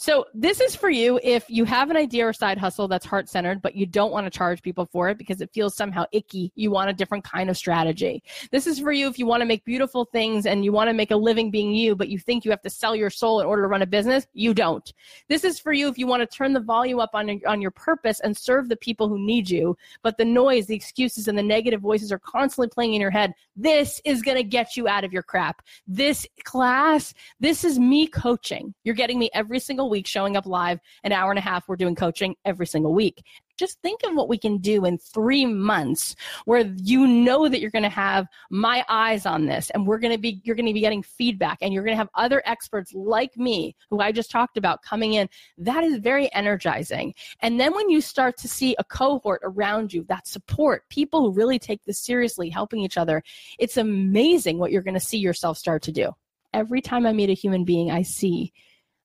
So 0.00 0.26
this 0.32 0.60
is 0.60 0.76
for 0.76 0.88
you 0.88 1.18
if 1.24 1.44
you 1.48 1.64
have 1.64 1.90
an 1.90 1.96
idea 1.96 2.24
or 2.24 2.32
side 2.32 2.56
hustle 2.56 2.86
that's 2.86 3.04
heart 3.04 3.28
centered, 3.28 3.60
but 3.60 3.74
you 3.74 3.84
don't 3.84 4.12
want 4.12 4.26
to 4.26 4.30
charge 4.30 4.62
people 4.62 4.86
for 4.92 5.08
it 5.08 5.18
because 5.18 5.40
it 5.40 5.50
feels 5.52 5.74
somehow 5.74 6.04
icky. 6.12 6.52
You 6.54 6.70
want 6.70 6.88
a 6.88 6.92
different 6.92 7.24
kind 7.24 7.50
of 7.50 7.56
strategy. 7.56 8.22
This 8.52 8.68
is 8.68 8.78
for 8.78 8.92
you 8.92 9.08
if 9.08 9.18
you 9.18 9.26
want 9.26 9.40
to 9.40 9.44
make 9.44 9.64
beautiful 9.64 10.04
things 10.04 10.46
and 10.46 10.64
you 10.64 10.70
want 10.70 10.88
to 10.88 10.94
make 10.94 11.10
a 11.10 11.16
living 11.16 11.50
being 11.50 11.72
you, 11.72 11.96
but 11.96 12.08
you 12.08 12.16
think 12.20 12.44
you 12.44 12.52
have 12.52 12.62
to 12.62 12.70
sell 12.70 12.94
your 12.94 13.10
soul 13.10 13.40
in 13.40 13.46
order 13.46 13.62
to 13.62 13.68
run 13.68 13.82
a 13.82 13.86
business. 13.86 14.24
You 14.34 14.54
don't. 14.54 14.92
This 15.28 15.42
is 15.42 15.58
for 15.58 15.72
you 15.72 15.88
if 15.88 15.98
you 15.98 16.06
want 16.06 16.20
to 16.20 16.36
turn 16.36 16.52
the 16.52 16.60
volume 16.60 17.00
up 17.00 17.10
on 17.14 17.26
your, 17.26 17.48
on 17.48 17.60
your 17.60 17.72
purpose 17.72 18.20
and 18.20 18.36
serve 18.36 18.68
the 18.68 18.76
people 18.76 19.08
who 19.08 19.18
need 19.18 19.50
you, 19.50 19.76
but 20.04 20.16
the 20.16 20.24
noise, 20.24 20.66
the 20.66 20.76
excuses, 20.76 21.26
and 21.26 21.36
the 21.36 21.42
negative 21.42 21.80
voices 21.80 22.12
are 22.12 22.20
constantly 22.20 22.68
playing 22.68 22.94
in 22.94 23.00
your 23.00 23.10
head. 23.10 23.34
This 23.56 24.00
is 24.04 24.22
going 24.22 24.36
to 24.36 24.44
get 24.44 24.76
you 24.76 24.86
out 24.86 25.02
of 25.02 25.12
your 25.12 25.24
crap. 25.24 25.60
This 25.88 26.24
class, 26.44 27.14
this 27.40 27.64
is 27.64 27.80
me 27.80 28.06
coaching. 28.06 28.72
You're 28.84 28.94
getting 28.94 29.18
me 29.18 29.28
every 29.34 29.58
single 29.58 29.87
single 29.88 29.96
week 29.96 30.06
showing 30.06 30.36
up 30.36 30.46
live 30.46 30.80
an 31.04 31.12
hour 31.12 31.30
and 31.30 31.38
a 31.38 31.42
half. 31.42 31.66
We're 31.66 31.76
doing 31.76 31.94
coaching 31.94 32.36
every 32.44 32.66
single 32.66 32.92
week. 32.92 33.22
Just 33.56 33.80
think 33.82 34.02
of 34.04 34.14
what 34.14 34.28
we 34.28 34.38
can 34.38 34.58
do 34.58 34.84
in 34.84 34.98
three 34.98 35.44
months 35.44 36.14
where 36.44 36.64
you 36.76 37.06
know 37.06 37.48
that 37.48 37.60
you're 37.60 37.72
going 37.72 37.82
to 37.82 37.88
have 37.88 38.26
my 38.50 38.84
eyes 38.88 39.26
on 39.26 39.46
this 39.46 39.70
and 39.70 39.84
we're 39.84 39.98
going 39.98 40.12
to 40.12 40.18
be, 40.18 40.40
you're 40.44 40.54
going 40.54 40.66
to 40.66 40.72
be 40.72 40.80
getting 40.80 41.02
feedback 41.02 41.58
and 41.60 41.72
you're 41.72 41.82
going 41.82 41.94
to 41.94 41.98
have 41.98 42.10
other 42.14 42.40
experts 42.44 42.92
like 42.94 43.36
me 43.36 43.74
who 43.90 44.00
I 44.00 44.12
just 44.12 44.30
talked 44.30 44.56
about 44.56 44.82
coming 44.82 45.14
in. 45.14 45.28
That 45.56 45.82
is 45.82 45.98
very 45.98 46.32
energizing. 46.34 47.14
And 47.40 47.58
then 47.58 47.74
when 47.74 47.90
you 47.90 48.00
start 48.00 48.36
to 48.38 48.48
see 48.48 48.76
a 48.78 48.84
cohort 48.84 49.40
around 49.42 49.92
you 49.92 50.04
that 50.08 50.28
support 50.28 50.88
people 50.88 51.20
who 51.22 51.32
really 51.32 51.58
take 51.58 51.82
this 51.84 51.98
seriously, 51.98 52.50
helping 52.50 52.80
each 52.80 52.98
other, 52.98 53.22
it's 53.58 53.76
amazing 53.76 54.58
what 54.58 54.70
you're 54.70 54.82
going 54.82 54.94
to 54.94 55.00
see 55.00 55.18
yourself 55.18 55.58
start 55.58 55.82
to 55.82 55.92
do 55.92 56.12
every 56.52 56.80
time 56.80 57.06
I 57.06 57.12
meet 57.12 57.30
a 57.30 57.34
human 57.34 57.64
being, 57.64 57.90
I 57.90 58.02
see 58.02 58.52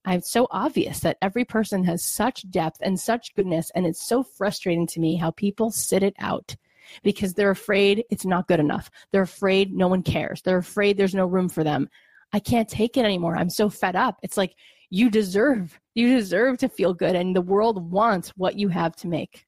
it's 0.05 0.31
so 0.31 0.47
obvious 0.51 0.99
that 1.01 1.17
every 1.21 1.45
person 1.45 1.83
has 1.85 2.03
such 2.03 2.49
depth 2.49 2.77
and 2.81 2.99
such 2.99 3.33
goodness. 3.35 3.71
And 3.73 3.85
it's 3.85 4.05
so 4.05 4.23
frustrating 4.23 4.87
to 4.87 4.99
me 4.99 5.15
how 5.15 5.31
people 5.31 5.71
sit 5.71 6.03
it 6.03 6.15
out 6.19 6.55
because 7.03 7.33
they're 7.33 7.51
afraid 7.51 8.03
it's 8.09 8.25
not 8.25 8.47
good 8.47 8.59
enough. 8.59 8.91
They're 9.11 9.21
afraid 9.21 9.73
no 9.73 9.87
one 9.87 10.03
cares. 10.03 10.41
They're 10.41 10.57
afraid 10.57 10.97
there's 10.97 11.15
no 11.15 11.25
room 11.25 11.49
for 11.49 11.63
them. 11.63 11.89
I 12.33 12.39
can't 12.39 12.67
take 12.67 12.97
it 12.97 13.05
anymore. 13.05 13.37
I'm 13.37 13.49
so 13.49 13.69
fed 13.69 13.95
up. 13.95 14.17
It's 14.23 14.37
like 14.37 14.55
you 14.89 15.09
deserve, 15.09 15.79
you 15.93 16.15
deserve 16.15 16.57
to 16.59 16.69
feel 16.69 16.93
good 16.93 17.15
and 17.15 17.35
the 17.35 17.41
world 17.41 17.91
wants 17.91 18.29
what 18.29 18.57
you 18.57 18.67
have 18.69 18.95
to 18.97 19.07
make. 19.07 19.45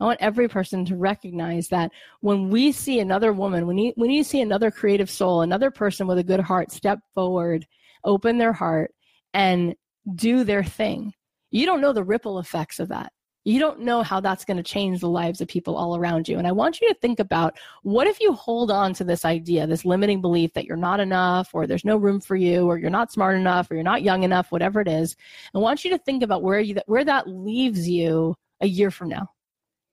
I 0.00 0.04
want 0.04 0.20
every 0.20 0.48
person 0.48 0.84
to 0.86 0.96
recognize 0.96 1.68
that 1.68 1.92
when 2.20 2.50
we 2.50 2.72
see 2.72 2.98
another 2.98 3.32
woman, 3.32 3.66
when 3.66 3.78
you, 3.78 3.92
when 3.96 4.10
you 4.10 4.24
see 4.24 4.40
another 4.40 4.70
creative 4.70 5.08
soul, 5.08 5.42
another 5.42 5.70
person 5.70 6.06
with 6.06 6.18
a 6.18 6.24
good 6.24 6.40
heart 6.40 6.72
step 6.72 6.98
forward, 7.14 7.66
open 8.02 8.38
their 8.38 8.52
heart, 8.52 8.92
and 9.34 9.74
do 10.14 10.44
their 10.44 10.64
thing. 10.64 11.12
You 11.50 11.66
don't 11.66 11.80
know 11.80 11.92
the 11.92 12.04
ripple 12.04 12.38
effects 12.38 12.80
of 12.80 12.88
that. 12.88 13.12
You 13.46 13.60
don't 13.60 13.80
know 13.80 14.02
how 14.02 14.20
that's 14.20 14.44
going 14.46 14.56
to 14.56 14.62
change 14.62 15.00
the 15.00 15.08
lives 15.08 15.42
of 15.42 15.48
people 15.48 15.76
all 15.76 15.96
around 15.96 16.28
you. 16.28 16.38
And 16.38 16.46
I 16.46 16.52
want 16.52 16.80
you 16.80 16.88
to 16.88 16.98
think 17.00 17.20
about 17.20 17.58
what 17.82 18.06
if 18.06 18.18
you 18.18 18.32
hold 18.32 18.70
on 18.70 18.94
to 18.94 19.04
this 19.04 19.26
idea, 19.26 19.66
this 19.66 19.84
limiting 19.84 20.22
belief 20.22 20.54
that 20.54 20.64
you're 20.64 20.78
not 20.78 20.98
enough, 20.98 21.50
or 21.52 21.66
there's 21.66 21.84
no 21.84 21.98
room 21.98 22.20
for 22.20 22.36
you, 22.36 22.66
or 22.66 22.78
you're 22.78 22.88
not 22.88 23.12
smart 23.12 23.36
enough, 23.36 23.70
or 23.70 23.74
you're 23.74 23.84
not 23.84 24.02
young 24.02 24.22
enough, 24.22 24.50
whatever 24.50 24.80
it 24.80 24.88
is. 24.88 25.14
I 25.54 25.58
want 25.58 25.84
you 25.84 25.90
to 25.90 25.98
think 25.98 26.22
about 26.22 26.42
where 26.42 26.58
you 26.58 26.76
where 26.86 27.04
that 27.04 27.28
leaves 27.28 27.86
you 27.86 28.34
a 28.62 28.66
year 28.66 28.90
from 28.90 29.10
now. 29.10 29.28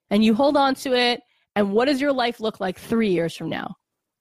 And 0.08 0.24
you 0.24 0.34
hold 0.34 0.56
on 0.56 0.74
to 0.76 0.94
it, 0.94 1.20
and 1.54 1.72
what 1.72 1.86
does 1.86 2.00
your 2.00 2.12
life 2.12 2.40
look 2.40 2.58
like 2.58 2.78
three 2.78 3.10
years 3.10 3.36
from 3.36 3.50
now? 3.50 3.76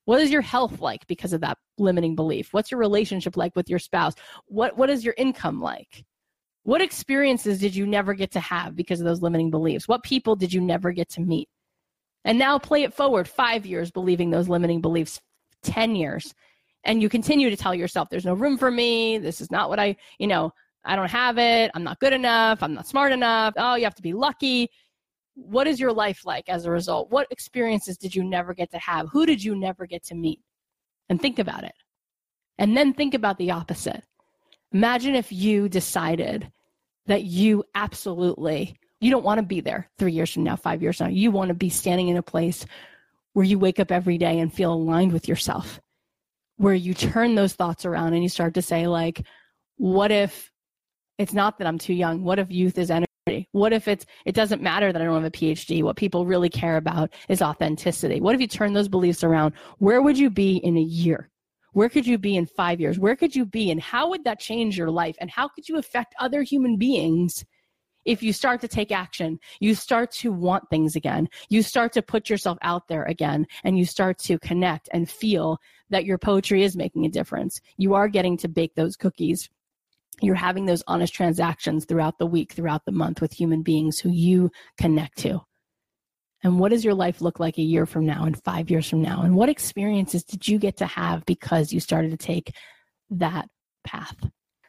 What 0.05 0.21
is 0.21 0.31
your 0.31 0.41
health 0.41 0.81
like 0.81 1.05
because 1.07 1.33
of 1.33 1.41
that 1.41 1.57
limiting 1.77 2.15
belief? 2.15 2.53
What's 2.53 2.71
your 2.71 2.79
relationship 2.79 3.37
like 3.37 3.55
with 3.55 3.69
your 3.69 3.79
spouse? 3.79 4.13
What 4.47 4.77
what 4.77 4.89
is 4.89 5.05
your 5.05 5.13
income 5.17 5.61
like? 5.61 6.05
What 6.63 6.81
experiences 6.81 7.59
did 7.59 7.75
you 7.75 7.85
never 7.87 8.13
get 8.13 8.31
to 8.31 8.39
have 8.39 8.75
because 8.75 8.99
of 8.99 9.05
those 9.05 9.21
limiting 9.21 9.51
beliefs? 9.51 9.87
What 9.87 10.03
people 10.03 10.35
did 10.35 10.53
you 10.53 10.61
never 10.61 10.91
get 10.91 11.09
to 11.09 11.21
meet? 11.21 11.49
And 12.23 12.37
now 12.37 12.59
play 12.59 12.83
it 12.83 12.93
forward 12.93 13.27
5 13.27 13.65
years 13.65 13.89
believing 13.89 14.29
those 14.29 14.47
limiting 14.47 14.79
beliefs, 14.79 15.19
10 15.63 15.95
years. 15.95 16.33
And 16.83 17.01
you 17.01 17.09
continue 17.09 17.49
to 17.49 17.57
tell 17.57 17.73
yourself 17.73 18.09
there's 18.09 18.25
no 18.25 18.35
room 18.35 18.57
for 18.57 18.69
me, 18.69 19.17
this 19.17 19.41
is 19.41 19.49
not 19.49 19.69
what 19.69 19.79
I, 19.79 19.95
you 20.19 20.27
know, 20.27 20.51
I 20.83 20.95
don't 20.95 21.09
have 21.09 21.37
it, 21.37 21.71
I'm 21.73 21.83
not 21.83 21.99
good 21.99 22.13
enough, 22.13 22.61
I'm 22.61 22.73
not 22.73 22.87
smart 22.87 23.11
enough. 23.11 23.53
Oh, 23.57 23.75
you 23.75 23.83
have 23.83 23.95
to 23.95 24.01
be 24.01 24.13
lucky 24.13 24.69
what 25.35 25.67
is 25.67 25.79
your 25.79 25.93
life 25.93 26.25
like 26.25 26.49
as 26.49 26.65
a 26.65 26.71
result? 26.71 27.09
What 27.09 27.27
experiences 27.31 27.97
did 27.97 28.15
you 28.15 28.23
never 28.23 28.53
get 28.53 28.71
to 28.71 28.77
have? 28.79 29.09
Who 29.09 29.25
did 29.25 29.43
you 29.43 29.55
never 29.55 29.85
get 29.85 30.03
to 30.05 30.15
meet? 30.15 30.39
And 31.09 31.21
think 31.21 31.39
about 31.39 31.63
it. 31.63 31.73
And 32.57 32.75
then 32.77 32.93
think 32.93 33.13
about 33.13 33.37
the 33.37 33.51
opposite. 33.51 34.03
Imagine 34.71 35.15
if 35.15 35.31
you 35.31 35.67
decided 35.67 36.51
that 37.07 37.23
you 37.23 37.63
absolutely 37.75 38.77
you 38.99 39.09
don't 39.09 39.25
want 39.25 39.39
to 39.39 39.45
be 39.45 39.61
there 39.61 39.89
3 39.97 40.11
years 40.11 40.31
from 40.31 40.43
now, 40.43 40.55
5 40.55 40.81
years 40.81 40.97
from 40.97 41.07
now. 41.07 41.13
You 41.13 41.31
want 41.31 41.49
to 41.49 41.55
be 41.55 41.69
standing 41.69 42.09
in 42.09 42.17
a 42.17 42.21
place 42.21 42.65
where 43.33 43.43
you 43.45 43.57
wake 43.57 43.79
up 43.79 43.91
every 43.91 44.19
day 44.19 44.39
and 44.39 44.53
feel 44.53 44.73
aligned 44.73 45.11
with 45.11 45.27
yourself. 45.27 45.81
Where 46.57 46.75
you 46.75 46.93
turn 46.93 47.33
those 47.33 47.53
thoughts 47.53 47.83
around 47.83 48.13
and 48.13 48.21
you 48.21 48.29
start 48.29 48.53
to 48.53 48.61
say 48.61 48.87
like 48.87 49.25
what 49.77 50.11
if 50.11 50.51
it's 51.17 51.33
not 51.33 51.57
that 51.57 51.67
I'm 51.67 51.79
too 51.79 51.93
young? 51.93 52.23
What 52.23 52.37
if 52.37 52.51
youth 52.51 52.77
is 52.77 52.91
energy? 52.91 53.10
What 53.51 53.73
if 53.73 53.87
it's 53.87 54.05
it 54.25 54.35
doesn't 54.35 54.61
matter 54.61 54.91
that 54.91 55.01
I 55.01 55.05
don't 55.05 55.21
have 55.21 55.23
a 55.23 55.31
PhD? 55.31 55.83
What 55.83 55.95
people 55.95 56.25
really 56.25 56.49
care 56.49 56.77
about 56.77 57.11
is 57.29 57.41
authenticity. 57.41 58.19
What 58.21 58.35
if 58.35 58.41
you 58.41 58.47
turn 58.47 58.73
those 58.73 58.89
beliefs 58.89 59.23
around? 59.23 59.53
Where 59.79 60.01
would 60.01 60.17
you 60.17 60.29
be 60.29 60.57
in 60.57 60.77
a 60.77 60.81
year? 60.81 61.29
Where 61.73 61.89
could 61.89 62.05
you 62.05 62.17
be 62.17 62.35
in 62.35 62.45
5 62.45 62.81
years? 62.81 62.99
Where 62.99 63.15
could 63.15 63.35
you 63.35 63.45
be 63.45 63.71
and 63.71 63.81
how 63.81 64.09
would 64.09 64.25
that 64.25 64.39
change 64.39 64.77
your 64.77 64.91
life 64.91 65.15
and 65.21 65.29
how 65.29 65.47
could 65.47 65.69
you 65.69 65.77
affect 65.77 66.15
other 66.19 66.41
human 66.41 66.77
beings? 66.77 67.45
If 68.03 68.23
you 68.23 68.33
start 68.33 68.61
to 68.61 68.67
take 68.67 68.91
action, 68.91 69.39
you 69.59 69.75
start 69.75 70.11
to 70.13 70.31
want 70.31 70.69
things 70.69 70.95
again. 70.95 71.29
You 71.49 71.61
start 71.61 71.93
to 71.93 72.01
put 72.01 72.29
yourself 72.29 72.57
out 72.63 72.87
there 72.87 73.03
again 73.03 73.45
and 73.63 73.77
you 73.77 73.85
start 73.85 74.17
to 74.19 74.39
connect 74.39 74.89
and 74.91 75.09
feel 75.09 75.59
that 75.91 76.05
your 76.05 76.17
poetry 76.17 76.63
is 76.63 76.75
making 76.75 77.05
a 77.05 77.09
difference. 77.09 77.61
You 77.77 77.93
are 77.93 78.07
getting 78.07 78.37
to 78.37 78.47
bake 78.47 78.73
those 78.75 78.95
cookies 78.95 79.49
you're 80.23 80.35
having 80.35 80.65
those 80.65 80.83
honest 80.87 81.13
transactions 81.13 81.85
throughout 81.85 82.17
the 82.17 82.25
week, 82.25 82.53
throughout 82.53 82.85
the 82.85 82.91
month 82.91 83.21
with 83.21 83.33
human 83.33 83.63
beings 83.63 83.99
who 83.99 84.09
you 84.09 84.51
connect 84.77 85.17
to. 85.19 85.41
And 86.43 86.59
what 86.59 86.69
does 86.69 86.83
your 86.83 86.95
life 86.95 87.21
look 87.21 87.39
like 87.39 87.57
a 87.57 87.63
year 87.63 87.85
from 87.85 88.05
now 88.05 88.25
and 88.25 88.41
five 88.43 88.71
years 88.71 88.89
from 88.89 89.01
now? 89.01 89.21
And 89.21 89.35
what 89.35 89.49
experiences 89.49 90.23
did 90.23 90.47
you 90.47 90.57
get 90.57 90.77
to 90.77 90.85
have 90.85 91.23
because 91.25 91.71
you 91.71 91.79
started 91.79 92.11
to 92.11 92.17
take 92.17 92.51
that 93.11 93.47
path? 93.83 94.15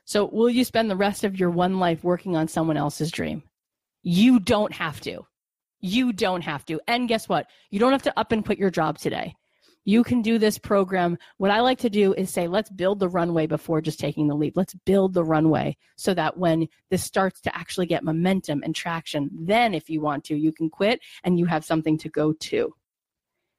So, 0.04 0.26
will 0.26 0.50
you 0.50 0.64
spend 0.64 0.90
the 0.90 0.96
rest 0.96 1.24
of 1.24 1.38
your 1.38 1.50
one 1.50 1.78
life 1.78 2.04
working 2.04 2.36
on 2.36 2.48
someone 2.48 2.76
else's 2.76 3.10
dream? 3.10 3.42
You 4.02 4.40
don't 4.40 4.72
have 4.74 5.00
to. 5.02 5.22
You 5.80 6.12
don't 6.12 6.42
have 6.42 6.64
to. 6.66 6.80
And 6.86 7.08
guess 7.08 7.28
what? 7.28 7.46
You 7.70 7.78
don't 7.78 7.92
have 7.92 8.02
to 8.02 8.18
up 8.18 8.32
and 8.32 8.44
quit 8.44 8.58
your 8.58 8.70
job 8.70 8.98
today 8.98 9.34
you 9.85 10.05
can 10.05 10.23
do 10.23 10.38
this 10.38 10.59
program. 10.59 11.18
What 11.38 11.51
I 11.51 11.61
like 11.61 11.79
to 11.81 11.90
do 11.90 12.14
is 12.14 12.31
say, 12.31 12.47
let's 12.47 12.71
build 12.71 13.01
the 13.01 13.09
runway 13.09 13.47
before 13.47 13.81
just 13.81 13.99
taking 13.99 14.29
the 14.29 14.35
leap. 14.35 14.57
Let's 14.57 14.75
build 14.87 15.14
the 15.14 15.25
runway 15.25 15.77
so 15.97 16.14
that 16.14 16.37
when 16.37 16.68
this 16.90 17.03
starts 17.03 17.40
to 17.42 17.57
actually 17.57 17.87
get 17.87 18.05
momentum 18.05 18.62
and 18.64 18.75
traction, 18.75 19.31
then 19.33 19.75
if 19.75 19.90
you 19.90 20.01
want 20.01 20.25
to, 20.25 20.37
you 20.37 20.53
can 20.53 20.71
quit 20.71 21.01
and 21.25 21.38
you 21.38 21.47
have 21.47 21.64
something 21.64 21.99
to 21.99 22.09
go 22.09 22.33
to. 22.33 22.75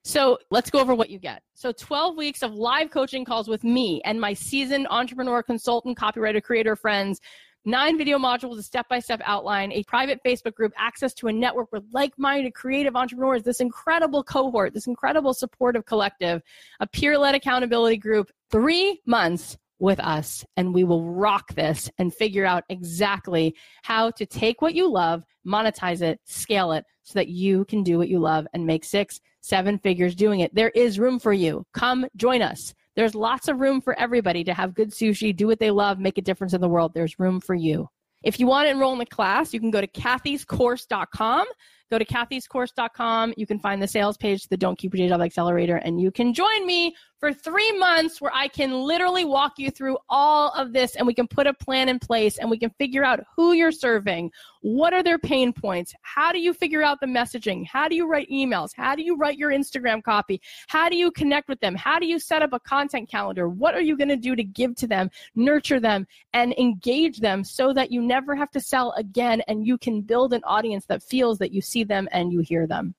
So 0.06 0.38
let's 0.50 0.70
go 0.70 0.80
over 0.80 0.94
what 0.94 1.08
you 1.08 1.18
get. 1.18 1.42
So 1.54 1.72
12 1.72 2.16
weeks 2.16 2.42
of 2.42 2.52
live 2.52 2.90
coaching 2.90 3.24
calls 3.24 3.48
with 3.48 3.64
me 3.64 4.02
and 4.04 4.20
my 4.20 4.34
seasoned 4.34 4.86
entrepreneur, 4.90 5.42
consultant, 5.42 5.98
copywriter, 5.98 6.42
creator 6.42 6.76
friends 6.76 7.20
nine 7.64 7.96
video 7.98 8.18
modules, 8.18 8.58
a 8.58 8.62
step 8.62 8.88
by 8.88 8.98
step 8.98 9.20
outline, 9.24 9.72
a 9.72 9.82
private 9.84 10.20
Facebook 10.24 10.54
group, 10.54 10.72
access 10.76 11.14
to 11.14 11.28
a 11.28 11.32
network 11.32 11.72
with 11.72 11.84
like 11.92 12.12
minded 12.18 12.54
creative 12.54 12.96
entrepreneurs, 12.96 13.42
this 13.42 13.60
incredible 13.60 14.22
cohort, 14.22 14.74
this 14.74 14.86
incredible 14.86 15.34
supportive 15.34 15.86
collective, 15.86 16.42
a 16.80 16.86
peer 16.86 17.18
led 17.18 17.34
accountability 17.34 17.96
group, 17.96 18.30
three 18.50 19.00
months 19.06 19.56
with 19.78 20.00
us, 20.00 20.44
and 20.56 20.72
we 20.72 20.84
will 20.84 21.04
rock 21.12 21.52
this 21.54 21.90
and 21.98 22.14
figure 22.14 22.46
out 22.46 22.64
exactly 22.68 23.54
how 23.82 24.10
to 24.10 24.24
take 24.24 24.62
what 24.62 24.74
you 24.74 24.90
love, 24.90 25.24
monetize 25.46 26.00
it, 26.00 26.20
scale 26.24 26.72
it 26.72 26.84
so 27.02 27.14
that 27.14 27.28
you 27.28 27.64
can 27.66 27.82
do 27.82 27.98
what 27.98 28.08
you 28.08 28.18
love 28.18 28.46
and 28.54 28.66
make 28.66 28.84
six, 28.84 29.20
seven 29.40 29.78
figures 29.78 30.14
doing 30.14 30.40
it. 30.40 30.54
There 30.54 30.70
is 30.70 30.98
room 30.98 31.18
for 31.18 31.32
you. 31.32 31.66
Come 31.74 32.06
join 32.16 32.40
us 32.40 32.72
There's 32.96 33.14
lots 33.14 33.48
of 33.48 33.60
room 33.60 33.80
for 33.80 33.98
everybody 33.98 34.44
to 34.44 34.54
have 34.54 34.74
good 34.74 34.90
sushi, 34.90 35.34
do 35.34 35.46
what 35.46 35.58
they 35.58 35.70
love, 35.70 35.98
make 35.98 36.18
a 36.18 36.22
difference 36.22 36.52
in 36.52 36.60
the 36.60 36.68
world. 36.68 36.94
There's 36.94 37.18
room 37.18 37.40
for 37.40 37.54
you. 37.54 37.88
If 38.22 38.40
you 38.40 38.46
want 38.46 38.66
to 38.66 38.70
enroll 38.70 38.92
in 38.92 38.98
the 38.98 39.06
class, 39.06 39.52
you 39.52 39.60
can 39.60 39.70
go 39.70 39.80
to 39.80 39.86
cathyscourse.com. 39.86 41.46
Go 41.90 41.98
to 41.98 42.04
cathyscourse.com. 42.04 43.34
You 43.36 43.46
can 43.46 43.58
find 43.58 43.82
the 43.82 43.88
sales 43.88 44.16
page, 44.16 44.48
the 44.48 44.56
Don't 44.56 44.78
Keep 44.78 44.94
Your 44.94 45.06
Day 45.06 45.12
Job 45.12 45.20
Accelerator, 45.20 45.76
and 45.76 46.00
you 46.00 46.10
can 46.10 46.32
join 46.32 46.66
me 46.66 46.94
for 47.24 47.32
three 47.32 47.72
months 47.78 48.20
where 48.20 48.34
I 48.34 48.48
can 48.48 48.70
literally 48.70 49.24
walk 49.24 49.54
you 49.56 49.70
through 49.70 49.96
all 50.10 50.50
of 50.50 50.74
this 50.74 50.94
and 50.94 51.06
we 51.06 51.14
can 51.14 51.26
put 51.26 51.46
a 51.46 51.54
plan 51.54 51.88
in 51.88 51.98
place 51.98 52.36
and 52.36 52.50
we 52.50 52.58
can 52.58 52.68
figure 52.76 53.02
out 53.02 53.20
who 53.34 53.54
you're 53.54 53.72
serving. 53.72 54.30
What 54.60 54.92
are 54.92 55.02
their 55.02 55.18
pain 55.18 55.50
points? 55.50 55.94
How 56.02 56.32
do 56.32 56.38
you 56.38 56.52
figure 56.52 56.82
out 56.82 57.00
the 57.00 57.06
messaging? 57.06 57.66
How 57.66 57.88
do 57.88 57.96
you 57.96 58.06
write 58.06 58.28
emails? 58.30 58.72
How 58.76 58.94
do 58.94 59.02
you 59.02 59.16
write 59.16 59.38
your 59.38 59.52
Instagram 59.52 60.02
copy? 60.02 60.38
How 60.68 60.90
do 60.90 60.96
you 60.96 61.10
connect 61.10 61.48
with 61.48 61.60
them? 61.60 61.74
How 61.74 61.98
do 61.98 62.06
you 62.06 62.18
set 62.18 62.42
up 62.42 62.52
a 62.52 62.60
content 62.60 63.10
calendar? 63.10 63.48
What 63.48 63.74
are 63.74 63.80
you 63.80 63.96
going 63.96 64.08
to 64.08 64.16
do 64.16 64.36
to 64.36 64.44
give 64.44 64.74
to 64.76 64.86
them, 64.86 65.10
nurture 65.34 65.80
them, 65.80 66.06
and 66.34 66.52
engage 66.58 67.20
them 67.20 67.42
so 67.42 67.72
that 67.72 67.90
you 67.90 68.02
never 68.02 68.34
have 68.34 68.50
to 68.50 68.60
sell 68.60 68.92
again 68.98 69.40
and 69.48 69.66
you 69.66 69.78
can 69.78 70.02
build 70.02 70.34
an 70.34 70.44
audience 70.44 70.84
that 70.86 71.02
feels 71.02 71.38
that 71.38 71.52
you 71.52 71.62
see 71.62 71.73
them 71.82 72.08
and 72.12 72.32
you 72.32 72.40
hear 72.40 72.68
them? 72.68 72.94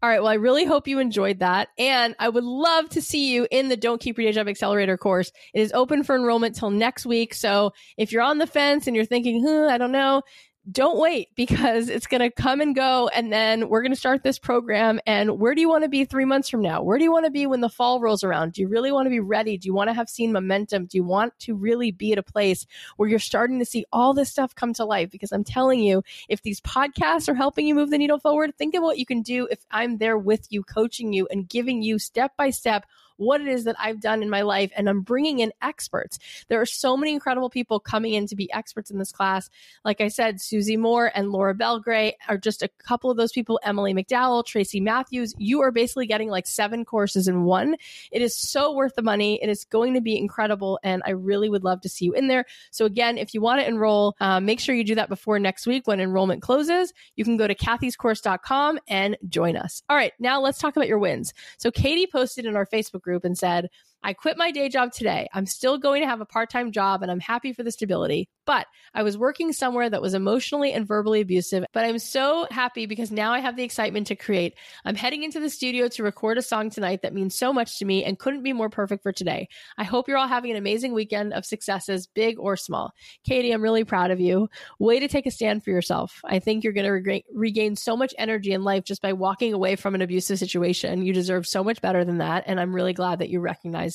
All 0.00 0.08
right. 0.08 0.20
Well, 0.20 0.30
I 0.30 0.34
really 0.34 0.64
hope 0.64 0.86
you 0.86 1.00
enjoyed 1.00 1.40
that. 1.40 1.70
And 1.76 2.14
I 2.20 2.28
would 2.28 2.44
love 2.44 2.88
to 2.90 3.02
see 3.02 3.32
you 3.32 3.48
in 3.50 3.68
the 3.68 3.76
Don't 3.76 4.00
Keep 4.00 4.16
Your 4.16 4.28
Day 4.28 4.32
Job 4.32 4.46
Accelerator 4.46 4.96
course. 4.96 5.32
It 5.54 5.60
is 5.60 5.72
open 5.72 6.04
for 6.04 6.14
enrollment 6.14 6.54
till 6.54 6.70
next 6.70 7.04
week. 7.04 7.34
So 7.34 7.72
if 7.96 8.12
you're 8.12 8.22
on 8.22 8.38
the 8.38 8.46
fence 8.46 8.86
and 8.86 8.94
you're 8.94 9.04
thinking, 9.04 9.44
huh, 9.44 9.66
I 9.66 9.76
don't 9.76 9.90
know, 9.90 10.22
don't 10.70 10.98
wait 10.98 11.28
because 11.34 11.88
it's 11.88 12.06
going 12.06 12.20
to 12.20 12.30
come 12.30 12.60
and 12.60 12.74
go. 12.74 13.08
And 13.08 13.32
then 13.32 13.68
we're 13.68 13.80
going 13.80 13.92
to 13.92 13.98
start 13.98 14.22
this 14.22 14.38
program. 14.38 15.00
And 15.06 15.38
where 15.38 15.54
do 15.54 15.60
you 15.60 15.68
want 15.68 15.84
to 15.84 15.88
be 15.88 16.04
three 16.04 16.24
months 16.24 16.48
from 16.48 16.62
now? 16.62 16.82
Where 16.82 16.98
do 16.98 17.04
you 17.04 17.12
want 17.12 17.24
to 17.24 17.30
be 17.30 17.46
when 17.46 17.60
the 17.60 17.68
fall 17.68 18.00
rolls 18.00 18.22
around? 18.22 18.52
Do 18.52 18.62
you 18.62 18.68
really 18.68 18.92
want 18.92 19.06
to 19.06 19.10
be 19.10 19.20
ready? 19.20 19.56
Do 19.56 19.66
you 19.66 19.74
want 19.74 19.88
to 19.88 19.94
have 19.94 20.08
seen 20.08 20.32
momentum? 20.32 20.86
Do 20.86 20.98
you 20.98 21.04
want 21.04 21.38
to 21.40 21.54
really 21.54 21.90
be 21.90 22.12
at 22.12 22.18
a 22.18 22.22
place 22.22 22.66
where 22.96 23.08
you're 23.08 23.18
starting 23.18 23.58
to 23.60 23.64
see 23.64 23.86
all 23.92 24.12
this 24.12 24.30
stuff 24.30 24.54
come 24.54 24.72
to 24.74 24.84
life? 24.84 25.10
Because 25.10 25.32
I'm 25.32 25.44
telling 25.44 25.80
you, 25.80 26.02
if 26.28 26.42
these 26.42 26.60
podcasts 26.60 27.28
are 27.28 27.34
helping 27.34 27.66
you 27.66 27.74
move 27.74 27.90
the 27.90 27.98
needle 27.98 28.18
forward, 28.18 28.56
think 28.58 28.74
of 28.74 28.82
what 28.82 28.98
you 28.98 29.06
can 29.06 29.22
do 29.22 29.48
if 29.50 29.60
I'm 29.70 29.98
there 29.98 30.18
with 30.18 30.46
you, 30.50 30.62
coaching 30.62 31.12
you 31.12 31.26
and 31.30 31.48
giving 31.48 31.82
you 31.82 31.98
step 31.98 32.36
by 32.36 32.50
step 32.50 32.84
what 33.18 33.40
it 33.40 33.48
is 33.48 33.64
that 33.64 33.76
I've 33.78 34.00
done 34.00 34.22
in 34.22 34.30
my 34.30 34.42
life. 34.42 34.72
And 34.76 34.88
I'm 34.88 35.02
bringing 35.02 35.40
in 35.40 35.52
experts. 35.60 36.18
There 36.48 36.60
are 36.60 36.66
so 36.66 36.96
many 36.96 37.12
incredible 37.12 37.50
people 37.50 37.78
coming 37.78 38.14
in 38.14 38.26
to 38.28 38.36
be 38.36 38.50
experts 38.52 38.90
in 38.90 38.98
this 38.98 39.12
class. 39.12 39.50
Like 39.84 40.00
I 40.00 40.08
said, 40.08 40.40
Susie 40.40 40.76
Moore 40.76 41.12
and 41.14 41.30
Laura 41.30 41.54
Belgray 41.54 42.12
are 42.28 42.38
just 42.38 42.62
a 42.62 42.68
couple 42.68 43.10
of 43.10 43.16
those 43.16 43.32
people, 43.32 43.60
Emily 43.62 43.92
McDowell, 43.92 44.46
Tracy 44.46 44.80
Matthews. 44.80 45.34
You 45.36 45.60
are 45.60 45.70
basically 45.70 46.06
getting 46.06 46.30
like 46.30 46.46
seven 46.46 46.84
courses 46.84 47.28
in 47.28 47.44
one. 47.44 47.76
It 48.10 48.22
is 48.22 48.36
so 48.36 48.72
worth 48.72 48.94
the 48.94 49.02
money. 49.02 49.42
It 49.42 49.48
is 49.48 49.64
going 49.64 49.94
to 49.94 50.00
be 50.00 50.16
incredible. 50.16 50.78
And 50.82 51.02
I 51.04 51.10
really 51.10 51.48
would 51.48 51.64
love 51.64 51.80
to 51.82 51.88
see 51.88 52.06
you 52.06 52.12
in 52.12 52.28
there. 52.28 52.46
So 52.70 52.84
again, 52.84 53.18
if 53.18 53.34
you 53.34 53.40
want 53.40 53.60
to 53.60 53.66
enroll, 53.66 54.16
uh, 54.20 54.40
make 54.40 54.60
sure 54.60 54.74
you 54.74 54.84
do 54.84 54.94
that 54.94 55.08
before 55.08 55.38
next 55.38 55.66
week 55.66 55.86
when 55.86 56.00
enrollment 56.00 56.42
closes. 56.42 56.92
You 57.16 57.24
can 57.24 57.36
go 57.36 57.46
to 57.46 57.54
cathyscourse.com 57.54 58.78
and 58.88 59.16
join 59.28 59.56
us. 59.56 59.82
All 59.88 59.96
right. 59.96 60.12
Now 60.18 60.40
let's 60.40 60.58
talk 60.58 60.76
about 60.76 60.88
your 60.88 60.98
wins. 60.98 61.34
So 61.58 61.70
Katie 61.70 62.06
posted 62.06 62.46
in 62.46 62.56
our 62.56 62.66
Facebook 62.66 63.06
group 63.08 63.24
and 63.24 63.36
said, 63.38 63.68
I 64.02 64.12
quit 64.12 64.38
my 64.38 64.50
day 64.50 64.68
job 64.68 64.92
today. 64.92 65.28
I'm 65.32 65.46
still 65.46 65.78
going 65.78 66.02
to 66.02 66.08
have 66.08 66.20
a 66.20 66.26
part 66.26 66.50
time 66.50 66.72
job 66.72 67.02
and 67.02 67.10
I'm 67.10 67.20
happy 67.20 67.52
for 67.52 67.62
the 67.62 67.72
stability. 67.72 68.28
But 68.46 68.66
I 68.94 69.02
was 69.02 69.18
working 69.18 69.52
somewhere 69.52 69.90
that 69.90 70.00
was 70.00 70.14
emotionally 70.14 70.72
and 70.72 70.86
verbally 70.86 71.20
abusive. 71.20 71.66
But 71.74 71.84
I'm 71.84 71.98
so 71.98 72.46
happy 72.50 72.86
because 72.86 73.10
now 73.10 73.32
I 73.32 73.40
have 73.40 73.56
the 73.56 73.62
excitement 73.62 74.06
to 74.06 74.16
create. 74.16 74.54
I'm 74.84 74.94
heading 74.94 75.22
into 75.22 75.40
the 75.40 75.50
studio 75.50 75.88
to 75.88 76.02
record 76.02 76.38
a 76.38 76.42
song 76.42 76.70
tonight 76.70 77.02
that 77.02 77.12
means 77.12 77.36
so 77.36 77.52
much 77.52 77.78
to 77.78 77.84
me 77.84 78.04
and 78.04 78.18
couldn't 78.18 78.42
be 78.42 78.54
more 78.54 78.70
perfect 78.70 79.02
for 79.02 79.12
today. 79.12 79.48
I 79.76 79.84
hope 79.84 80.08
you're 80.08 80.16
all 80.16 80.28
having 80.28 80.50
an 80.50 80.56
amazing 80.56 80.94
weekend 80.94 81.34
of 81.34 81.44
successes, 81.44 82.06
big 82.06 82.38
or 82.38 82.56
small. 82.56 82.92
Katie, 83.24 83.52
I'm 83.52 83.62
really 83.62 83.84
proud 83.84 84.10
of 84.10 84.20
you. 84.20 84.48
Way 84.78 85.00
to 85.00 85.08
take 85.08 85.26
a 85.26 85.30
stand 85.30 85.62
for 85.62 85.70
yourself. 85.70 86.20
I 86.24 86.38
think 86.38 86.64
you're 86.64 86.72
going 86.72 86.86
to 86.86 86.92
reg- 86.92 87.24
regain 87.34 87.76
so 87.76 87.96
much 87.96 88.14
energy 88.16 88.52
in 88.52 88.64
life 88.64 88.84
just 88.84 89.02
by 89.02 89.12
walking 89.12 89.52
away 89.52 89.76
from 89.76 89.94
an 89.94 90.00
abusive 90.00 90.38
situation. 90.38 91.02
You 91.02 91.12
deserve 91.12 91.46
so 91.46 91.62
much 91.62 91.82
better 91.82 92.04
than 92.04 92.18
that. 92.18 92.44
And 92.46 92.58
I'm 92.58 92.74
really 92.74 92.94
glad 92.94 93.18
that 93.18 93.28
you 93.28 93.40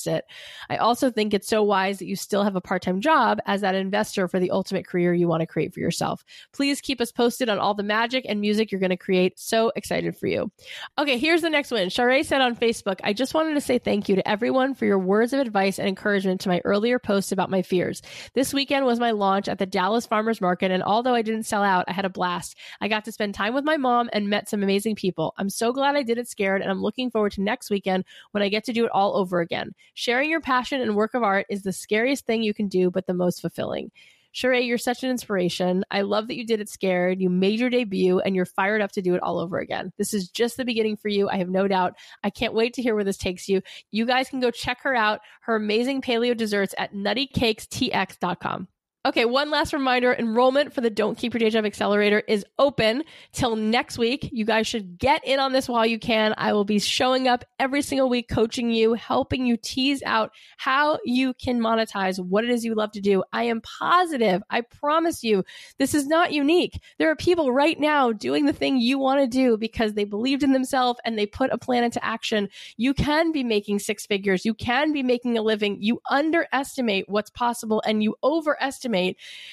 it. 0.06 0.24
I 0.68 0.76
also 0.76 1.10
think 1.10 1.32
it's 1.32 1.48
so 1.48 1.62
wise 1.62 1.98
that 1.98 2.06
you 2.06 2.16
still 2.16 2.42
have 2.42 2.56
a 2.56 2.60
part 2.60 2.82
time 2.82 3.00
job 3.00 3.38
as 3.46 3.60
that 3.60 3.74
investor 3.74 4.28
for 4.28 4.40
the 4.40 4.50
ultimate 4.50 4.86
career 4.86 5.14
you 5.14 5.28
want 5.28 5.40
to 5.40 5.46
create 5.46 5.72
for 5.72 5.80
yourself. 5.80 6.24
Please 6.52 6.80
keep 6.80 7.00
us 7.00 7.12
posted 7.12 7.48
on 7.48 7.58
all 7.58 7.74
the 7.74 7.82
magic 7.82 8.24
and 8.28 8.40
music 8.40 8.70
you're 8.70 8.80
going 8.80 8.90
to 8.90 8.96
create. 8.96 9.38
So 9.38 9.72
excited 9.76 10.16
for 10.16 10.26
you. 10.26 10.50
Okay, 10.98 11.18
here's 11.18 11.42
the 11.42 11.50
next 11.50 11.70
one. 11.70 11.88
Share 11.88 12.22
said 12.24 12.40
on 12.40 12.56
Facebook, 12.56 13.00
I 13.02 13.12
just 13.12 13.34
wanted 13.34 13.54
to 13.54 13.60
say 13.60 13.78
thank 13.78 14.08
you 14.08 14.16
to 14.16 14.28
everyone 14.28 14.74
for 14.74 14.84
your 14.84 14.98
words 14.98 15.32
of 15.32 15.40
advice 15.40 15.78
and 15.78 15.88
encouragement 15.88 16.40
to 16.42 16.48
my 16.48 16.60
earlier 16.64 16.98
posts 16.98 17.32
about 17.32 17.50
my 17.50 17.62
fears. 17.62 18.02
This 18.34 18.54
weekend 18.54 18.86
was 18.86 19.00
my 19.00 19.10
launch 19.10 19.48
at 19.48 19.58
the 19.58 19.66
Dallas 19.66 20.06
Farmers 20.06 20.40
Market, 20.40 20.70
and 20.70 20.82
although 20.82 21.14
I 21.14 21.22
didn't 21.22 21.44
sell 21.44 21.62
out, 21.62 21.84
I 21.88 21.92
had 21.92 22.04
a 22.04 22.10
blast. 22.10 22.56
I 22.80 22.88
got 22.88 23.04
to 23.04 23.12
spend 23.12 23.34
time 23.34 23.54
with 23.54 23.64
my 23.64 23.76
mom 23.76 24.10
and 24.12 24.28
met 24.28 24.48
some 24.48 24.62
amazing 24.62 24.96
people. 24.96 25.34
I'm 25.36 25.50
so 25.50 25.72
glad 25.72 25.96
I 25.96 26.02
did 26.02 26.18
it 26.18 26.28
scared, 26.28 26.62
and 26.62 26.70
I'm 26.70 26.82
looking 26.82 27.10
forward 27.10 27.32
to 27.32 27.42
next 27.42 27.70
weekend 27.70 28.04
when 28.32 28.42
I 28.42 28.48
get 28.48 28.64
to 28.64 28.72
do 28.72 28.84
it 28.84 28.90
all 28.92 29.16
over 29.16 29.40
again. 29.40 29.74
Sharing 29.92 30.30
your 30.30 30.40
passion 30.40 30.80
and 30.80 30.96
work 30.96 31.14
of 31.14 31.22
art 31.22 31.46
is 31.50 31.62
the 31.62 31.72
scariest 31.72 32.26
thing 32.26 32.42
you 32.42 32.54
can 32.54 32.68
do, 32.68 32.90
but 32.90 33.06
the 33.06 33.14
most 33.14 33.40
fulfilling. 33.40 33.90
Sheree, 34.34 34.66
you're 34.66 34.78
such 34.78 35.04
an 35.04 35.10
inspiration. 35.10 35.84
I 35.92 36.00
love 36.00 36.26
that 36.26 36.36
you 36.36 36.44
did 36.44 36.60
it 36.60 36.68
scared. 36.68 37.20
You 37.20 37.30
made 37.30 37.60
your 37.60 37.70
debut 37.70 38.18
and 38.18 38.34
you're 38.34 38.44
fired 38.44 38.82
up 38.82 38.90
to 38.92 39.02
do 39.02 39.14
it 39.14 39.22
all 39.22 39.38
over 39.38 39.58
again. 39.58 39.92
This 39.96 40.12
is 40.12 40.28
just 40.28 40.56
the 40.56 40.64
beginning 40.64 40.96
for 40.96 41.08
you. 41.08 41.28
I 41.28 41.36
have 41.36 41.48
no 41.48 41.68
doubt. 41.68 41.94
I 42.24 42.30
can't 42.30 42.52
wait 42.52 42.74
to 42.74 42.82
hear 42.82 42.96
where 42.96 43.04
this 43.04 43.16
takes 43.16 43.48
you. 43.48 43.62
You 43.92 44.06
guys 44.06 44.28
can 44.28 44.40
go 44.40 44.50
check 44.50 44.78
her 44.82 44.94
out, 44.94 45.20
her 45.42 45.54
amazing 45.54 46.02
paleo 46.02 46.36
desserts 46.36 46.74
at 46.76 46.92
nuttycakestx.com. 46.92 48.66
Okay, 49.06 49.26
one 49.26 49.50
last 49.50 49.74
reminder 49.74 50.14
enrollment 50.14 50.72
for 50.72 50.80
the 50.80 50.88
Don't 50.88 51.18
Keep 51.18 51.34
Your 51.34 51.40
Day 51.40 51.50
Job 51.50 51.66
Accelerator 51.66 52.20
is 52.20 52.42
open 52.58 53.02
till 53.32 53.54
next 53.54 53.98
week. 53.98 54.30
You 54.32 54.46
guys 54.46 54.66
should 54.66 54.96
get 54.96 55.22
in 55.26 55.38
on 55.38 55.52
this 55.52 55.68
while 55.68 55.84
you 55.84 55.98
can. 55.98 56.32
I 56.38 56.54
will 56.54 56.64
be 56.64 56.78
showing 56.78 57.28
up 57.28 57.44
every 57.58 57.82
single 57.82 58.08
week, 58.08 58.30
coaching 58.30 58.70
you, 58.70 58.94
helping 58.94 59.44
you 59.44 59.58
tease 59.58 60.02
out 60.06 60.30
how 60.56 61.00
you 61.04 61.34
can 61.34 61.60
monetize 61.60 62.18
what 62.18 62.44
it 62.44 62.50
is 62.50 62.64
you 62.64 62.74
love 62.74 62.92
to 62.92 63.02
do. 63.02 63.22
I 63.30 63.42
am 63.42 63.60
positive, 63.60 64.42
I 64.48 64.62
promise 64.62 65.22
you, 65.22 65.44
this 65.76 65.92
is 65.92 66.06
not 66.06 66.32
unique. 66.32 66.80
There 66.98 67.10
are 67.10 67.16
people 67.16 67.52
right 67.52 67.78
now 67.78 68.10
doing 68.10 68.46
the 68.46 68.54
thing 68.54 68.78
you 68.78 68.98
want 68.98 69.20
to 69.20 69.26
do 69.26 69.58
because 69.58 69.92
they 69.92 70.04
believed 70.04 70.42
in 70.42 70.52
themselves 70.54 70.98
and 71.04 71.18
they 71.18 71.26
put 71.26 71.52
a 71.52 71.58
plan 71.58 71.84
into 71.84 72.02
action. 72.02 72.48
You 72.78 72.94
can 72.94 73.32
be 73.32 73.44
making 73.44 73.80
six 73.80 74.06
figures, 74.06 74.46
you 74.46 74.54
can 74.54 74.94
be 74.94 75.02
making 75.02 75.36
a 75.36 75.42
living. 75.42 75.76
You 75.82 76.00
underestimate 76.10 77.06
what's 77.06 77.28
possible 77.28 77.82
and 77.84 78.02
you 78.02 78.16
overestimate 78.24 78.93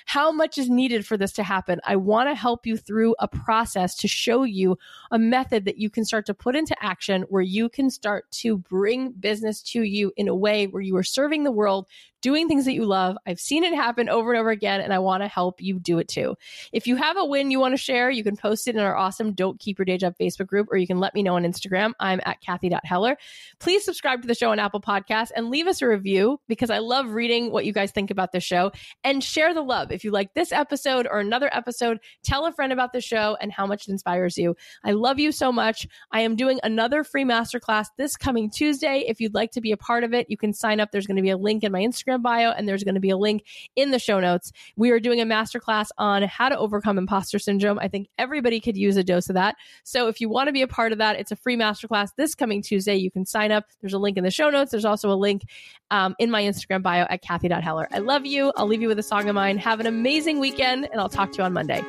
how 0.06 0.32
much 0.32 0.58
is 0.58 0.70
needed 0.70 1.06
for 1.06 1.18
this 1.18 1.32
to 1.34 1.44
happen. 1.44 1.80
I 1.86 1.96
want 1.96 2.30
to 2.30 2.36
help 2.36 2.66
you 2.66 2.78
through 2.78 3.16
a 3.20 3.28
process 3.28 3.96
to 3.96 4.08
show 4.08 4.44
you 4.44 4.78
a 5.12 5.20
method 5.20 5.66
that 5.66 5.78
you 5.78 5.90
can 5.90 6.06
start 6.06 6.26
to 6.28 6.34
put 6.34 6.56
into 6.56 6.76
action 6.82 7.24
where 7.30 7.42
you 7.42 7.70
can 7.70 7.90
start 7.90 8.30
to 8.32 8.58
bring 8.58 9.12
business 9.12 9.62
to 9.62 9.84
you 9.84 10.12
in 10.16 10.28
a 10.28 10.36
way 10.36 10.68
where 10.68 10.82
you 10.82 10.96
are 10.96 11.04
serving 11.04 11.44
the 11.44 11.52
world 11.52 11.88
doing 12.22 12.48
things 12.48 12.66
that 12.66 12.74
you 12.74 12.86
love. 12.86 13.18
I've 13.26 13.40
seen 13.40 13.64
it 13.64 13.74
happen 13.74 14.10
over 14.10 14.32
and 14.32 14.40
over 14.40 14.50
again, 14.50 14.82
and 14.82 14.94
I 14.94 15.00
want 15.00 15.24
to 15.24 15.28
help 15.28 15.62
you 15.62 15.80
do 15.80 16.00
it 16.00 16.08
too. 16.08 16.36
If 16.72 16.88
you 16.88 16.96
have 16.96 17.18
a 17.18 17.26
win 17.26 17.52
you 17.52 17.60
want 17.60 17.74
to 17.74 17.78
share, 17.78 18.10
you 18.10 18.24
can 18.24 18.38
post 18.38 18.68
it 18.68 18.76
in 18.76 18.82
our 18.82 18.96
awesome 18.96 19.34
Don't 19.34 19.60
Keep 19.60 19.80
Your 19.80 19.86
Day 19.86 19.98
Job 19.98 20.16
Facebook 20.20 20.48
group, 20.48 20.68
or 20.72 20.78
you 20.78 20.88
can 20.88 21.00
let 21.00 21.14
me 21.14 21.24
know 21.24 21.36
on 21.36 21.44
Instagram. 21.44 21.94
I'm 22.00 22.22
at 22.26 22.42
Cathy.Heller. 22.42 23.18
Please 23.60 23.84
subscribe 23.84 24.22
to 24.22 24.28
the 24.28 24.36
show 24.36 24.52
on 24.52 24.60
Apple 24.60 24.82
Podcasts 24.82 25.32
and 25.36 25.50
leave 25.50 25.68
us 25.68 25.82
a 25.82 25.88
review 25.88 26.40
because 26.48 26.70
I 26.70 26.80
love 26.80 27.12
reading 27.12 27.52
what 27.52 27.66
you 27.66 27.74
guys 27.74 27.92
think 27.92 28.12
about 28.12 28.32
the 28.32 28.40
show 28.40 28.72
and 29.04 29.24
share 29.24 29.54
the 29.54 29.62
love. 29.62 29.92
If 29.92 30.04
you 30.04 30.12
like 30.12 30.34
this 30.34 30.52
episode 30.52 31.08
or 31.10 31.20
another 31.20 31.50
episode, 31.54 32.00
tell 32.24 32.46
a 32.46 32.52
friend 32.52 32.74
about 32.74 32.94
the 32.94 33.02
show 33.02 33.38
and 33.42 33.52
how 33.52 33.66
much 33.66 33.88
it 33.88 33.92
inspires 33.92 34.38
you. 34.38 34.56
I 34.84 34.92
love 34.92 35.20
you 35.20 35.32
so 35.32 35.52
much. 35.52 35.88
I 36.12 36.22
am 36.22 36.36
doing 36.36 36.60
another 36.64 37.04
free 37.04 37.26
masterclass 37.26 37.88
this 37.98 38.16
coming 38.16 38.50
Tuesday. 38.50 39.06
If 39.08 39.20
you'd 39.20 39.34
like 39.34 39.52
to 39.52 39.62
be 39.62 39.72
a 39.72 39.78
part 39.78 40.04
of 40.04 40.14
it, 40.14 40.30
you 40.30 40.38
can 40.38 40.54
sign 40.54 40.80
up. 40.80 40.92
There's 40.92 41.08
going 41.08 41.18
to 41.18 41.24
be 41.24 41.30
a 41.30 41.38
link 41.38 41.64
in 41.64 41.72
my 41.72 41.82
Instagram 41.82 42.11
Instagram 42.12 42.22
bio, 42.22 42.52
and 42.52 42.68
there's 42.68 42.84
going 42.84 42.96
to 42.96 43.02
be 43.02 43.10
a 43.10 43.18
link 43.18 43.46
in 43.76 43.92
the 43.92 44.00
show 44.00 44.20
notes. 44.20 44.52
We 44.76 44.92
are 44.92 45.00
doing 45.00 45.22
a 45.22 45.26
masterclass 45.26 45.90
on 45.98 46.24
how 46.24 46.50
to 46.50 46.58
overcome 46.58 46.98
imposter 46.98 47.40
syndrome. 47.40 47.80
I 47.80 47.88
think 47.88 48.08
everybody 48.18 48.60
could 48.60 48.78
use 48.78 48.98
a 48.98 49.04
dose 49.04 49.30
of 49.30 49.36
that. 49.36 49.56
So 49.84 50.08
if 50.08 50.22
you 50.22 50.30
want 50.30 50.48
to 50.48 50.54
be 50.54 50.62
a 50.62 50.68
part 50.68 50.92
of 50.92 50.98
that, 51.00 51.20
it's 51.20 51.32
a 51.32 51.36
free 51.36 51.58
masterclass 51.58 52.10
this 52.18 52.36
coming 52.36 52.62
Tuesday. 52.62 52.96
You 52.96 53.12
can 53.12 53.26
sign 53.26 53.52
up. 53.52 53.66
There's 53.82 53.94
a 53.94 54.00
link 54.00 54.18
in 54.18 54.24
the 54.24 54.32
show 54.32 54.50
notes. 54.50 54.72
There's 54.72 54.86
also 54.86 55.12
a 55.12 55.16
link 55.16 55.44
um, 55.90 56.16
in 56.20 56.30
my 56.32 56.44
Instagram 56.44 56.84
bio 56.84 57.06
at 57.10 57.22
Cathy.Heller. 57.22 57.88
I 57.92 58.00
love 58.00 58.26
you. 58.26 58.52
I'll 58.56 58.68
leave 58.68 58.82
you 58.82 58.88
with 58.88 59.00
a 59.00 59.04
song 59.04 59.28
of 59.28 59.36
mine. 59.36 59.58
Have 59.58 59.80
an 59.80 59.88
amazing 59.88 60.40
weekend, 60.40 60.88
and 60.92 61.00
I'll 61.00 61.10
talk 61.10 61.32
to 61.34 61.38
you 61.40 61.44
on 61.44 61.54
Monday. 61.54 61.84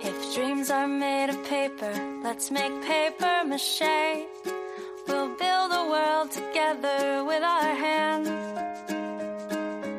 If 0.00 0.34
dreams 0.34 0.70
are 0.70 0.88
made 0.88 1.30
of 1.30 1.44
paper, 1.46 2.20
let's 2.22 2.50
make 2.50 2.82
paper 2.82 3.44
mache. 3.46 4.26
Build 5.38 5.72
a 5.72 5.84
world 5.90 6.30
together 6.30 7.24
with 7.24 7.42
our 7.42 7.74
hands. 7.74 8.28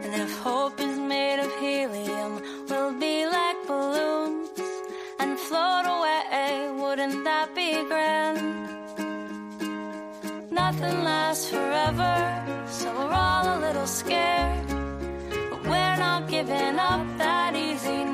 And 0.04 0.14
if 0.24 0.38
hope 0.40 0.80
is 0.80 0.98
made 0.98 1.40
of 1.40 1.52
helium, 1.60 2.42
we'll 2.70 2.94
be 3.00 3.26
like 3.26 3.68
balloons 3.68 4.50
and 5.20 5.38
float 5.38 5.86
away. 5.86 6.72
Wouldn't 6.82 7.24
that 7.26 7.54
be 7.54 7.74
grand? 7.84 8.42
Nothing 10.52 11.04
like 11.04 11.36
forever, 11.38 12.16
so 12.70 12.94
we're 12.94 13.14
all 13.14 13.58
a 13.58 13.60
little 13.60 13.88
scared. 13.88 14.68
But 15.50 15.64
we're 15.64 15.98
not 15.98 16.30
giving 16.30 16.80
up 16.80 17.06
that 17.18 17.56
easy, 17.56 18.06